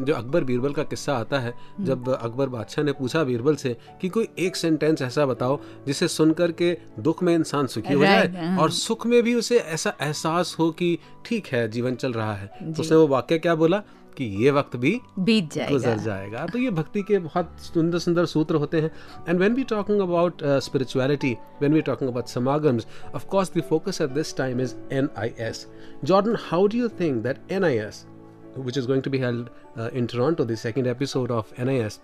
जो 0.00 0.14
अकबर 0.14 0.44
बीरबल 0.44 0.72
का 0.72 0.82
किस्सा 0.82 1.16
आता 1.16 1.38
है 1.38 1.52
जब 1.80 2.08
अकबर 2.08 2.48
बादशाह 2.48 2.84
ने 2.84 2.92
पूछा 2.92 3.24
बीरबल 3.24 3.56
से 3.56 3.76
कि 4.00 4.08
कोई 4.08 4.28
एक 4.38 4.56
सेंटेंस 4.56 5.02
ऐसा 5.02 5.26
बताओ 5.26 5.60
जिसे 5.86 6.08
सुनकर 6.08 6.52
के 6.52 6.76
दुख 6.98 7.22
में 7.22 7.34
इंसान 7.34 7.66
सुखी 7.66 7.94
हो 7.94 8.04
जाए 8.04 8.28
हाँ। 8.36 8.58
और 8.58 8.70
सुख 8.70 9.06
में 9.06 9.22
भी 9.22 9.34
उसे 9.34 9.58
ऐसा 9.58 9.94
एहसास 10.02 10.56
हो 10.58 10.70
कि 10.70 10.98
ठीक 11.26 11.46
है 11.46 11.68
जीवन 11.68 11.94
चल 11.94 12.12
रहा 12.12 12.34
है। 12.34 12.72
तो 12.72 12.82
उसने 12.82 12.96
वो 12.96 13.06
वाक्य 13.06 13.38
क्या 13.38 13.54
बोला? 13.54 13.82
कि 14.18 14.24
ये 14.24 14.50
वक्त 14.50 14.76
भी 14.76 15.00
बीत 15.18 15.52
जाएगा। 15.52 15.72
गुजर 15.72 15.98
जाएगा। 15.98 16.46
तो 16.46 16.58
ये 16.58 16.70
भक्ति 16.70 17.02
के 17.02 17.18
बहुत 17.18 17.56
सुंदर 17.60 17.98
सुंदर 17.98 18.26
सूत्र 18.26 18.54
होते 18.54 18.80
हैं। 18.80 18.90
And 19.28 19.38
when 19.38 19.54
we 19.54 19.64
talking 19.64 20.00
about 20.00 20.44
spirituality 20.44 21.32
when 21.32 21.74
we 21.74 21.80
talking 21.80 22.10
about 22.10 22.26
समागम्स 22.26 22.86
of 23.14 23.26
course 23.26 23.52
the 23.56 23.62
focus 23.62 24.00
at 24.00 24.10
this 24.10 24.36
time 24.36 24.60
is 24.60 24.74
N 24.92 25.08
I 25.18 25.34
S 25.38 25.66
Jordan 26.04 26.36
how 26.40 26.66
do 26.66 26.78
you 26.78 26.88
think 27.00 27.22
that 27.22 27.52
NIS 27.52 28.06
which 28.56 28.76
is 28.80 28.84
going 28.88 29.00
to 29.04 29.10
be 29.12 29.18
held 29.20 29.48
uh, 29.76 29.86
in 30.00 30.04
Toronto 30.10 30.44
the 30.50 30.56
second 30.58 30.88
episode 30.90 31.32
of 31.36 31.48
NIS 31.68 31.96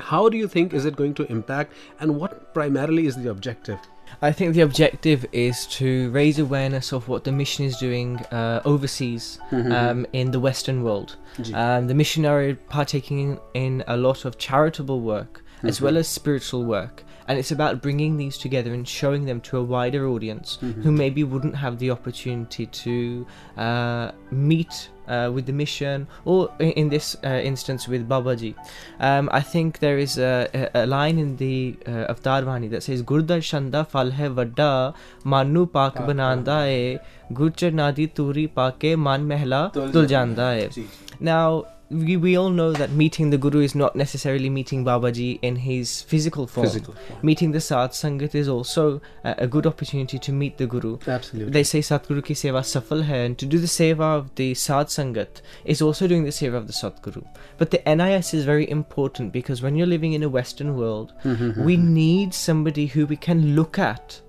how 0.00 0.28
do 0.28 0.36
you 0.36 0.48
think 0.48 0.74
is 0.74 0.84
it 0.84 0.96
going 0.96 1.14
to 1.14 1.26
impact 1.36 1.72
and 2.00 2.16
what 2.20 2.54
primarily 2.54 3.06
is 3.06 3.16
the 3.16 3.30
objective? 3.30 3.78
I 4.22 4.32
think 4.32 4.54
the 4.54 4.62
objective 4.62 5.26
is 5.32 5.66
to 5.78 6.10
raise 6.10 6.38
awareness 6.38 6.92
of 6.92 7.08
what 7.08 7.24
the 7.24 7.32
mission 7.32 7.64
is 7.64 7.76
doing 7.76 8.18
uh, 8.26 8.62
overseas 8.64 9.38
um, 9.72 10.06
in 10.12 10.30
the 10.30 10.40
Western 10.40 10.82
world. 10.82 11.16
Um, 11.52 11.86
the 11.86 11.94
missionary 11.94 12.52
are 12.52 12.54
partaking 12.54 13.18
in, 13.20 13.40
in 13.54 13.84
a 13.86 13.96
lot 13.96 14.24
of 14.24 14.38
charitable 14.38 15.00
work 15.00 15.44
as 15.62 15.80
well 15.80 15.96
as 15.96 16.08
spiritual 16.08 16.64
work. 16.64 17.04
And 17.26 17.38
it's 17.38 17.52
about 17.52 17.80
bringing 17.80 18.18
these 18.18 18.36
together 18.36 18.74
and 18.74 18.86
showing 18.86 19.24
them 19.24 19.40
to 19.42 19.56
a 19.56 19.62
wider 19.62 20.06
audience 20.08 20.58
who 20.60 20.92
maybe 20.92 21.24
wouldn't 21.24 21.56
have 21.56 21.78
the 21.78 21.90
opportunity 21.90 22.66
to 22.66 23.26
uh, 23.56 24.12
meet 24.30 24.90
uh, 25.08 25.30
with 25.32 25.46
the 25.46 25.52
mission 25.52 26.06
or 26.24 26.50
in 26.58 26.88
this 26.88 27.16
uh, 27.24 27.28
instance 27.28 27.88
with 27.88 28.08
Babaji. 28.08 28.54
Um, 29.00 29.28
I 29.32 29.40
think 29.40 29.78
there 29.80 29.98
is 29.98 30.18
a, 30.18 30.70
a, 30.74 30.86
line 30.86 31.18
in 31.18 31.36
the 31.36 31.76
uh, 31.86 32.12
Avtar 32.14 32.44
Vani 32.44 32.70
that 32.70 32.82
says 32.82 33.02
Gurdarshan 33.02 33.70
da 33.70 33.84
fal 33.84 34.10
hai 34.12 34.28
vadda 34.28 34.94
manu 35.24 35.66
pak 35.66 35.94
bananda 35.94 36.58
hai 36.64 37.00
gurchar 37.32 37.72
nadi 37.72 38.08
turi 38.08 38.48
paake 38.48 38.98
man 38.98 39.26
mehla 39.28 39.72
dul 39.72 40.06
janda 40.06 40.50
hai. 40.54 40.86
Now 41.20 41.66
we, 41.94 42.16
we 42.16 42.36
all 42.36 42.50
know 42.50 42.72
that 42.72 42.90
meeting 42.90 43.30
the 43.30 43.38
Guru 43.38 43.60
is 43.60 43.74
not 43.74 43.94
necessarily 43.94 44.50
meeting 44.50 44.84
Babaji 44.84 45.38
in 45.42 45.56
his 45.56 46.02
physical 46.02 46.46
form. 46.46 46.66
Physical 46.66 46.94
form. 46.94 47.18
Meeting 47.22 47.52
the 47.52 47.60
Sadh 47.60 47.90
Sangat 47.90 48.34
is 48.34 48.48
also 48.48 49.00
a, 49.22 49.34
a 49.38 49.46
good 49.46 49.66
opportunity 49.66 50.18
to 50.18 50.32
meet 50.32 50.58
the 50.58 50.66
Guru. 50.66 50.98
absolutely 51.06 51.52
They 51.52 51.62
say 51.62 51.80
Satguru 51.80 52.24
ki 52.24 52.34
seva 52.34 52.62
safal 52.62 53.04
hai, 53.04 53.16
and 53.16 53.38
to 53.38 53.46
do 53.46 53.58
the 53.58 53.66
seva 53.66 54.18
of 54.18 54.34
the 54.34 54.54
Sadh 54.54 54.88
Sangat 54.88 55.40
is 55.64 55.80
also 55.80 56.08
doing 56.08 56.24
the 56.24 56.30
seva 56.30 56.54
of 56.54 56.66
the 56.66 56.72
Satguru. 56.72 57.24
But 57.58 57.70
the 57.70 57.82
NIS 57.86 58.34
is 58.34 58.44
very 58.44 58.68
important 58.68 59.32
because 59.32 59.62
when 59.62 59.76
you're 59.76 59.86
living 59.86 60.12
in 60.12 60.22
a 60.22 60.28
Western 60.28 60.76
world, 60.76 61.12
mm-hmm, 61.22 61.50
mm-hmm. 61.50 61.64
we 61.64 61.76
need 61.76 62.34
somebody 62.34 62.86
who 62.86 63.06
we 63.06 63.16
can 63.16 63.54
look 63.54 63.78
at 63.78 64.20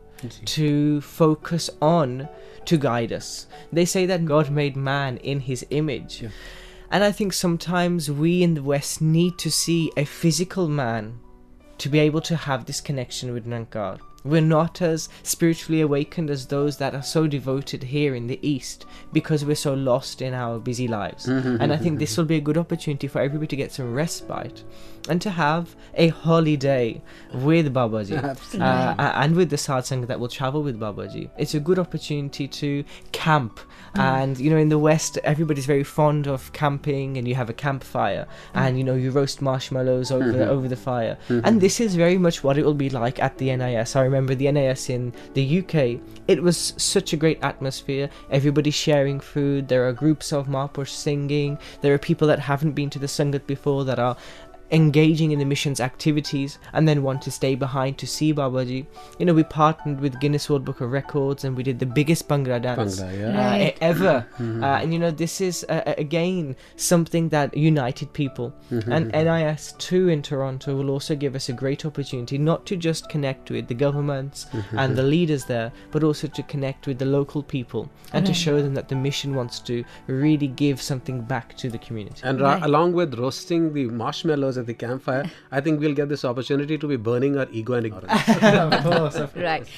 to 0.46 1.02
focus 1.02 1.70
on 1.82 2.30
to 2.66 2.78
guide 2.78 3.12
us. 3.12 3.48
They 3.72 3.86
say 3.86 4.06
that 4.06 4.26
God 4.26 4.50
made 4.50 4.76
man 4.76 5.18
in 5.18 5.42
his 5.42 5.66
image. 5.70 6.24
And 6.92 7.04
I 7.04 7.12
think 7.12 7.34
sometimes 7.34 8.12
we 8.12 8.44
in 8.44 8.54
the 8.54 8.64
West 8.64 9.02
need 9.02 9.38
to 9.40 9.52
see 9.52 9.92
a 9.98 10.06
physical 10.06 10.68
man 10.68 11.20
to 11.78 11.90
be 11.90 12.00
able 12.00 12.22
to 12.22 12.36
have 12.36 12.66
this 12.66 12.82
connection 12.82 13.34
with 13.34 13.46
Nankar. 13.46 14.00
We're 14.26 14.42
not 14.42 14.82
as 14.82 15.08
spiritually 15.24 15.82
awakened 15.82 16.30
as 16.30 16.48
those 16.48 16.78
that 16.78 16.96
are 16.96 17.04
so 17.04 17.28
devoted 17.28 17.84
here 17.84 18.16
in 18.16 18.28
the 18.28 18.40
East 18.42 18.86
because 19.14 19.46
we're 19.46 19.56
so 19.56 19.74
lost 19.74 20.22
in 20.22 20.34
our 20.34 20.60
busy 20.60 20.88
lives. 20.88 21.28
Mm-hmm. 21.28 21.62
and 21.62 21.72
I 21.72 21.78
think 21.78 22.00
this 22.00 22.18
will 22.18 22.26
be 22.26 22.36
a 22.36 22.42
good 22.42 22.58
opportunity 22.58 23.08
for 23.08 23.22
everybody 23.22 23.48
to 23.48 23.56
get 23.56 23.72
some 23.72 23.94
respite 23.94 24.64
and 25.08 25.22
to 25.22 25.30
have 25.30 25.76
a 25.94 26.08
holiday 26.10 27.02
with 27.34 27.74
Babaji 27.74 28.18
uh, 28.60 28.96
and 28.98 29.36
with 29.36 29.50
the 29.50 29.58
Sad 29.58 29.84
Sangha 29.84 30.08
that 30.08 30.20
will 30.20 30.28
travel 30.28 30.64
with 30.64 30.80
Babaji. 30.80 31.30
It's 31.38 31.54
a 31.54 31.60
good 31.60 31.80
opportunity 31.80 32.48
to 32.48 32.84
camp. 33.12 33.60
Mm. 33.96 34.00
And 34.00 34.40
you 34.40 34.50
know, 34.50 34.58
in 34.58 34.70
the 34.70 34.80
West, 34.80 35.18
everybody's 35.24 35.66
very 35.66 35.84
fond 35.84 36.28
of 36.28 36.52
camping, 36.54 37.18
and 37.18 37.28
you 37.28 37.36
have 37.36 37.50
a 37.50 37.54
campfire, 37.54 38.26
mm. 38.26 38.62
and 38.62 38.78
you 38.78 38.84
know, 38.84 38.96
you 38.96 39.12
roast 39.12 39.42
marshmallows 39.42 40.12
over 40.12 40.34
mm-hmm. 40.34 40.50
over 40.50 40.68
the 40.68 40.76
fire. 40.76 41.18
Mm-hmm. 41.30 41.46
And 41.46 41.62
this 41.62 41.80
is 41.80 41.96
very 41.96 42.18
much 42.18 42.44
what 42.44 42.58
it 42.58 42.66
will 42.66 42.74
be 42.74 42.90
like 42.90 43.20
at 43.20 43.38
the 43.38 43.56
NIS. 43.56 43.96
I 43.96 44.02
remember 44.02 44.15
the 44.36 44.52
NAS 44.52 44.90
in 44.90 45.14
the 45.34 45.60
UK. 45.60 46.00
It 46.28 46.42
was 46.42 46.74
such 46.78 47.14
a 47.14 47.18
great 47.18 47.40
atmosphere. 47.44 48.10
Everybody 48.32 48.72
sharing 48.72 49.20
food. 49.20 49.68
There 49.68 49.88
are 49.88 49.94
groups 49.94 50.32
of 50.32 50.48
Mahapurush 50.48 50.90
singing. 50.90 51.58
There 51.82 51.94
are 51.94 51.98
people 51.98 52.28
that 52.28 52.40
haven't 52.40 52.72
been 52.72 52.90
to 52.92 53.00
the 53.00 53.08
Sangat 53.08 53.46
before 53.46 53.84
that 53.86 54.00
are 54.00 54.18
engaging 54.76 55.32
in 55.32 55.40
the 55.40 55.46
mission's 55.46 55.80
activities 55.80 56.60
and 56.74 56.88
then 56.88 57.02
want 57.02 57.22
to 57.22 57.32
stay 57.32 57.56
behind 57.56 57.98
to 57.98 58.06
see 58.06 58.34
Babaji. 58.34 58.86
You 59.18 59.26
know, 59.26 59.34
we 59.34 59.44
partnered 59.44 60.02
with 60.02 60.20
Guinness 60.20 60.50
World 60.50 60.66
Book 60.66 60.82
of 60.82 60.92
Records 60.92 61.46
and 61.46 61.56
we 61.56 61.64
did 61.64 61.80
the 61.80 61.86
biggest 61.86 62.28
Bhangra 62.28 62.62
dance 62.62 63.00
Bhangra, 63.00 63.20
yeah. 63.20 63.70
uh, 63.70 63.78
ever. 63.80 64.28
Uh, 64.38 64.66
and 64.82 64.92
you 64.92 65.00
know, 65.00 65.12
this 65.12 65.40
is 65.40 65.66
uh, 65.70 65.82
uh, 65.86 65.94
again 65.98 66.58
something 66.76 67.30
that 67.30 67.56
united 67.56 68.12
people. 68.12 68.54
And 68.70 69.14
NIS2 69.14 70.12
in 70.12 70.22
Toronto 70.22 70.76
will 70.76 70.90
also 70.90 71.16
give 71.16 71.36
us 71.36 71.48
a 71.48 71.54
great 71.54 71.86
opportunity 71.86 72.38
not 72.38 72.66
to 72.66 72.76
just 72.76 73.08
connect 73.10 73.50
with 73.50 73.68
the 73.68 73.74
governments 73.74 74.48
and 74.74 74.98
the 74.98 75.04
leaders 75.04 75.46
there, 75.46 75.72
but 75.92 76.04
also 76.04 76.28
to 76.28 76.44
connect 76.44 76.86
with 76.86 77.00
the 77.00 77.06
local 77.06 77.42
people 77.42 77.90
and 78.12 78.26
to 78.26 78.34
show 78.34 78.62
them 78.62 78.74
that 78.74 78.90
the 78.90 78.96
mission 78.96 79.36
wants 79.36 79.60
to 79.60 79.86
really 80.08 80.48
give 80.48 80.82
something 80.82 81.22
back 81.22 81.56
to 81.58 81.70
the 81.70 81.78
community. 81.78 82.22
And 82.24 82.42
ra- 82.42 82.60
along 82.62 82.94
with 82.94 83.18
roasting 83.18 83.74
the 83.74 83.86
marshmallows 83.86 84.58
at 84.66 84.72
the 84.74 84.78
campfire, 84.86 85.26
I 85.52 85.62
think 85.62 85.80
we'll 85.80 85.98
get 86.04 86.10
this 86.10 86.26
opportunity 86.26 86.78
to 86.86 86.94
be 86.94 87.02
burning 87.10 87.38
our 87.38 87.48
ego 87.64 87.74
and 87.74 87.86
ignorance. 87.86 88.30
of 88.38 88.84
course, 88.84 89.16
of 89.16 89.34
course. 89.34 89.46
Right. 89.50 89.76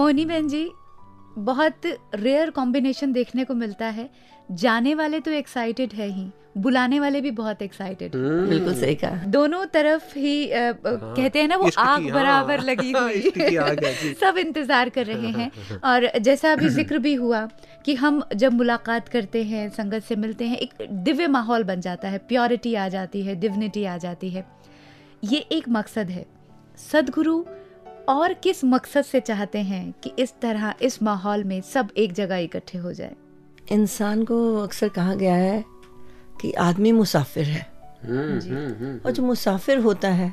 Moni 0.00 0.26
Benji, 0.32 0.64
बहुत 1.46 1.86
rare 2.14 2.50
combination 2.56 3.12
देखने 3.12 3.44
को 3.44 3.54
मिलता 3.54 3.86
है 3.86 4.08
जाने 4.52 4.94
वाले 4.94 5.20
तो 5.20 5.30
excited 5.30 5.92
है 5.92 6.08
ही 6.08 6.26
बुलाने 6.58 7.00
वाले 7.00 7.20
भी 7.20 7.30
बहुत 7.30 7.62
एक्साइटेड 7.62 8.12
बिल्कुल 8.48 8.74
सही 8.74 8.94
कहा। 8.94 9.24
दोनों 9.26 9.64
तरफ़ 9.66 10.18
ही 10.18 10.50
अ, 10.50 10.60
अ, 10.60 10.74
कहते 10.86 11.40
हैं 11.40 11.48
ना 11.48 11.56
वो 11.56 11.70
आग 11.78 12.02
हाँ। 12.02 12.12
बराबर 12.12 12.60
लगी 12.60 12.92
आग 13.56 13.84
है, 13.84 13.94
हुई 14.02 14.12
सब 14.14 14.38
इंतज़ार 14.38 14.88
कर 14.88 15.06
रहे 15.06 15.28
हैं। 15.28 15.50
और 15.84 16.18
जैसा 16.18 16.52
अभी 16.52 16.68
ज़िक्र 16.68 16.98
भी 16.98 17.14
हुआ 17.14 17.48
कि 17.84 17.94
हम 17.94 18.22
जब 18.34 18.52
मुलाकात 18.52 19.08
करते 19.08 19.42
हैं 19.44 19.68
संगत 19.68 20.02
से 20.02 20.16
मिलते 20.16 20.44
हैं 20.44 20.56
एक 20.56 20.86
दिव्य 20.90 21.26
माहौल 21.26 21.64
बन 21.64 21.80
जाता 21.80 22.08
है 22.08 22.18
प्योरिटी 22.18 22.74
आ 22.74 22.88
जाती 22.88 23.22
है 23.22 23.34
डिविनिटी 23.34 23.84
आ 23.84 23.96
जाती 23.96 24.30
है। 24.30 24.46
ये 25.24 25.38
एक 25.38 25.68
मकसद 25.68 26.10
है। 26.10 26.26
सदगुरु 26.92 27.44
और 28.08 28.32
किस 28.32 28.64
मकसद 28.64 29.02
से 29.02 29.20
चाहते 29.20 29.58
हैं 29.58 29.94
कि 30.02 30.12
इस 30.18 30.34
तरह 30.42 30.74
इस 30.82 31.02
माहौल 31.02 31.44
में 31.44 31.60
सब 31.60 31.88
एक 31.96 32.12
जगह 32.12 32.36
इकट्ठे 32.36 32.78
हो 32.78 32.92
जाए? 32.92 33.14
इंसान 33.72 34.24
को 34.24 34.38
अक्सर 34.58 34.88
कहा 34.88 35.14
गया 35.14 35.34
है 35.34 35.64
कि 36.40 36.52
आदमी 36.52 36.92
मुसाफिर 36.92 37.44
है। 37.44 37.62
और 39.00 39.10
जो 39.10 39.22
मुसाफिर 39.22 39.78
होता 39.78 40.08
है 40.08 40.32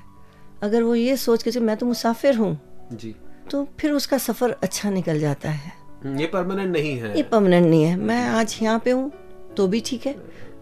अगर 0.63 0.83
वो 0.83 0.95
ये 0.95 1.17
सोच 1.17 1.43
के 1.43 1.59
मैं 1.59 1.77
तो 1.77 1.85
मुसाफिर 1.85 2.37
हूँ 2.37 2.53
तो 3.51 3.67
फिर 3.79 3.91
उसका 3.91 4.17
सफ़र 4.17 4.51
अच्छा 4.63 4.89
निकल 4.89 5.19
जाता 5.19 5.49
है। 5.49 5.71
हम्म, 6.03 6.19
ये 6.19 6.25
परमानेंट 6.27 6.71
नहीं 6.73 6.97
है। 6.99 7.15
ये 7.17 7.23
परमानेंट 7.23 7.65
नहीं 7.67 7.83
है। 7.83 7.95
मैं 7.95 8.25
आज 8.29 8.57
यहाँ 8.61 8.79
पे 8.79 8.91
हूँ 8.91 9.11
तो 9.57 9.67
भी 9.67 9.81
ठीक 9.85 10.05
है। 10.07 10.15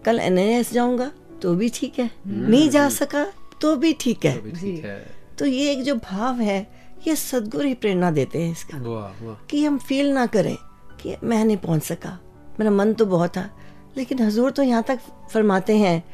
कल 0.04 0.20
एन 0.20 0.62
जाऊँगा 0.72 1.10
तो 1.42 1.54
भी 1.54 1.68
ठीक 1.68 1.98
है। 1.98 2.10
नहीं 2.26 2.68
जा 2.70 2.88
सका 2.88 3.24
तो 3.62 3.74
भी 3.76 3.92
ठीक 4.00 4.24
है। 4.24 4.40
भी 4.40 4.52
ठीक 4.52 4.84
है। 4.84 4.98
तो 5.38 5.46
ये 5.46 5.70
एक 5.72 5.82
जो 5.82 5.94
भाव 5.94 6.40
है 6.40 6.60
ये 7.06 7.16
सदगुरु 7.16 7.64
ही 7.64 7.74
प्रेरणा 7.74 8.10
देते 8.10 8.42
हैं 8.42 8.52
इसका। 8.52 8.78
वाह 8.78 9.24
वाह। 9.24 9.34
कि 9.50 9.64
हम 9.64 9.78
फील 9.78 10.12
ना 10.12 10.26
करें 10.26 10.56
कि 11.02 11.16
मैं 11.24 11.44
नहीं 11.44 11.56
पहुँच 11.56 11.82
सका। 11.82 12.18
मेरा 12.60 12.70
मन 12.70 12.92
तो 12.92 13.06
बहुत 13.06 13.30
था 13.30 13.50
लेकिन 13.96 14.18
हजूर 14.18 14.50
तो 14.50 14.62
यहाँ 14.62 14.82
तक 14.82 14.98
फरमाते 15.32 15.76
हैं 15.76 16.04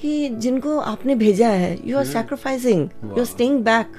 कि 0.00 0.28
जिनको 0.28 0.78
आपने 0.78 1.14
भेजा 1.14 1.48
है 1.48 1.88
you 1.88 1.98
are 1.98 2.04
sacrificing 2.04 2.88
you 3.04 3.18
are 3.18 3.24
staying 3.24 3.64
back 3.64 3.92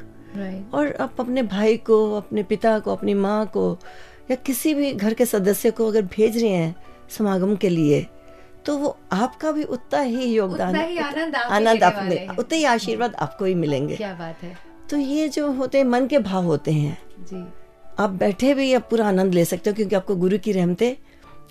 और 0.74 0.98
आप 1.02 1.16
अपने 1.20 1.44
भाई 1.44 1.78
को 1.78 2.14
अपने 2.18 2.44
पिता 2.44 2.80
को 2.80 2.92
अपनी 2.92 3.14
माँ 3.14 3.46
को 3.46 3.78
या 4.32 4.36
किसी 4.36 4.74
भी 4.74 4.94
घर 4.94 5.14
के 5.14 5.26
सदस्य 5.26 5.72
को 5.72 5.88
अगर 5.88 6.02
भेज 6.02 6.38
रहे 6.38 6.52
हैं 6.52 6.76
समागम 7.10 7.56
के 7.56 7.70
लिए 7.70 8.08
तो 8.66 8.78
वो 8.78 8.98
आपका 9.12 9.52
भी 9.52 9.64
उतना 9.64 10.00
ही 10.00 10.26
योगदान 10.34 10.70
उतना 10.70 10.82
आनंद 10.82 11.04
आप 11.04 11.40
ही 11.40 11.40
आनंद 11.40 11.68
लेने 11.68 11.86
अपने 11.86 12.02
वाले 12.02 12.16
हैं। 12.16 12.38
उतने 12.38 12.58
ही 12.58 12.64
आशीर्वाद 12.64 13.16
आपको 13.16 13.46
ही 13.46 13.56
मिलेंगे। 13.56 13.96
क्या 13.96 14.14
बात 14.14 14.44
है। 14.44 14.58
तो 14.90 14.98
ये 14.98 15.30
जो 15.30 15.52
होते 15.52 15.78
हैं 15.78 15.86
मन 15.86 16.08
के 16.08 16.20
भाव 16.20 16.44
होते 16.44 16.72
हैं। 16.72 16.98
जी। 17.20 17.46
आप 18.00 18.10
बैठे 18.10 18.54
भी 18.54 18.74
आप 18.74 18.88
पूरा 18.90 19.08
आनंद 19.08 19.34
ले 19.34 19.46
सकते 19.46 19.70
हो 19.70 19.74
क्योंकि 19.74 19.96
आपको 19.96 20.16
गुरु 20.16 20.38
की 20.38 20.52
रहमतें 20.52 20.96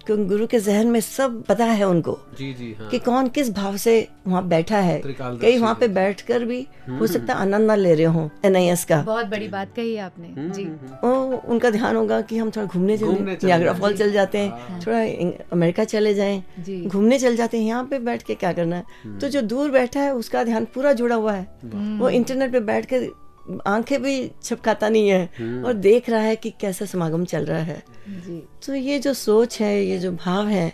गुरु 0.09 0.47
के 0.47 0.59
जहन 0.61 0.87
में 0.87 1.01
सब 1.01 1.43
पता 1.49 1.65
है 1.65 1.85
उनको 1.85 2.13
जी 2.39 2.53
जी 2.55 2.73
हाँ। 2.79 2.89
कि 2.91 2.99
कौन 2.99 3.29
किस 3.29 3.51
भाव 3.55 3.77
से 3.77 3.93
वहाँ 4.27 4.43
बैठा 4.49 4.79
है। 4.79 5.01
कई 5.07 5.59
वहाँ 5.59 5.75
पे 5.81 5.89
बैठकर 5.89 6.45
भी 6.45 6.61
हो 6.91 7.07
सकता 7.07 7.35
है 7.35 7.41
आनंद 7.41 7.67
ना 7.67 7.75
ले 7.75 7.95
रहे 7.95 8.07
हो 8.07 8.29
एन 8.45 8.57
आई 8.57 8.67
एस 8.67 8.85
का। 8.85 9.01
बहुत 9.03 9.27
बड़ी 9.27 9.49
बात 9.49 9.75
कही 9.77 9.97
आपने 9.99 10.49
जी। 10.51 10.65
ओ, 11.05 11.11
उनका 11.49 11.71
ध्यान 11.71 11.97
होगा 11.97 12.21
कि 12.23 12.39
हम 12.39 12.51
थोड़ा 12.51 12.67
घूमने 12.67 12.97
चले 12.99 13.15
चले। 13.15 13.37
नियाग्रा 13.45 13.73
फॉल 13.75 13.97
चल 13.97 14.13
जाते 14.13 14.39
हैं 14.39 14.81
थोड़ा 14.81 15.01
अमेरिका 15.53 15.85
चले 15.85 16.15
जाए 16.15 16.43
घूमने 16.87 17.19
चल 17.19 17.37
जाते 17.37 17.59
हैं 17.59 17.67
यहाँ 17.67 17.85
पे 17.85 17.99
बैठ 18.01 18.23
के 18.23 18.35
क्या 18.35 18.53
करना 18.53 18.77
है? 18.77 19.19
तो 19.19 19.29
जो 19.29 19.43
दूर 19.43 19.71
बैठा 19.71 20.01
है 20.01 20.15
उसका 20.15 20.45
ध्यान 20.45 20.65
पूरा 20.75 20.93
जुड़ा 20.93 21.17
हुआ 21.17 21.33
है। 21.33 21.47
वो 21.99 22.09
इंटरनेट 22.11 22.53
पे 22.53 22.61
बैठ 22.63 22.87
के 22.93 22.99
आँखें 23.67 24.03
भी 24.03 24.31
छपकाता 24.43 24.89
नहीं 24.89 25.09
है 25.09 25.25
और 25.65 25.73
देख 25.73 26.11
रहा 26.11 26.21
है 26.21 26.37
कि 26.37 26.51
कैसा 26.51 26.85
समागम 26.85 27.25
चल 27.25 27.45
रहा 27.45 27.63
है। 27.63 27.83
जी। 28.09 28.43
तो 28.67 28.75
ये 28.75 28.99
जो 28.99 29.15
सोच 29.15 29.61
है 29.61 29.85
ये 29.85 29.99
जो 29.99 30.13
भाव 30.13 30.49
है 30.49 30.73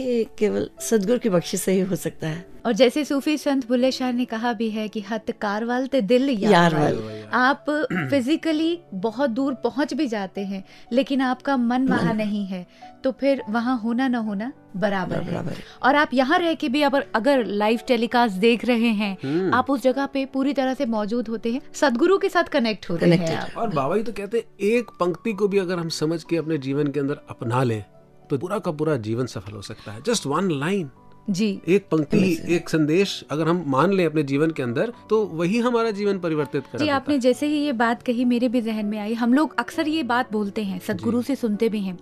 ये 0.00 0.24
केवल 0.38 0.68
सदगुरु 0.80 1.18
की 1.18 1.28
बख्शिश 1.28 1.60
से 1.60 1.72
ही 1.72 1.80
हो 1.80 1.96
सकता 1.96 2.28
है 2.28 2.46
और 2.66 2.72
जैसे 2.72 3.04
सूफी 3.04 3.36
संत 3.38 3.66
बुल्ले 3.68 3.90
शाह 3.92 4.12
ने 4.12 4.24
कहा 4.24 4.52
भी 4.52 4.68
है 4.70 4.88
कि 4.88 5.00
हत 5.00 5.30
कारवाल 5.40 5.86
ते 5.86 6.00
दिल 6.00 6.28
यार 6.30 6.52
यार 6.52 6.74
वाल। 6.74 6.94
वाल। 6.94 7.22
आप 7.34 7.64
फिजिकली 8.10 8.78
बहुत 8.94 9.30
दूर 9.30 9.54
पहुँच 9.54 9.94
भी 9.94 10.06
जाते 10.06 10.44
हैं 10.44 10.64
लेकिन 10.92 11.20
आपका 11.20 11.56
मन 11.56 11.88
वहाँ 11.88 12.14
नहीं 12.14 12.44
है 12.46 12.66
तो 13.04 13.12
फिर 13.12 13.42
वहाँ 13.48 13.78
होना 13.78 14.08
ना 14.08 14.18
होना 14.18 14.52
बराबर 14.76 15.16
है 15.16 15.30
बराबर 15.30 15.52
है। 15.52 15.62
और 15.82 15.96
आप 15.96 16.14
यहाँ 16.14 16.38
रह 16.38 16.54
के 16.54 16.68
भी 16.68 16.82
अगर 16.82 17.06
अगर 17.14 17.44
लाइव 17.44 17.80
टेलीकास्ट 17.88 18.36
देख 18.36 18.64
रहे 18.64 18.92
हैं 19.02 19.50
आप 19.50 19.70
उस 19.70 19.82
जगह 19.82 20.06
पे 20.06 20.24
पूरी 20.24 20.52
तरह 20.52 20.74
से 20.74 20.86
मौजूद 20.86 21.28
होते 21.28 21.52
हैं 21.52 21.60
सदगुरु 21.74 22.18
के 22.18 22.28
साथ 22.28 22.44
कनेक्ट 22.44 22.90
होते 22.90 23.06
हैं 23.06 23.52
और 23.54 23.68
बाबा 23.74 23.96
जी 23.96 24.02
तो 24.02 24.12
कहते 24.12 24.38
हैं 24.38 24.68
एक 24.70 24.90
पंक्ति 25.00 25.32
को 25.32 25.48
भी 25.48 25.58
अगर 25.58 25.78
हम 25.78 25.88
समझ 25.88 26.22
के 26.24 26.36
अपने 26.36 26.58
जीवन 26.58 26.86
के 26.86 27.00
अंदर 27.00 27.20
अपना 27.30 27.62
लें 27.62 27.82
तो 28.30 28.38
पूरा 28.38 28.58
का 28.58 28.70
पूरा 28.72 28.96
जीवन 29.02 29.26
सफल 29.26 29.52
हो 29.52 29.62
सकता 29.62 29.92
है। 29.92 30.02
जस्ट 30.06 30.26
वन 30.26 30.50
लाइन 30.50 30.88
जी। 31.30 31.48
एक 31.68 31.86
पंक्ति 31.90 32.18
एक 32.48 32.68
संदेश 32.68 33.22
अगर 33.30 33.48
हम 33.48 33.62
मान 33.66 33.92
लें 33.92 34.04
अपने 34.06 34.22
जीवन 34.22 34.50
के 34.50 34.62
अंदर 34.62 34.92
तो 35.10 35.24
वही 35.32 35.58
हमारा 35.58 35.90
जीवन 35.90 36.18
परिवर्तित 36.18 36.66
कर 36.72 36.78
जी 36.78 36.88
आपने 36.88 37.18
जैसे 37.18 37.46
ही 37.46 37.58
ये 37.64 37.72
बात 37.74 38.02
कही 38.02 38.24
मेरे 38.24 38.48
भी 38.48 38.60
जहन 38.60 38.86
में 38.86 38.98
आई। 38.98 39.14
हम 39.14 39.34
लोग 39.34 39.54
अक्सर 39.58 39.88
ये 39.88 40.02
बात 40.04 40.32
बोलते 40.32 40.64
हैं 40.64 40.78
सदगुरु 40.78 41.22
से 41.22 41.36
सुनते 41.36 41.68
भी 41.68 41.80
हैं। 41.80 41.98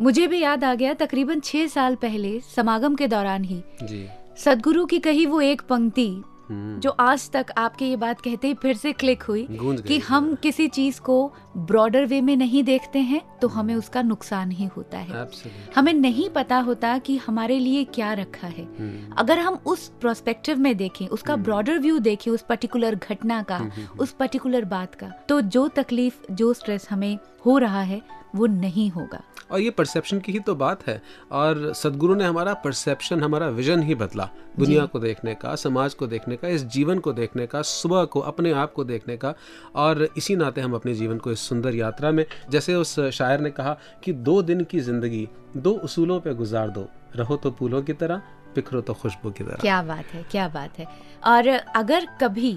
मुझे 0.00 0.26
भी 0.26 0.40
याद 0.40 0.64
आ 0.64 0.74
गया 0.74 0.94
तकरीबन 0.94 1.40
छह 1.40 1.66
साल 1.66 1.94
पहले 1.94 2.38
समागम 2.56 2.94
के 2.94 3.06
दौरान 3.06 3.44
ही 3.44 3.62
जी। 3.82 4.06
सदगुरु 4.38 4.84
की 4.86 4.98
कही 4.98 5.26
वो 5.26 5.40
एक 5.40 5.62
पंक्ति 5.62 6.08
हम्म, 6.08 6.29
जो 6.52 6.90
आज 7.00 7.30
तक 7.30 7.46
आपके 7.58 7.84
ये 7.84 7.96
बात 7.96 8.20
कहते 8.20 8.48
ही 8.48 8.54
फिर 8.54 8.76
से 8.76 8.92
क्लिक 8.92 9.22
हुई 9.22 9.46
कि 9.52 9.98
हम 9.98 10.34
किसी 10.34 10.66
चीज़ 10.68 11.00
को 11.00 11.16
ब्रॉडर 11.56 12.06
वे 12.06 12.20
में 12.20 12.36
नहीं 12.36 12.62
देखते 12.64 12.98
हैं 12.98 13.20
तो 13.38 13.48
हमें 13.48 13.74
उसका 13.74 14.02
नुकसान 14.02 14.50
ही 14.50 14.66
होता 14.76 14.98
है। 14.98 15.24
Absolutely. 15.24 15.76
हमें 15.76 15.92
नहीं 15.92 16.28
पता 16.30 16.58
होता 16.58 16.96
कि 16.98 17.16
हमारे 17.16 17.58
लिए 17.58 17.84
क्या 17.84 18.12
रखा 18.12 18.46
है। 18.46 18.64
हम्म, 18.78 19.14
अगर 19.18 19.38
हम 19.38 19.58
उस 19.66 19.88
प्रोस्पेक्टिव 20.00 20.58
में 20.58 20.76
देखें 20.76 21.06
उसका 21.08 21.36
ब्रॉडर 21.38 21.78
व्यू 21.78 21.98
देखें 21.98 22.30
उस 22.32 22.44
पर्टिकुलर 22.48 22.94
घटना 22.94 23.42
का 23.42 23.60
उस 24.00 24.12
पर्टिकुलर 24.12 24.64
बात 24.66 24.94
का 24.94 25.08
तो 25.28 25.40
जो 25.40 25.66
तकलीफ़ 25.68 26.32
जो 26.32 26.52
स्ट्रेस 26.52 26.88
हमें 26.90 27.18
हो 27.46 27.58
रहा 27.58 27.82
है 27.82 28.00
वो 28.34 28.46
नहीं 28.46 28.90
होगा। 28.90 29.22
और 29.50 29.60
ये 29.60 29.70
परसेप्शन 29.70 30.18
की 30.18 30.32
ही 30.32 30.38
तो 30.38 30.54
बात 30.54 30.86
है। 30.86 31.00
और 31.32 31.72
सदगुरु 31.72 32.14
ने 32.14 32.24
हमारा 32.24 32.54
परसेप्शन 32.54 33.22
हमारा 33.22 33.48
विजन 33.48 33.82
ही 33.82 33.94
बदला। 33.94 34.28
दुनिया 34.58 34.84
को 34.86 34.98
देखने 34.98 35.34
का 35.34 35.54
समाज 35.54 35.94
को 35.94 36.06
देखने 36.06 36.36
का 36.36 36.48
इस 36.48 36.64
जीवन 36.64 36.98
को 36.98 37.12
देखने 37.12 37.46
का 37.46 37.62
सुबह 37.62 38.04
को 38.04 38.20
अपने 38.20 38.52
आप 38.52 38.72
को 38.72 38.84
देखने 38.84 39.16
का। 39.16 39.34
और 39.74 40.08
इसी 40.16 40.36
नाते 40.36 40.60
हम 40.60 40.74
अपने 40.74 40.94
जीवन 40.94 41.18
को 41.18 41.32
इस 41.32 41.40
सुंदर 41.40 41.74
यात्रा 41.74 42.10
में 42.10 42.24
जैसे 42.50 42.74
उस 42.74 42.98
शायर 43.00 43.40
ने 43.40 43.50
कहा 43.50 43.76
कि 44.04 44.12
दो 44.12 44.40
दिन 44.42 44.64
की 44.64 44.80
ज़िंदगी 44.80 45.28
दो 45.56 45.70
उसूलों 45.74 46.20
पर 46.20 46.34
गुजार 46.34 46.68
दो। 46.68 46.88
रहो 47.16 47.36
तो 47.36 47.50
फूलों 47.50 47.82
की 47.82 47.92
तरह 47.92 48.22
बिखरो 48.54 48.80
तो 48.80 48.94
खुशबू 48.94 49.30
की 49.30 49.44
तरह। 49.44 49.56
क्या 49.56 49.82
बात 49.82 50.06
है 50.06 50.22
क्या 50.30 50.48
बात 50.48 50.78
है। 50.78 50.86
और 51.26 51.48
अगर 51.76 52.06
कभी 52.20 52.56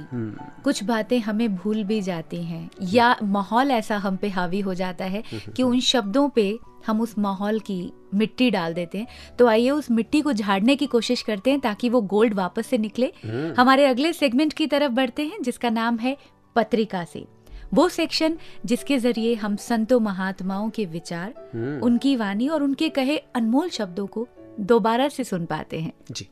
कुछ 0.63 0.83
बातें 0.83 1.19
हमें 1.19 1.55
भूल 1.55 1.83
भी 1.83 2.01
जाती 2.01 2.43
हैं 2.43 2.69
या 2.91 3.15
माहौल 3.23 3.71
ऐसा 3.71 3.97
हम 3.97 4.15
पे 4.15 4.29
हावी 4.29 4.59
हो 4.59 4.73
जाता 4.73 5.05
है 5.05 5.23
कि 5.55 5.63
उन 5.63 5.79
शब्दों 5.79 6.27
पे 6.29 6.57
हम 6.87 7.01
उस 7.01 7.17
माहौल 7.19 7.59
की 7.59 7.91
मिट्टी 8.13 8.49
डाल 8.51 8.73
देते 8.73 8.97
हैं 8.97 9.07
तो 9.39 9.47
आइए 9.47 9.69
उस 9.69 9.91
मिट्टी 9.91 10.21
को 10.21 10.33
झाड़ने 10.33 10.75
की 10.75 10.85
कोशिश 10.85 11.21
करते 11.21 11.51
हैं 11.51 11.59
ताकि 11.59 11.89
वो 11.89 12.01
गोल्ड 12.01 12.33
वापस 12.33 12.67
से 12.67 12.77
निकले। 12.77 13.11
हमारे 13.57 13.85
अगले 13.85 14.13
सेगमेंट 14.13 14.53
की 14.53 14.67
तरफ़ 14.67 14.91
बढ़ते 14.91 15.25
हैं 15.25 15.41
जिसका 15.41 15.69
नाम 15.69 15.97
है 15.97 16.17
पत्रिका 16.55 17.03
से। 17.03 17.25
वो 17.73 17.87
सेक्शन 17.89 18.37
जिसके 18.65 18.97
ज़रिए 18.97 19.33
हम 19.35 19.55
संतों 19.55 19.99
महात्माओं 19.99 20.69
के 20.69 20.85
विचार 20.85 21.79
उनकी 21.83 22.15
वाणी 22.15 22.47
और 22.47 22.63
उनके 22.63 22.89
कहे 22.89 23.17
अनमोल 23.35 23.69
शब्दों 23.69 24.05
को 24.07 24.27
दोबारा 24.59 25.09
से 25.09 25.23
सुन 25.23 25.45
पाते 25.45 25.79
हैं। 25.79 25.93
जी। 26.11 26.29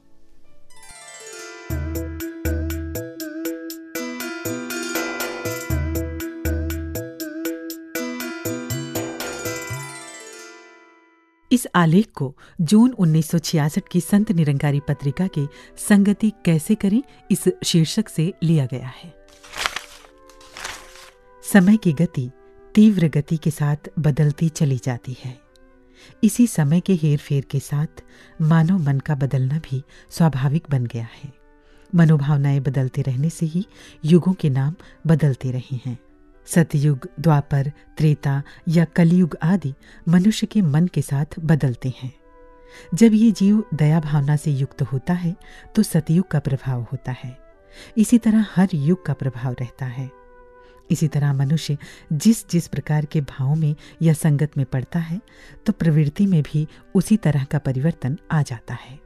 इस 11.51 11.67
आलेख 11.75 12.11
को 12.15 12.37
जून 12.61 12.91
1966 12.91 13.81
की 13.91 14.01
संत 14.01 14.31
निरंकारी 14.31 14.79
पत्रिका 14.79 15.27
के 15.27 15.45
संगति 15.77 16.33
कैसे 16.45 16.75
करें 16.75 17.03
इस 17.31 17.43
शीर्षक 17.65 18.09
से 18.09 18.33
लिया 18.43 18.65
गया 18.65 18.87
है। 18.87 19.25
समय 21.53 21.77
की 21.77 21.93
गति 21.93 22.31
तीव्र 22.75 23.07
गति 23.07 23.37
के 23.37 23.51
साथ 23.51 23.75
बदलती 23.99 24.49
चली 24.49 24.77
जाती 24.77 25.17
है। 25.23 25.40
इसी 26.23 26.47
समय 26.47 26.79
के 26.79 26.93
हेर 26.93 27.17
फेर 27.17 27.45
के 27.45 27.59
साथ 27.59 28.03
मानव 28.41 28.79
मन 28.79 28.99
का 28.99 29.15
बदलना 29.15 29.59
भी 29.59 29.83
स्वाभाविक 30.09 30.67
बन 30.69 30.85
गया 30.85 31.07
है। 31.13 31.33
मनोभावनाएँ 31.95 32.59
बदलते 32.59 33.01
रहने 33.01 33.29
से 33.29 33.45
ही 33.45 33.65
युगों 34.05 34.33
के 34.33 34.49
नाम 34.49 34.75
बदलते 35.07 35.51
रहे 35.51 35.79
हैं। 35.85 35.97
सतयुग, 36.45 37.07
द्वापर, 37.19 37.71
त्रेता 37.97 38.41
या 38.67 38.85
कलयुग 38.85 39.37
आदि 39.43 39.73
मनुष्य 40.09 40.47
के 40.47 40.61
मन 40.61 40.87
के 40.87 41.01
साथ 41.01 41.39
बदलते 41.39 41.93
हैं। 42.01 42.13
जब 42.95 43.13
ये 43.13 43.31
जीव 43.31 43.63
दया 43.73 43.99
भावना 43.99 44.35
से 44.35 44.51
युक्त 44.51 44.81
होता 44.81 45.13
है 45.13 45.35
तो 45.75 45.83
सतयुग 45.83 46.27
का 46.27 46.39
प्रभाव 46.39 46.81
होता 46.91 47.11
है। 47.11 47.37
इसी 47.97 48.17
तरह 48.17 48.45
हर 48.55 48.69
युग 48.73 49.05
का 49.05 49.13
प्रभाव 49.13 49.55
रहता 49.59 49.85
है। 49.85 50.20
इसी 50.91 51.07
तरह 51.07 51.33
मनुष्य 51.33 51.77
जिस 52.13 52.49
जिस 52.49 52.67
प्रकार 52.67 53.05
के 53.05 53.21
भाव 53.21 53.55
में 53.55 53.75
या 54.01 54.13
संगत 54.13 54.57
में 54.57 54.65
पड़ता 54.65 54.99
है 54.99 55.19
तो 55.65 55.73
प्रवृत्ति 55.73 56.25
में 56.25 56.41
भी 56.43 56.67
उसी 56.95 57.17
तरह 57.17 57.43
का 57.43 57.57
परिवर्तन 57.57 58.17
आ 58.31 58.41
जाता 58.41 58.73
है। 58.73 58.99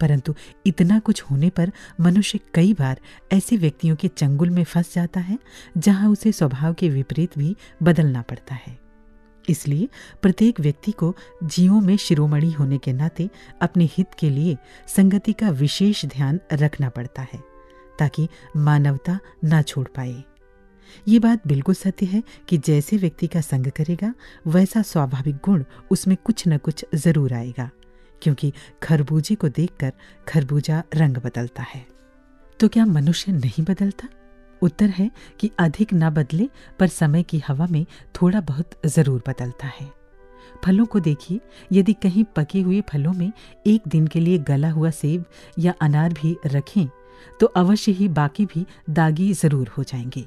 परंतु 0.00 0.34
इतना 0.66 0.98
कुछ 0.98 1.22
होने 1.22 1.50
पर 1.50 1.70
मनुष्य 2.00 2.38
कई 2.54 2.72
बार 2.72 3.00
ऐसे 3.32 3.56
व्यक्तियों 3.56 3.96
के 3.96 4.08
चंगुल 4.08 4.50
में 4.50 4.62
फंस 4.64 4.94
जाता 4.94 5.20
है, 5.20 5.38
जहाँ 5.78 6.10
उसे 6.10 6.32
स्वभाव 6.32 6.74
के 6.74 6.88
विपरीत 6.88 7.38
भी 7.38 7.56
बदलना 7.82 8.22
पड़ता 8.22 8.54
है। 8.54 8.78
इसलिए 9.48 9.88
प्रत्येक 10.22 10.60
व्यक्ति 10.60 10.92
को 10.92 11.14
जीवों 11.44 11.80
में 11.80 11.96
शिरोमणि 11.96 12.50
होने 12.50 12.78
के 12.78 12.92
नाते 12.92 13.28
अपने 13.62 13.88
हित 13.92 14.14
के 14.18 14.30
लिए 14.30 14.56
संगति 14.88 15.32
का 15.32 15.50
विशेष 15.50 16.04
ध्यान 16.06 16.40
रखना 16.52 16.88
पड़ता 16.88 17.22
है, 17.22 17.42
ताकि 17.98 18.28
मानवता 18.56 19.18
ना 19.44 19.62
छोड़ 19.62 19.86
पाए। 19.88 20.22
ये 21.08 21.18
बात 21.18 21.46
बिल्कुल 21.46 21.74
सत्य 21.74 22.06
है 22.06 22.22
कि 22.48 22.58
जैसे 22.58 22.96
व्यक्ति 22.96 23.26
का 23.26 23.40
संग 23.40 23.70
करेगा, 23.70 24.12
वैसा 24.46 24.82
स्वाभाविक 24.82 25.36
गुण 25.44 25.64
उसमें 25.90 26.16
कुछ 26.24 26.46
न 26.48 26.58
कुछ 26.58 26.84
ज़रूर 26.94 27.32
आएगा, 27.32 27.70
क्योंकि 28.22 28.52
खरबूजे 28.82 29.34
को 29.34 29.48
देखकर 29.48 29.92
खरबूजा 30.28 30.82
रंग 30.94 31.16
बदलता 31.16 31.62
है। 31.64 31.86
तो 32.60 32.68
क्या 32.68 32.86
मनुष्य 32.86 33.32
नहीं 33.32 33.64
बदलता? 33.64 34.08
उत्तर 34.62 34.88
है 34.88 35.10
कि 35.40 35.50
अधिक 35.58 35.94
न 35.94 36.10
बदले, 36.10 36.48
पर 36.78 36.86
समय 36.88 37.22
की 37.22 37.38
हवा 37.38 37.66
में 37.66 37.84
थोड़ा 38.14 38.40
बहुत 38.40 38.70
ज़रूर 38.86 39.22
बदलता 39.28 39.66
है। 39.70 39.90
फलों 40.64 40.86
को 40.86 41.00
देखिए, 41.00 41.40
यदि 41.72 41.92
कहीं 41.92 42.24
पके 42.36 42.60
हुए 42.60 42.80
फलों 42.80 43.12
में 43.12 43.30
एक 43.66 43.82
दिन 43.88 44.06
के 44.06 44.20
लिए 44.20 44.38
गला 44.38 44.70
हुआ 44.70 44.90
सेब 44.92 45.24
या 45.58 45.74
अनार 45.80 46.12
भी 46.12 46.36
रखें 46.46 46.86
तो 47.40 47.46
अवश्य 47.46 47.92
ही 47.92 48.08
बाकी 48.08 48.44
भी 48.46 48.64
दागी 48.90 49.32
ज़रूर 49.32 49.68
हो 49.68 49.82
जाएँगे। 49.84 50.24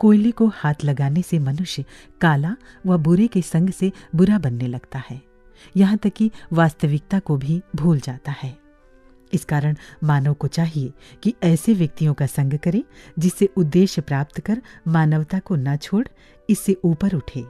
कोयले 0.00 0.30
को 0.30 0.46
हाथ 0.46 0.74
लगाने 0.84 1.22
से 1.22 1.38
मनुष्य 1.38 1.84
काला 2.20 2.56
व 2.86 2.98
बुरे 2.98 3.26
के 3.26 3.42
संग 3.42 3.70
से 3.70 3.92
बुरा 4.14 4.38
बनने 4.38 4.66
लगता 4.66 5.02
है। 5.10 5.22
यहाँ 5.76 5.96
तक 5.96 6.10
कि 6.10 6.30
वास्तविकता 6.52 7.18
को 7.18 7.36
भी 7.36 7.62
भूल 7.76 8.00
जाता 8.00 8.32
है। 8.32 8.58
इस 9.32 9.44
कारण 9.44 9.76
मानव 10.04 10.34
को 10.34 10.46
चाहिए 10.46 10.92
कि 11.22 11.34
ऐसे 11.42 11.74
व्यक्तियों 11.74 12.14
का 12.14 12.26
संग 12.26 12.58
करे, 12.58 12.84
जिससे 13.18 13.48
उद्देश्य 13.56 14.02
प्राप्त 14.02 14.40
कर 14.40 14.62
मानवता 14.88 15.38
को 15.38 15.56
न 15.56 15.76
छोड़ 15.76 16.06
इससे 16.50 16.76
ऊपर 16.84 17.14
उठे। 17.14 17.44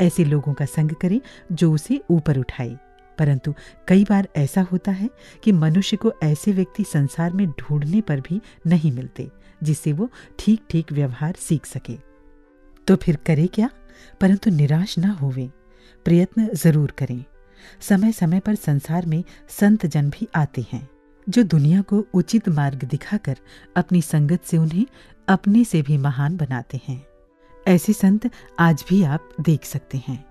ऐसे 0.00 0.24
लोगों 0.24 0.54
का 0.54 0.64
संग 0.64 0.90
करे 0.90 1.20
जो 1.52 1.72
उसे 1.72 2.00
ऊपर 2.10 2.38
उठाए। 2.38 2.76
परंतु 3.18 3.54
कई 3.88 4.04
बार 4.04 4.28
ऐसा 4.36 4.62
होता 4.62 4.92
है 4.92 5.10
कि 5.44 5.52
मनुष्य 5.52 5.96
को 5.96 6.12
ऐसे 6.22 6.52
व्यक्ति 6.52 6.84
संसार 6.84 7.32
में 7.32 7.48
ढूँढने 7.48 8.00
पर 8.00 8.20
भी 8.20 8.40
नहीं 8.66 8.92
मिलते। 8.92 9.30
जिससे 9.62 9.92
वो 9.92 10.10
ठीक 10.38 10.62
ठीक 10.70 10.92
व्यवहार 10.92 11.34
सीख 11.38 11.66
सके। 11.66 11.96
तो 12.86 12.96
फिर 12.96 13.16
करे 13.16 13.46
क्या? 13.46 13.70
परंतु 14.20 14.50
निराश 14.50 14.98
ना 14.98 15.10
होवे। 15.12 15.50
प्रयत्न 16.06 16.48
ज़रूर 16.54 16.90
करें। 16.90 17.24
समय 17.80 18.12
समय 18.12 18.40
पर 18.40 18.54
संसार 18.54 19.06
में 19.06 19.22
संत 19.48 19.86
जन 19.86 20.10
भी 20.10 20.28
आते 20.34 20.64
हैं, 20.72 20.88
जो 21.26 21.42
दुनिया 21.42 21.82
को 21.82 22.04
उचित 22.14 22.48
मार्ग 22.48 22.84
दिखाकर 22.84 23.36
अपनी 23.76 24.02
संगत 24.02 24.44
से 24.44 24.58
उन्हें 24.58 24.86
अपने 25.28 25.64
से 25.64 25.82
भी 25.82 25.98
महान 25.98 26.36
बनाते 26.36 26.80
हैं। 26.88 27.04
ऐसे 27.68 27.92
संत 27.92 28.30
आज 28.58 28.84
भी 28.88 29.02
आप 29.02 29.28
देख 29.40 29.64
सकते 29.64 30.02
हैं, 30.08 30.24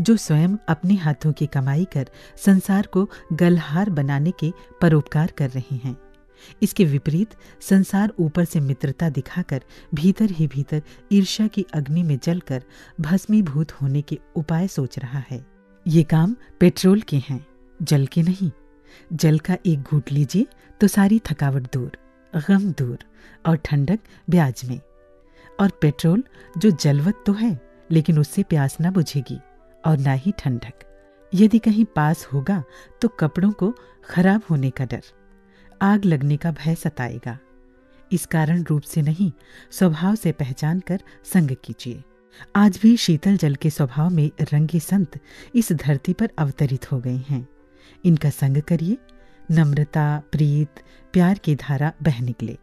जो 0.00 0.16
स्वयं 0.16 0.56
अपने 0.68 0.94
हाथों 0.94 1.32
की 1.32 1.46
कमाई 1.46 1.84
कर 1.84 2.08
संसार 2.36 2.86
को 2.86 3.08
गलहार 3.32 3.90
बनाने 3.90 4.30
के 4.30 4.52
परोपकार 4.80 5.32
कर 5.38 5.50
रहे 5.50 5.76
हैं। 5.76 5.96
इसके 6.62 6.84
विपरीत 6.84 7.34
संसार 7.60 8.12
ऊपर 8.18 8.44
से 8.44 8.60
मित्रता 8.60 9.08
दिखाकर, 9.08 9.62
भीतर 9.94 10.30
ही 10.30 10.46
भीतर 10.46 10.82
ईर्ष्या 11.12 11.46
की 11.46 11.66
अग्नि 11.74 12.02
में 12.02 12.18
जलकर 12.22 12.62
भस्मीभूत 13.00 13.72
होने 13.72 14.02
के 14.02 14.18
उपाय 14.36 14.68
सोच 14.68 14.98
रहा 14.98 15.22
है। 15.30 15.44
ये 15.86 16.02
काम 16.02 16.34
पेट्रोल 16.60 17.00
के 17.00 17.16
हैं, 17.16 17.44
जल 17.82 18.06
के 18.06 18.22
नहीं। 18.22 18.50
जल 19.12 19.38
का 19.38 19.56
एक 19.66 19.80
घूट 19.80 20.12
लीजिए 20.12 20.46
तो 20.80 20.88
सारी 20.88 21.20
थकावट 21.30 21.72
दूर, 21.72 21.98
गम 22.48 22.72
दूर 22.72 22.98
और 23.46 23.56
ठंडक 23.56 23.98
ब्याज 24.30 24.62
में। 24.64 24.80
और 25.60 25.70
पेट्रोल 25.80 26.22
जो 26.58 26.70
जलवत 26.70 27.22
तो 27.26 27.32
है, 27.32 27.58
लेकिन 27.90 28.18
उससे 28.18 28.42
प्यास 28.42 28.76
ना 28.80 28.90
बुझेगी 28.90 29.38
और 29.86 29.98
ना 29.98 30.12
ही 30.12 30.32
ठंडक। 30.38 30.82
यदि 31.32 31.58
कहीं 31.58 31.84
पास 31.96 32.24
होगा 32.26 32.62
तो 33.02 33.08
कपड़ों 33.10 33.50
को 33.52 33.74
खराब 34.04 34.42
होने 34.50 34.70
का 34.70 34.84
डर। 34.84 35.02
आग 35.82 36.04
लगने 36.04 36.36
का 36.36 36.50
भय 36.50 36.74
सताएगा। 36.74 37.38
इस 38.12 38.26
कारण 38.26 38.62
रूप 38.62 38.82
से 38.82 39.02
नहीं, 39.02 39.32
स्वभाव 39.70 40.14
से 40.14 40.32
पहचान 40.32 40.80
कर 40.80 41.02
संग 41.24 41.50
कीजिए। 41.64 42.02
आज 42.56 42.78
भी 42.82 42.96
शीतल 42.96 43.36
जल 43.36 43.54
के 43.54 43.70
स्वभाव 43.70 44.10
में 44.10 44.30
रंगे 44.40 44.80
संत 44.80 45.20
इस 45.54 45.72
धरती 45.72 46.12
पर 46.12 46.30
अवतरित 46.38 46.92
हो 46.92 47.00
गए 47.00 47.22
हैं। 47.28 47.48
इनका 48.04 48.30
संग 48.30 48.62
करिए, 48.62 48.96
नम्रता, 49.50 50.22
प्रीत, 50.32 50.68
प्यार 51.12 51.38
की 51.38 51.54
धारा 51.54 51.92
बह 52.02 52.20
निकले। 52.20 52.58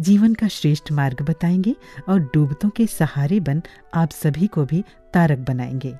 जीवन 0.00 0.34
का 0.34 0.48
श्रेष्ठ 0.48 0.92
मार्ग 0.92 1.22
बताएँगे 1.22 1.76
और 2.08 2.20
डूबतों 2.20 2.70
के 2.70 2.86
सहारे 2.86 3.40
बन 3.40 3.62
आप 3.94 4.10
सभी 4.10 4.46
को 4.46 4.64
भी 4.64 4.84
तारक 5.14 5.38
बनाएँगे। 5.38 5.98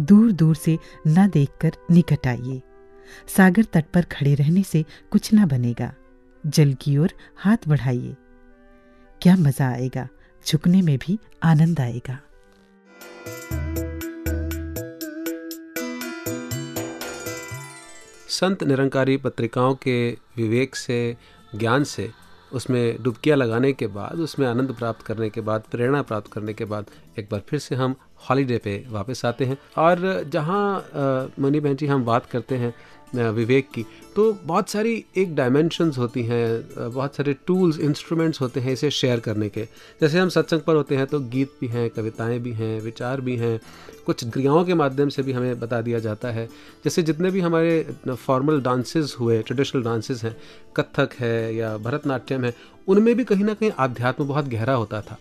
दूर 0.00 0.32
दूर 0.32 0.56
से 0.56 0.78
न 1.08 1.30
देखकर 1.30 1.72
निकट 1.90 2.26
आइए। 2.26 2.62
सागर 3.28 3.64
तट 3.64 3.84
पर 3.94 4.02
खड़े 4.02 4.34
रहने 4.34 4.62
से 4.62 4.84
कुछ 5.10 5.32
ना 5.32 5.46
बनेगा। 5.46 5.92
जल 6.44 6.72
की 6.74 6.96
ओर 6.98 7.12
हाथ 7.36 7.68
बढ़ाइए। 7.68 8.14
क्या 9.22 9.36
मज़ा 9.36 9.68
आएगा? 9.68 10.08
झुकने 10.46 10.82
में 10.82 10.96
भी 10.98 11.18
आनंद 11.42 11.80
आएगा। 11.80 12.18
संत 18.28 18.62
निरंकारी 18.62 19.16
पत्रिकाओं 19.16 19.74
के 19.74 20.10
विवेक 20.36 20.76
से, 20.76 21.16
ज्ञान 21.54 21.84
से, 21.84 22.10
उसमें 22.52 23.02
डुबकियाँ 23.02 23.36
लगाने 23.36 23.72
के 23.72 23.86
बाद, 23.86 24.18
उसमें 24.18 24.46
आनंद 24.46 24.72
प्राप्त 24.72 25.02
करने 25.02 25.28
के 25.30 25.40
बाद, 25.40 25.62
प्रेरणा 25.70 26.02
प्राप्त 26.02 26.32
करने 26.32 26.54
के 26.54 26.64
बाद, 26.64 26.86
एक 27.18 27.28
बार 27.30 27.42
फिर 27.48 27.58
से 27.58 27.74
हम 27.74 27.94
हॉलीडे 28.28 28.58
पे 28.58 28.84
वापस 28.88 29.24
आते 29.24 29.44
हैं। 29.44 29.56
और 29.78 30.24
जहाँ 30.28 31.32
मनी 31.40 31.60
बहन 31.60 31.76
जी 31.76 31.86
हम 31.86 32.04
बात 32.04 32.26
करते 32.26 32.56
हैं 32.56 32.74
विवेक 33.16 33.68
की। 33.74 33.84
तो 34.16 34.32
बहुत 34.44 34.68
सारी 34.68 35.04
एक 35.16 35.34
डायमेंशंस 35.36 35.98
होती 35.98 36.22
हैं 36.22 36.90
बहुत 36.92 37.16
सारे 37.16 37.34
टूल्स 37.46 37.78
इंस्ट्रूमेंट्स 37.78 38.40
होते 38.40 38.60
हैं 38.60 38.72
इसे 38.72 38.90
शेयर 38.90 39.20
करने 39.20 39.48
के। 39.48 39.64
जैसे 40.00 40.18
हम 40.18 40.28
सत्संग 40.28 40.60
पर 40.60 40.74
होते 40.74 40.96
हैं 40.96 41.06
तो 41.06 41.20
गीत 41.20 41.52
भी 41.60 41.66
हैं, 41.66 41.88
कविताएँ 41.90 42.38
भी 42.38 42.52
हैं, 42.52 42.80
विचार 42.80 43.20
भी 43.20 43.36
हैं। 43.36 43.60
कुछ 44.06 44.28
क्रियाओं 44.30 44.64
के 44.64 44.74
माध्यम 44.74 45.08
से 45.08 45.22
भी 45.22 45.32
हमें 45.32 45.58
बता 45.60 45.80
दिया 45.80 45.98
जाता 45.98 46.30
है। 46.30 46.46
जैसे 46.84 47.02
जितने 47.02 47.30
भी 47.30 47.40
हमारे 47.40 47.86
फॉर्मल 48.08 48.60
डांसेस 48.60 49.16
हुए 49.20 49.42
ट्रेडिशनल 49.42 49.82
डांसेस 49.82 50.24
हैं, 50.24 50.36
कथक 50.76 51.14
है 51.20 51.54
या 51.54 51.76
भरतनाट्यम 51.78 52.44
है 52.44 52.54
उनमें 52.86 53.14
भी 53.16 53.24
कहीं 53.24 53.44
ना 53.44 53.54
कहीं 53.54 53.70
आध्यात्म 53.78 54.24
बहुत 54.24 54.48
गहरा 54.48 54.74
होता 54.74 55.00
था। 55.00 55.18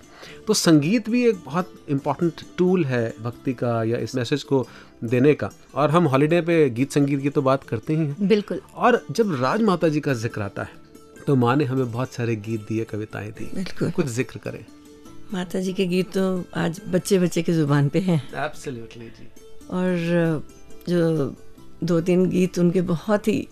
तो 0.48 0.54
संगीत 0.54 1.10
भी 1.10 1.26
एक 1.28 1.36
बहुत 1.46 1.74
इंपॉर्टेंट 1.90 2.42
टूल 2.58 2.86
है 2.86 3.14
भक्ति 3.24 3.54
का 3.54 3.84
या 3.84 3.98
इस 3.98 4.16
मैसेज 4.16 4.44
को 4.44 4.66
देने 5.04 5.34
का। 5.34 5.50
और 5.76 5.92
हम 5.92 6.08
हॉलीडे 6.08 6.42
पे 6.42 6.70
गीत 6.70 6.92
संगीत 6.92 7.22
की 7.22 7.30
तो 7.30 7.42
बात 7.42 7.64
करते 7.64 7.94
ही 7.94 8.00
हैं। 8.00 8.28
बिल्कुल। 8.28 8.62
और 8.76 9.02
जब 9.12 9.36
राज 9.42 9.62
माता 9.64 9.90
जी 9.90 10.00
का 10.00 10.14
ज़िक्र 10.16 10.42
आता 10.42 10.64
है 10.64 10.84
तो 11.28 11.36
माँ 11.36 11.56
ने 11.56 11.66
हमें 11.66 11.92
बहुत 11.92 12.14
सारे 12.14 12.36
गीत 12.38 12.62
दिए 12.62 12.84
कविताएँ 12.86 13.32
दी। 13.32 13.50
बिल्कुल। 13.56 13.92
कुछ 13.92 14.06
ज़िक्र 14.08 14.40
करें। 14.40 14.64
माता 15.34 15.60
जी 15.60 15.74
के 15.74 15.86
गीत 15.88 16.12
तो 16.14 16.44
आज 16.58 16.82
बच्चे 16.88 17.20
बच्चे 17.20 17.42
की 17.44 17.54
ज़ुबान 17.54 17.90
पे 17.90 18.00
हैं। 18.00 18.22
एब्सोल्युटली 18.46 19.06
जी। 19.08 19.28
और 19.72 20.44
जो 20.90 21.34
दो 21.84 22.00
तीन 22.02 22.26
गीत 22.30 22.60
उनके 22.60 22.82
बहुत 22.84 23.28
ही 23.28 23.48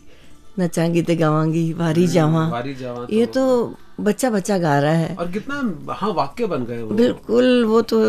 नचा 0.60 0.88
गीते 0.88 1.16
गावांगी 1.16 1.74
वारी 1.74 2.08
जावा। 2.08 2.48
वारी 2.50 2.76
जावा 2.76 3.08
ये 3.10 3.26
तो 3.26 3.76
बच्चा 4.00 4.30
बच्चा 4.30 4.58
गा 4.58 4.80
रहा 4.80 4.94
है। 4.94 5.16
और 5.16 5.32
कितना 5.32 5.94
हाँ 5.94 6.14
वाक्य 6.14 6.46
बन 6.46 6.66
गए 6.66 6.82
वो। 6.82 6.96
बिल्कुल 6.96 7.66
वो 7.66 7.82
तो 7.82 8.00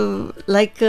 लाइक 0.48 0.82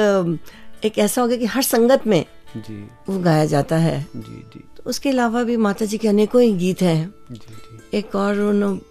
एक 0.86 0.98
ऐसा 0.98 1.22
हो 1.22 1.28
गया 1.28 1.38
कि 1.38 1.46
हर 1.46 1.62
संगत 1.62 2.08
में 2.08 2.26
जी। 2.58 2.90
वो 3.10 3.20
गाया 3.20 3.46
जाता 3.46 3.78
है। 3.78 4.06
जी 4.16 4.44
जी। 4.54 4.60
तो 4.78 4.84
उसके 4.86 5.10
अलावा 5.10 5.44
भी 5.44 5.58
माता 5.58 5.86
जी 5.86 5.98
के 5.98 6.08
अनेकों 6.08 6.42
ही 6.42 6.54
गीत 6.54 6.82
हैं। 6.82 7.14
जी 7.32 7.38
जी। 7.38 7.98
एक 7.98 8.16
और 8.16 8.40
उन 8.40 8.82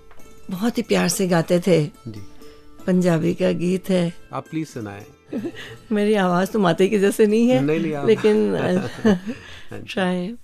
बहुत 0.50 0.78
ही 0.78 0.82
प्यार 0.82 1.08
से 1.08 1.26
गाते 1.28 1.60
थे। 1.66 1.84
जी। 1.84 2.20
पंजाबी 2.86 3.34
का 3.34 3.52
गीत 3.52 3.90
है। 3.90 4.12
आप 4.32 4.44
प्लीज़ 4.50 4.68
सुनाएँ। 4.68 5.04
मेरी 5.92 6.14
आवाज़ 6.14 6.50
तो 6.50 6.58
माता 6.58 6.86
की 6.86 6.98
जैसे 6.98 7.26
नहीं 7.26 7.48
है 7.48 7.60
नहीं, 7.64 7.80
नहीं, 7.80 8.06
लेकिन 8.06 8.56
ट्राई 9.90 10.34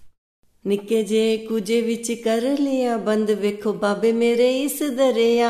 ਨਿੱਕੇ 0.67 1.03
ਜੇ 1.03 1.37
ਕੁਝੇ 1.37 1.81
ਵਿੱਚ 1.81 2.13
ਕਰ 2.13 2.41
ਲਿਆ, 2.61 2.97
ਬੰਦ 2.97 3.31
ਵੇਖੋ 3.31 3.73
ਬਾਬੇ 3.73 4.13
ਮੇਰੇ 4.13 4.63
ਇਸ 4.63 4.83
ਦਰਿਆ 4.83 5.49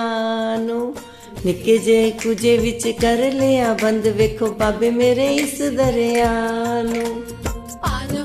ਨੂੰ। 0.57 0.95
ਨਿੱਕੇ 1.47 1.79
ਜੇ 1.79 2.11
ਕੁਝੇ 2.11 2.57
ਵਿੱਚ 2.59 2.89
ਕਰ 2.89 3.33
ਲਿਆ, 3.35 3.77
ਬੰਦ 3.83 4.07
ਵੇਖੋ 4.07 4.47
ਬਾਬੇ 4.47 4.91
ਮੇਰੇ 4.91 5.35
ਇਸ 5.35 5.63
ਦਰਿਆ 5.63 6.33
ਨੂੰ। 6.83 7.23
ਆਨ 7.83 8.25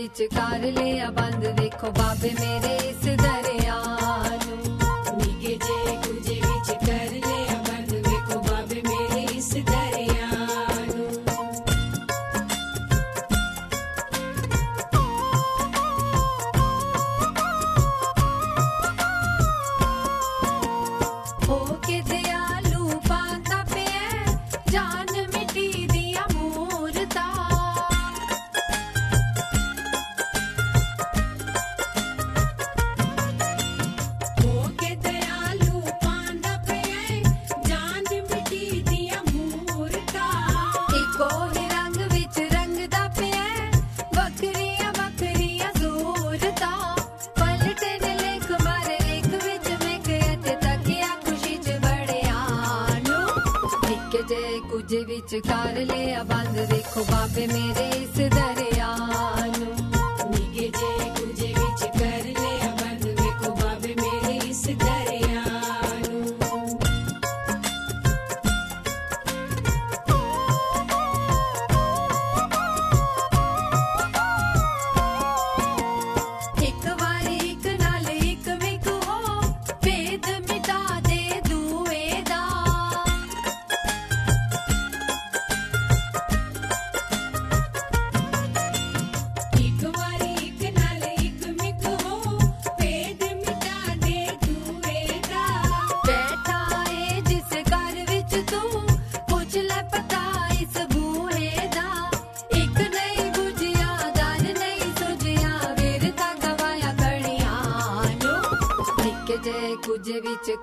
ਵਿੱਚ 0.00 0.22
ਕਰ 0.22 0.60
ਲਿਆ 0.72 1.10
ਬੰਦ। 1.10 1.44
ਦੇਖੋ 1.60 1.90
ਬਾਬੇ 1.90 2.30
ਮੇਰੇ 2.40 2.74
ਇਸ 2.88 3.19
चकार 55.30 55.76
ले 55.86 56.02
आवाज़ 56.12 56.56
देखो 56.70 57.00
बाबे 57.06 57.46
मेरे 57.46 57.88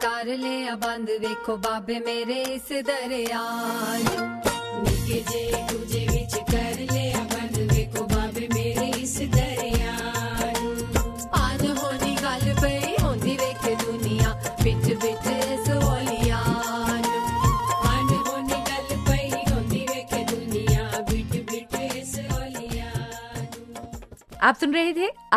कर 0.03 0.35
ले 0.37 0.57
बंद 0.83 1.09
वेखो 1.21 1.57
बाबे 1.65 1.99
मेरे 2.05 2.41
इस 2.55 2.71
दरिया 2.89 4.26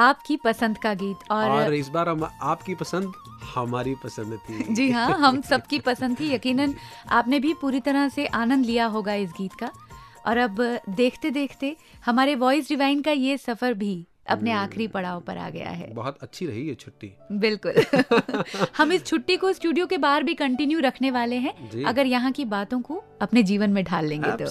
आपकी 0.01 0.37
पसंद 0.37 0.79
का 0.79 0.95
गीत 0.95 1.31
और, 1.31 1.51
और 1.51 1.75
इस 1.75 1.89
बार 1.89 2.09
हम 2.09 2.29
आपकी 2.43 2.75
पसंद 2.75 3.13
हमारी 3.55 3.95
पसंद 3.95 4.39
थी। 4.39 4.75
जी 4.75 4.91
हाँ 4.91 5.19
हम 5.19 5.41
सबकी 5.41 5.79
पसंद 5.87 6.21
थी। 6.21 6.33
यकीनन 6.35 6.75
आपने 7.11 7.39
भी 7.39 7.55
पूरी 7.55 7.81
तरह 7.81 8.09
से 8.09 8.27
आनंद 8.27 8.67
लिया 8.67 8.87
होगा 8.87 9.15
इस 9.15 9.31
गीत 9.31 9.55
का। 9.55 9.71
और 10.27 10.37
अब 10.37 10.81
देखते 10.89 11.31
देखते 11.31 11.77
हमारे 12.05 12.35
वॉइस 12.35 12.69
डिवाइन 12.69 13.03
का 13.03 13.11
ये 13.11 13.37
सफ़र 13.39 13.75
भी 13.75 14.07
अपने 14.31 14.53
आखिरी 14.53 14.87
पड़ाव 14.87 15.21
पर 15.21 15.39
आ 15.39 15.51
गया 15.51 15.69
है। 15.69 15.95
बहुत 15.95 16.19
अच्छी 16.21 16.47
रही 16.47 16.69
ये 16.69 16.75
छुट्टी। 16.75 17.13
बिल्कुल। 17.33 17.73
हम 18.77 18.93
इस 18.93 19.07
छुट्टी 19.07 19.37
को 19.37 19.53
स्टूडियो 19.53 19.87
के 19.87 19.99
बाहर 19.99 20.23
भी 20.23 20.35
कंटिन्यू 20.35 20.81
रखने 20.81 21.11
वाले 21.11 21.37
हैं। 21.37 21.85
अगर 21.85 22.07
यहाँ 22.07 22.33
की 22.33 22.45
बातों 22.45 22.81
को 22.81 23.05
अपने 23.21 23.43
जीवन 23.43 23.71
में 23.71 23.85
ढाल 23.85 24.07
लेंगे 24.07 24.31
तो। 24.31 24.47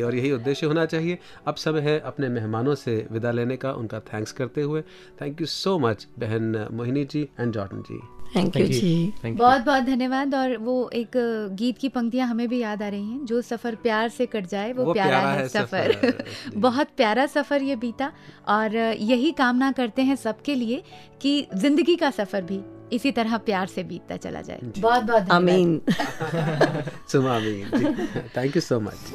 और 0.00 0.14
यही 0.14 0.32
उद्देश्य 0.32 0.66
होना 0.66 0.86
चाहिए। 0.86 1.18
अब 1.46 1.54
समय 1.54 1.80
है 1.80 2.00
अपने 2.00 2.28
मेहमानों 2.28 2.74
से 2.74 3.06
विदा 3.12 3.30
लेने 3.30 3.56
का। 3.56 3.72
उनका 3.72 4.00
थैंक्स 4.00 4.32
करते 4.32 4.62
हुए। 4.62 4.82
थैंक 5.20 5.40
यू 5.40 5.46
सो 5.46 5.78
मच 5.78 6.06
बहन 6.18 6.68
Mohini 6.72 7.04
ji 7.04 7.28
and 7.40 7.52
Jordan 7.52 7.82
ji. 7.82 8.00
Thank 8.36 8.56
you 8.56 8.66
जी 8.66 9.12
बहुत 9.26 9.62
बहुत 9.62 9.84
धन्यवाद 9.84 10.34
और 10.34 10.56
वो 10.56 10.90
एक 10.94 11.10
गीत 11.52 11.78
की 11.78 11.88
पंक्तियाँ 11.88 12.28
हमें 12.28 12.48
भी 12.48 12.58
याद 12.58 12.82
आ 12.82 12.88
रही 12.88 13.10
हैं। 13.10 13.24
जो 13.26 13.42
सफ़र 13.42 13.74
प्यार 13.74 14.08
से 14.08 14.26
कट 14.26 14.46
जाए 14.46 14.72
वो, 14.72 14.84
वो 14.84 14.92
प्यारा, 14.92 15.20
प्यारा 15.20 15.32
है 15.32 15.48
सफ़र, 15.48 15.92
सफ़र। 15.92 16.24
बहुत 16.56 16.88
प्यारा 16.96 17.26
सफ़र 17.26 17.62
ये 17.62 17.76
बीता 17.76 18.12
और 18.48 18.76
यही 18.76 19.32
कामना 19.32 19.72
करते 19.72 20.02
हैं 20.02 20.16
सबके 20.16 20.54
लिए 20.54 20.82
कि 21.22 21.46
ज़िंदगी 21.54 21.96
का 21.96 22.10
सफ़र 22.10 22.42
भी 22.42 22.60
इसी 22.92 23.12
तरह 23.12 23.36
प्यार 23.36 23.66
से 23.66 23.84
बीतता 23.84 24.16
चला 24.16 24.40
जाए। 24.40 24.60
बहुत 24.78 25.02
बहुत 25.02 25.22
धन्यवाद। 25.22 25.30
आमीन 25.32 25.80
सुमा 27.12 27.40
थैंक 28.36 28.56
यू 28.56 28.60
सो 28.60 28.80
मच 28.80 29.12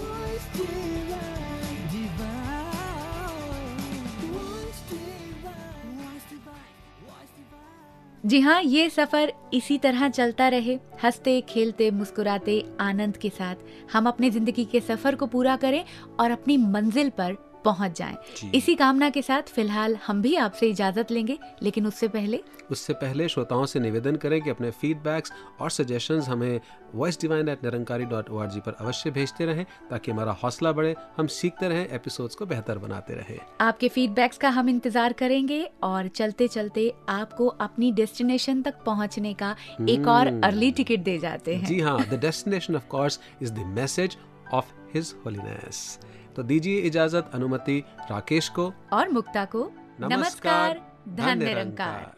जी 8.25 8.39
हाँ 8.39 8.61
ये 8.63 8.89
सफ़र 8.89 9.31
इसी 9.53 9.77
तरह 9.77 10.09
चलता 10.09 10.47
रहे। 10.47 10.73
हँसते, 11.03 11.41
खेलते, 11.41 11.91
मुस्कुराते, 11.91 12.63
आनंद 12.79 13.17
के 13.17 13.29
साथ। 13.29 13.55
हम 13.93 14.07
अपने 14.07 14.29
ज़िंदगी 14.29 14.65
के 14.65 14.79
सफ़र 14.79 15.15
को 15.15 15.25
पूरा 15.25 15.55
करें 15.55 15.83
और 16.19 16.31
अपनी 16.31 16.57
मंजिल 16.57 17.09
पर 17.09 17.35
पहुँच 17.65 17.97
जाएँ। 17.97 18.51
इसी 18.55 18.75
कामना 18.75 19.09
के 19.09 19.21
साथ 19.21 19.53
फ़िलहाल 19.55 19.95
हम 20.07 20.21
भी 20.21 20.35
आपसे 20.37 20.69
इजाज़त 20.69 21.11
लेंगे 21.11 21.37
लेकिन 21.63 21.87
उससे 21.87 22.07
पहले 22.09 22.39
उससे 22.71 22.93
पहले 22.93 23.27
श्रोताओं 23.27 23.65
से 23.65 23.79
निवेदन 23.79 24.15
करें 24.15 24.41
कि 24.41 24.49
अपने 24.49 24.69
फीडबैक्स 24.71 25.31
और 25.61 25.69
सजेशंस 25.71 26.27
हमें 26.29 26.59
Voice 26.95 27.19
Divine 27.21 27.49
at 27.49 27.63
Nirankari 27.63 28.05
dot 28.05 28.29
O 28.29 28.45
पर 28.57 28.75
अवश्य 28.79 29.11
भेजते 29.11 29.45
रहें 29.45 29.65
ताकि 29.89 30.11
हमारा 30.11 30.31
हौसला 30.43 30.71
बढ़े 30.71 30.95
हम 31.17 31.27
सीखते 31.29 31.67
रहें 31.69 31.87
एपिसोड्स 31.89 32.35
को 32.35 32.45
बेहतर 32.45 32.77
बनाते 32.77 33.13
रहें। 33.13 33.37
आपके 33.61 33.89
फीडबैक्स 33.89 34.37
का 34.37 34.49
हम 34.49 34.69
इंतज़ार 34.69 35.13
करेंगे 35.13 35.63
और 35.83 36.07
चलते 36.09 36.47
चलते 36.47 36.91
आपको 37.09 37.47
अपनी 37.61 37.91
डेस्टिनेशन 37.91 38.61
तक 38.61 38.83
पहुँचने 38.85 39.33
का 39.33 39.55
एक 39.89 40.07
और 40.07 40.27
हम्म। 40.27 40.41
अर्ली 40.43 40.71
टिकट 40.71 41.03
दे 41.03 41.17
जाते 41.19 41.55
हैं। 41.55 41.65
जी 41.65 41.79
हाँ 41.79 41.99
the 42.05 42.19
destination 42.21 42.75
of 42.75 42.87
course 42.89 43.19
is 43.41 43.53
the 43.53 43.65
message 43.75 44.17
of 44.53 44.73
His 44.93 45.13
Holiness 45.25 45.99
तो 46.35 46.43
दीजिए 46.43 46.79
इजाज़त 46.79 47.31
अनुमति 47.33 47.77
राकेश 48.11 48.47
को। 48.49 48.71
और 48.93 49.09
मुक्ता 49.09 49.45
को। 49.45 49.71
नमस्कार 50.01 50.81
धन 51.09 51.37
निरंकार 51.37 52.11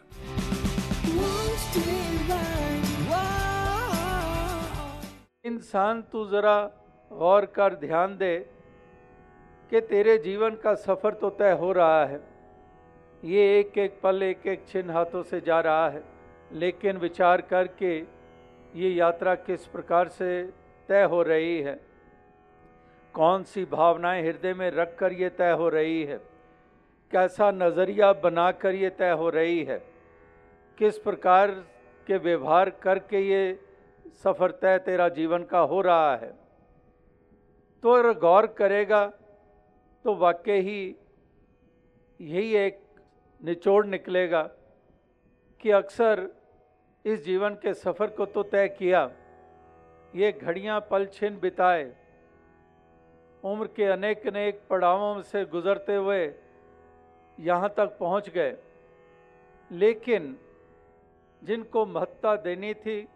इंसान 5.44 6.02
तू 6.12 6.24
ज़रा 6.26 6.58
गौर 7.10 7.44
कर 7.46 7.74
ध्यान 7.74 8.16
दे 8.16 8.36
कि 9.72 9.80
तेरे 9.80 10.16
जीवन 10.18 10.54
का 10.64 10.74
सफ़र 10.74 11.14
तो 11.14 11.30
तय 11.30 11.52
हो 11.60 11.72
रहा 11.72 12.04
है। 12.04 12.20
ये 13.22 13.42
एक 13.58 13.78
एक 13.78 13.98
पल 14.02 14.22
एक 14.22 14.46
एक 14.46 14.64
छिन 14.68 14.90
हाथों 14.90 15.22
से 15.22 15.40
जा 15.40 15.60
रहा 15.60 15.88
है। 15.88 16.02
लेकिन 16.52 16.96
विचार 16.96 17.40
करके 17.40 17.96
ये 18.76 18.88
यात्रा 18.90 19.34
किस 19.34 19.66
प्रकार 19.66 20.08
से 20.08 20.30
तय 20.88 21.02
हो 21.10 21.22
रही 21.22 21.60
है? 21.60 21.74
कौन 23.14 23.42
सी 23.44 23.64
भावनाएँ 23.64 24.22
हृदय 24.22 24.54
में 24.54 24.70
रख 24.70 24.96
कर 24.98 25.12
ये 25.12 25.28
तय 25.30 25.50
हो 25.50 25.68
रही 25.68 26.02
है? 26.04 26.16
कैसा 27.12 27.50
नज़रिया 27.50 28.12
बना 28.22 28.50
कर 28.52 28.74
ये 28.74 28.90
तय 28.90 29.10
हो 29.10 29.28
रही 29.30 29.62
है? 29.64 29.78
किस 30.78 30.98
प्रकार 30.98 31.50
के 32.06 32.16
व्यवहार 32.18 32.70
करके 32.82 33.20
ये 33.20 33.42
सफ़र 34.24 34.50
तय 34.62 34.78
तेरा 34.78 35.08
जीवन 35.10 35.42
का 35.44 35.58
हो 35.60 35.80
रहा 35.80 36.14
है? 36.16 36.32
तो 37.82 37.90
अगर 37.90 38.18
गौर 38.18 38.46
करेगा 38.58 39.06
तो 40.04 40.14
वाकई 40.16 40.60
ही 40.60 40.80
यही 42.20 42.54
एक 42.56 42.80
निचोड़ 43.40 43.84
निकलेगा 43.86 44.42
कि 45.60 45.70
अक्सर 45.72 46.28
इस 47.04 47.24
जीवन 47.24 47.54
के 47.62 47.74
सफ़र 47.74 48.06
को 48.06 48.26
तो 48.26 48.42
तय 48.42 48.68
किया, 48.68 49.10
ये 50.14 50.32
घड़ियाँ 50.32 50.80
पल 50.90 51.06
छिन 51.06 51.38
बिताए 51.40 51.92
उम्र 53.44 53.66
के 53.66 53.84
अनेक 53.84 54.26
अनेक 54.26 54.60
पड़ावों 54.70 55.22
से 55.22 55.44
गुजरते 55.44 55.94
हुए 55.94 56.34
यहाँ 57.40 57.74
तक 57.76 57.96
पहुँच 58.00 58.28
गए। 58.28 58.56
लेकिन 59.72 60.36
जिनको 61.44 61.86
महत्ता 61.86 62.36
देनी 62.36 62.74
थी, 62.74 63.08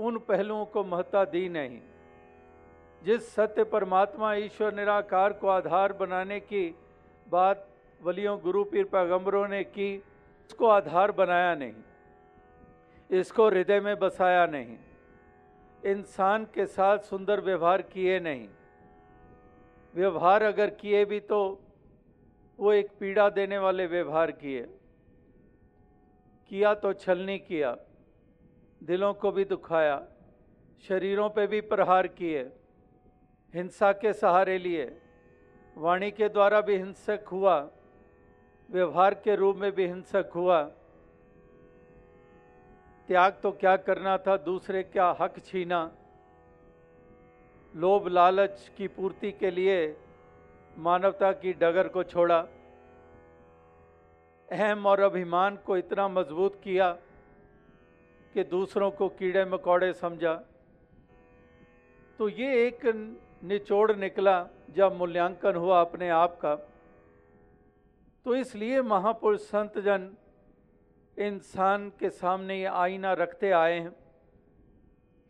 उन 0.00 0.18
पहलुओं 0.18 0.64
को 0.64 0.84
महत्ता 0.84 1.24
दी 1.24 1.48
नहीं। 1.48 1.80
जिस 3.04 3.34
सत्य 3.34 3.64
परमात्मा 3.64 4.34
ईश्वर 4.34 4.74
निराकार 4.74 5.32
को 5.32 5.48
आधार 5.48 5.92
बनाने 5.92 6.40
की 6.40 6.74
बात 7.28 7.68
वलियों 8.02 8.40
गुरु 8.40 8.64
पीर 8.64 8.84
पैगंबरों 8.84 9.48
ने 9.48 9.64
की, 9.64 10.02
उसको 10.46 10.66
आधार 10.66 11.12
बनाया 11.12 11.54
नहीं। 11.54 11.74
इसको 13.10 13.48
हृदय 13.48 13.80
में 13.80 13.98
बसाया 13.98 14.46
नहीं। 14.46 14.76
इंसान 15.84 16.44
के 16.44 16.66
साथ 16.66 16.98
सुंदर 16.98 17.40
व्यवहार 17.40 17.82
किए 17.82 18.20
नहीं। 18.20 18.48
व्यवहार 19.94 20.42
अगर 20.42 20.70
किए 20.70 21.04
भी 21.04 21.20
तो 21.20 21.38
वो 22.58 22.72
एक 22.72 22.90
पीड़ा 23.00 23.28
देने 23.30 23.58
वाले 23.58 23.86
व्यवहार 23.86 24.30
किए। 24.32 24.62
किया 26.50 26.74
तो 26.74 26.92
छलनी 26.94 27.38
किया, 27.38 27.76
दिलों 28.80 29.12
को 29.14 29.30
भी 29.32 29.44
दुखाया, 29.44 30.00
शरीरों 30.84 31.28
पे 31.30 31.46
भी 31.46 31.60
प्रहार 31.62 32.06
किए, 32.08 32.42
हिंसा 33.54 33.92
के 33.92 34.12
सहारे 34.12 34.58
लिए, 34.58 34.84
वाणी 35.76 36.10
के 36.10 36.28
द्वारा 36.28 36.60
भी 36.60 36.76
हिंसक 36.76 37.28
हुआ, 37.32 37.58
व्यवहार 38.68 39.14
के 39.14 39.36
रूप 39.36 39.56
में 39.56 39.70
भी 39.72 39.86
हिंसक 39.86 40.30
हुआ। 40.34 40.62
त्याग 43.08 43.38
तो 43.42 43.50
क्या 43.52 43.76
करना 43.78 44.16
था, 44.18 44.36
दूसरे 44.36 44.82
क्या 44.82 45.16
हक 45.20 45.38
छीना? 45.38 45.90
लोभ 47.74 48.06
लालच 48.08 48.70
की 48.76 48.86
पूर्ति 48.88 49.30
के 49.32 49.50
लिए 49.50 49.96
मानवता 50.76 51.30
की 51.32 51.52
डगर 51.52 51.88
को 51.88 52.02
छोड़ा, 52.04 52.38
अहम 54.48 54.86
और 54.86 55.00
अभिमान 55.00 55.56
को 55.66 55.76
इतना 55.76 56.08
मज़बूत 56.08 56.60
किया 56.64 56.90
कि 58.34 58.44
दूसरों 58.44 58.90
को 58.90 59.08
कीड़े 59.10 59.44
मकोड़े 59.44 59.92
समझा। 59.92 60.34
तो 62.18 62.28
ये 62.28 62.66
एक 62.66 62.86
निचोड़ 63.44 63.92
निकला 63.96 64.38
जब 64.76 64.96
मूल्यांकन 64.98 65.56
हुआ 65.56 65.80
अपने 65.80 66.08
आप 66.10 66.38
का। 66.40 66.54
तो 68.26 68.34
इसलिए 68.34 68.82
महापुरुष 68.84 69.40
संत 69.42 69.78
जन 69.78 70.10
इंसान 71.16 71.88
के 72.00 72.10
सामने 72.10 72.58
ये 72.58 72.66
आईना 72.66 73.12
रखते 73.14 73.50
आए 73.52 73.78
हैं। 73.78 73.94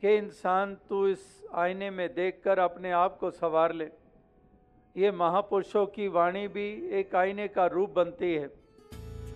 कि 0.03 0.15
इंसान 0.17 0.75
तू 0.89 1.07
इस 1.07 1.43
आईने 1.55 1.91
में 1.91 2.09
देखकर 2.15 2.59
अपने 2.59 2.91
आप 2.91 3.17
को 3.19 3.31
संवार 3.31 3.73
ले। 3.73 3.89
ये 4.97 5.11
महापुरुषों 5.13 5.87
की 5.87 6.09
वाणी 6.09 6.47
भी 6.49 6.69
एक 6.99 7.15
आईने 7.15 7.49
का 7.49 7.67
रूप 7.67 7.91
बनती 7.91 8.35
है। 8.35 8.49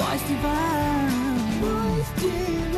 was 0.00 0.22
divine. 0.22 1.60
Was 1.60 2.10
divine. 2.22 2.69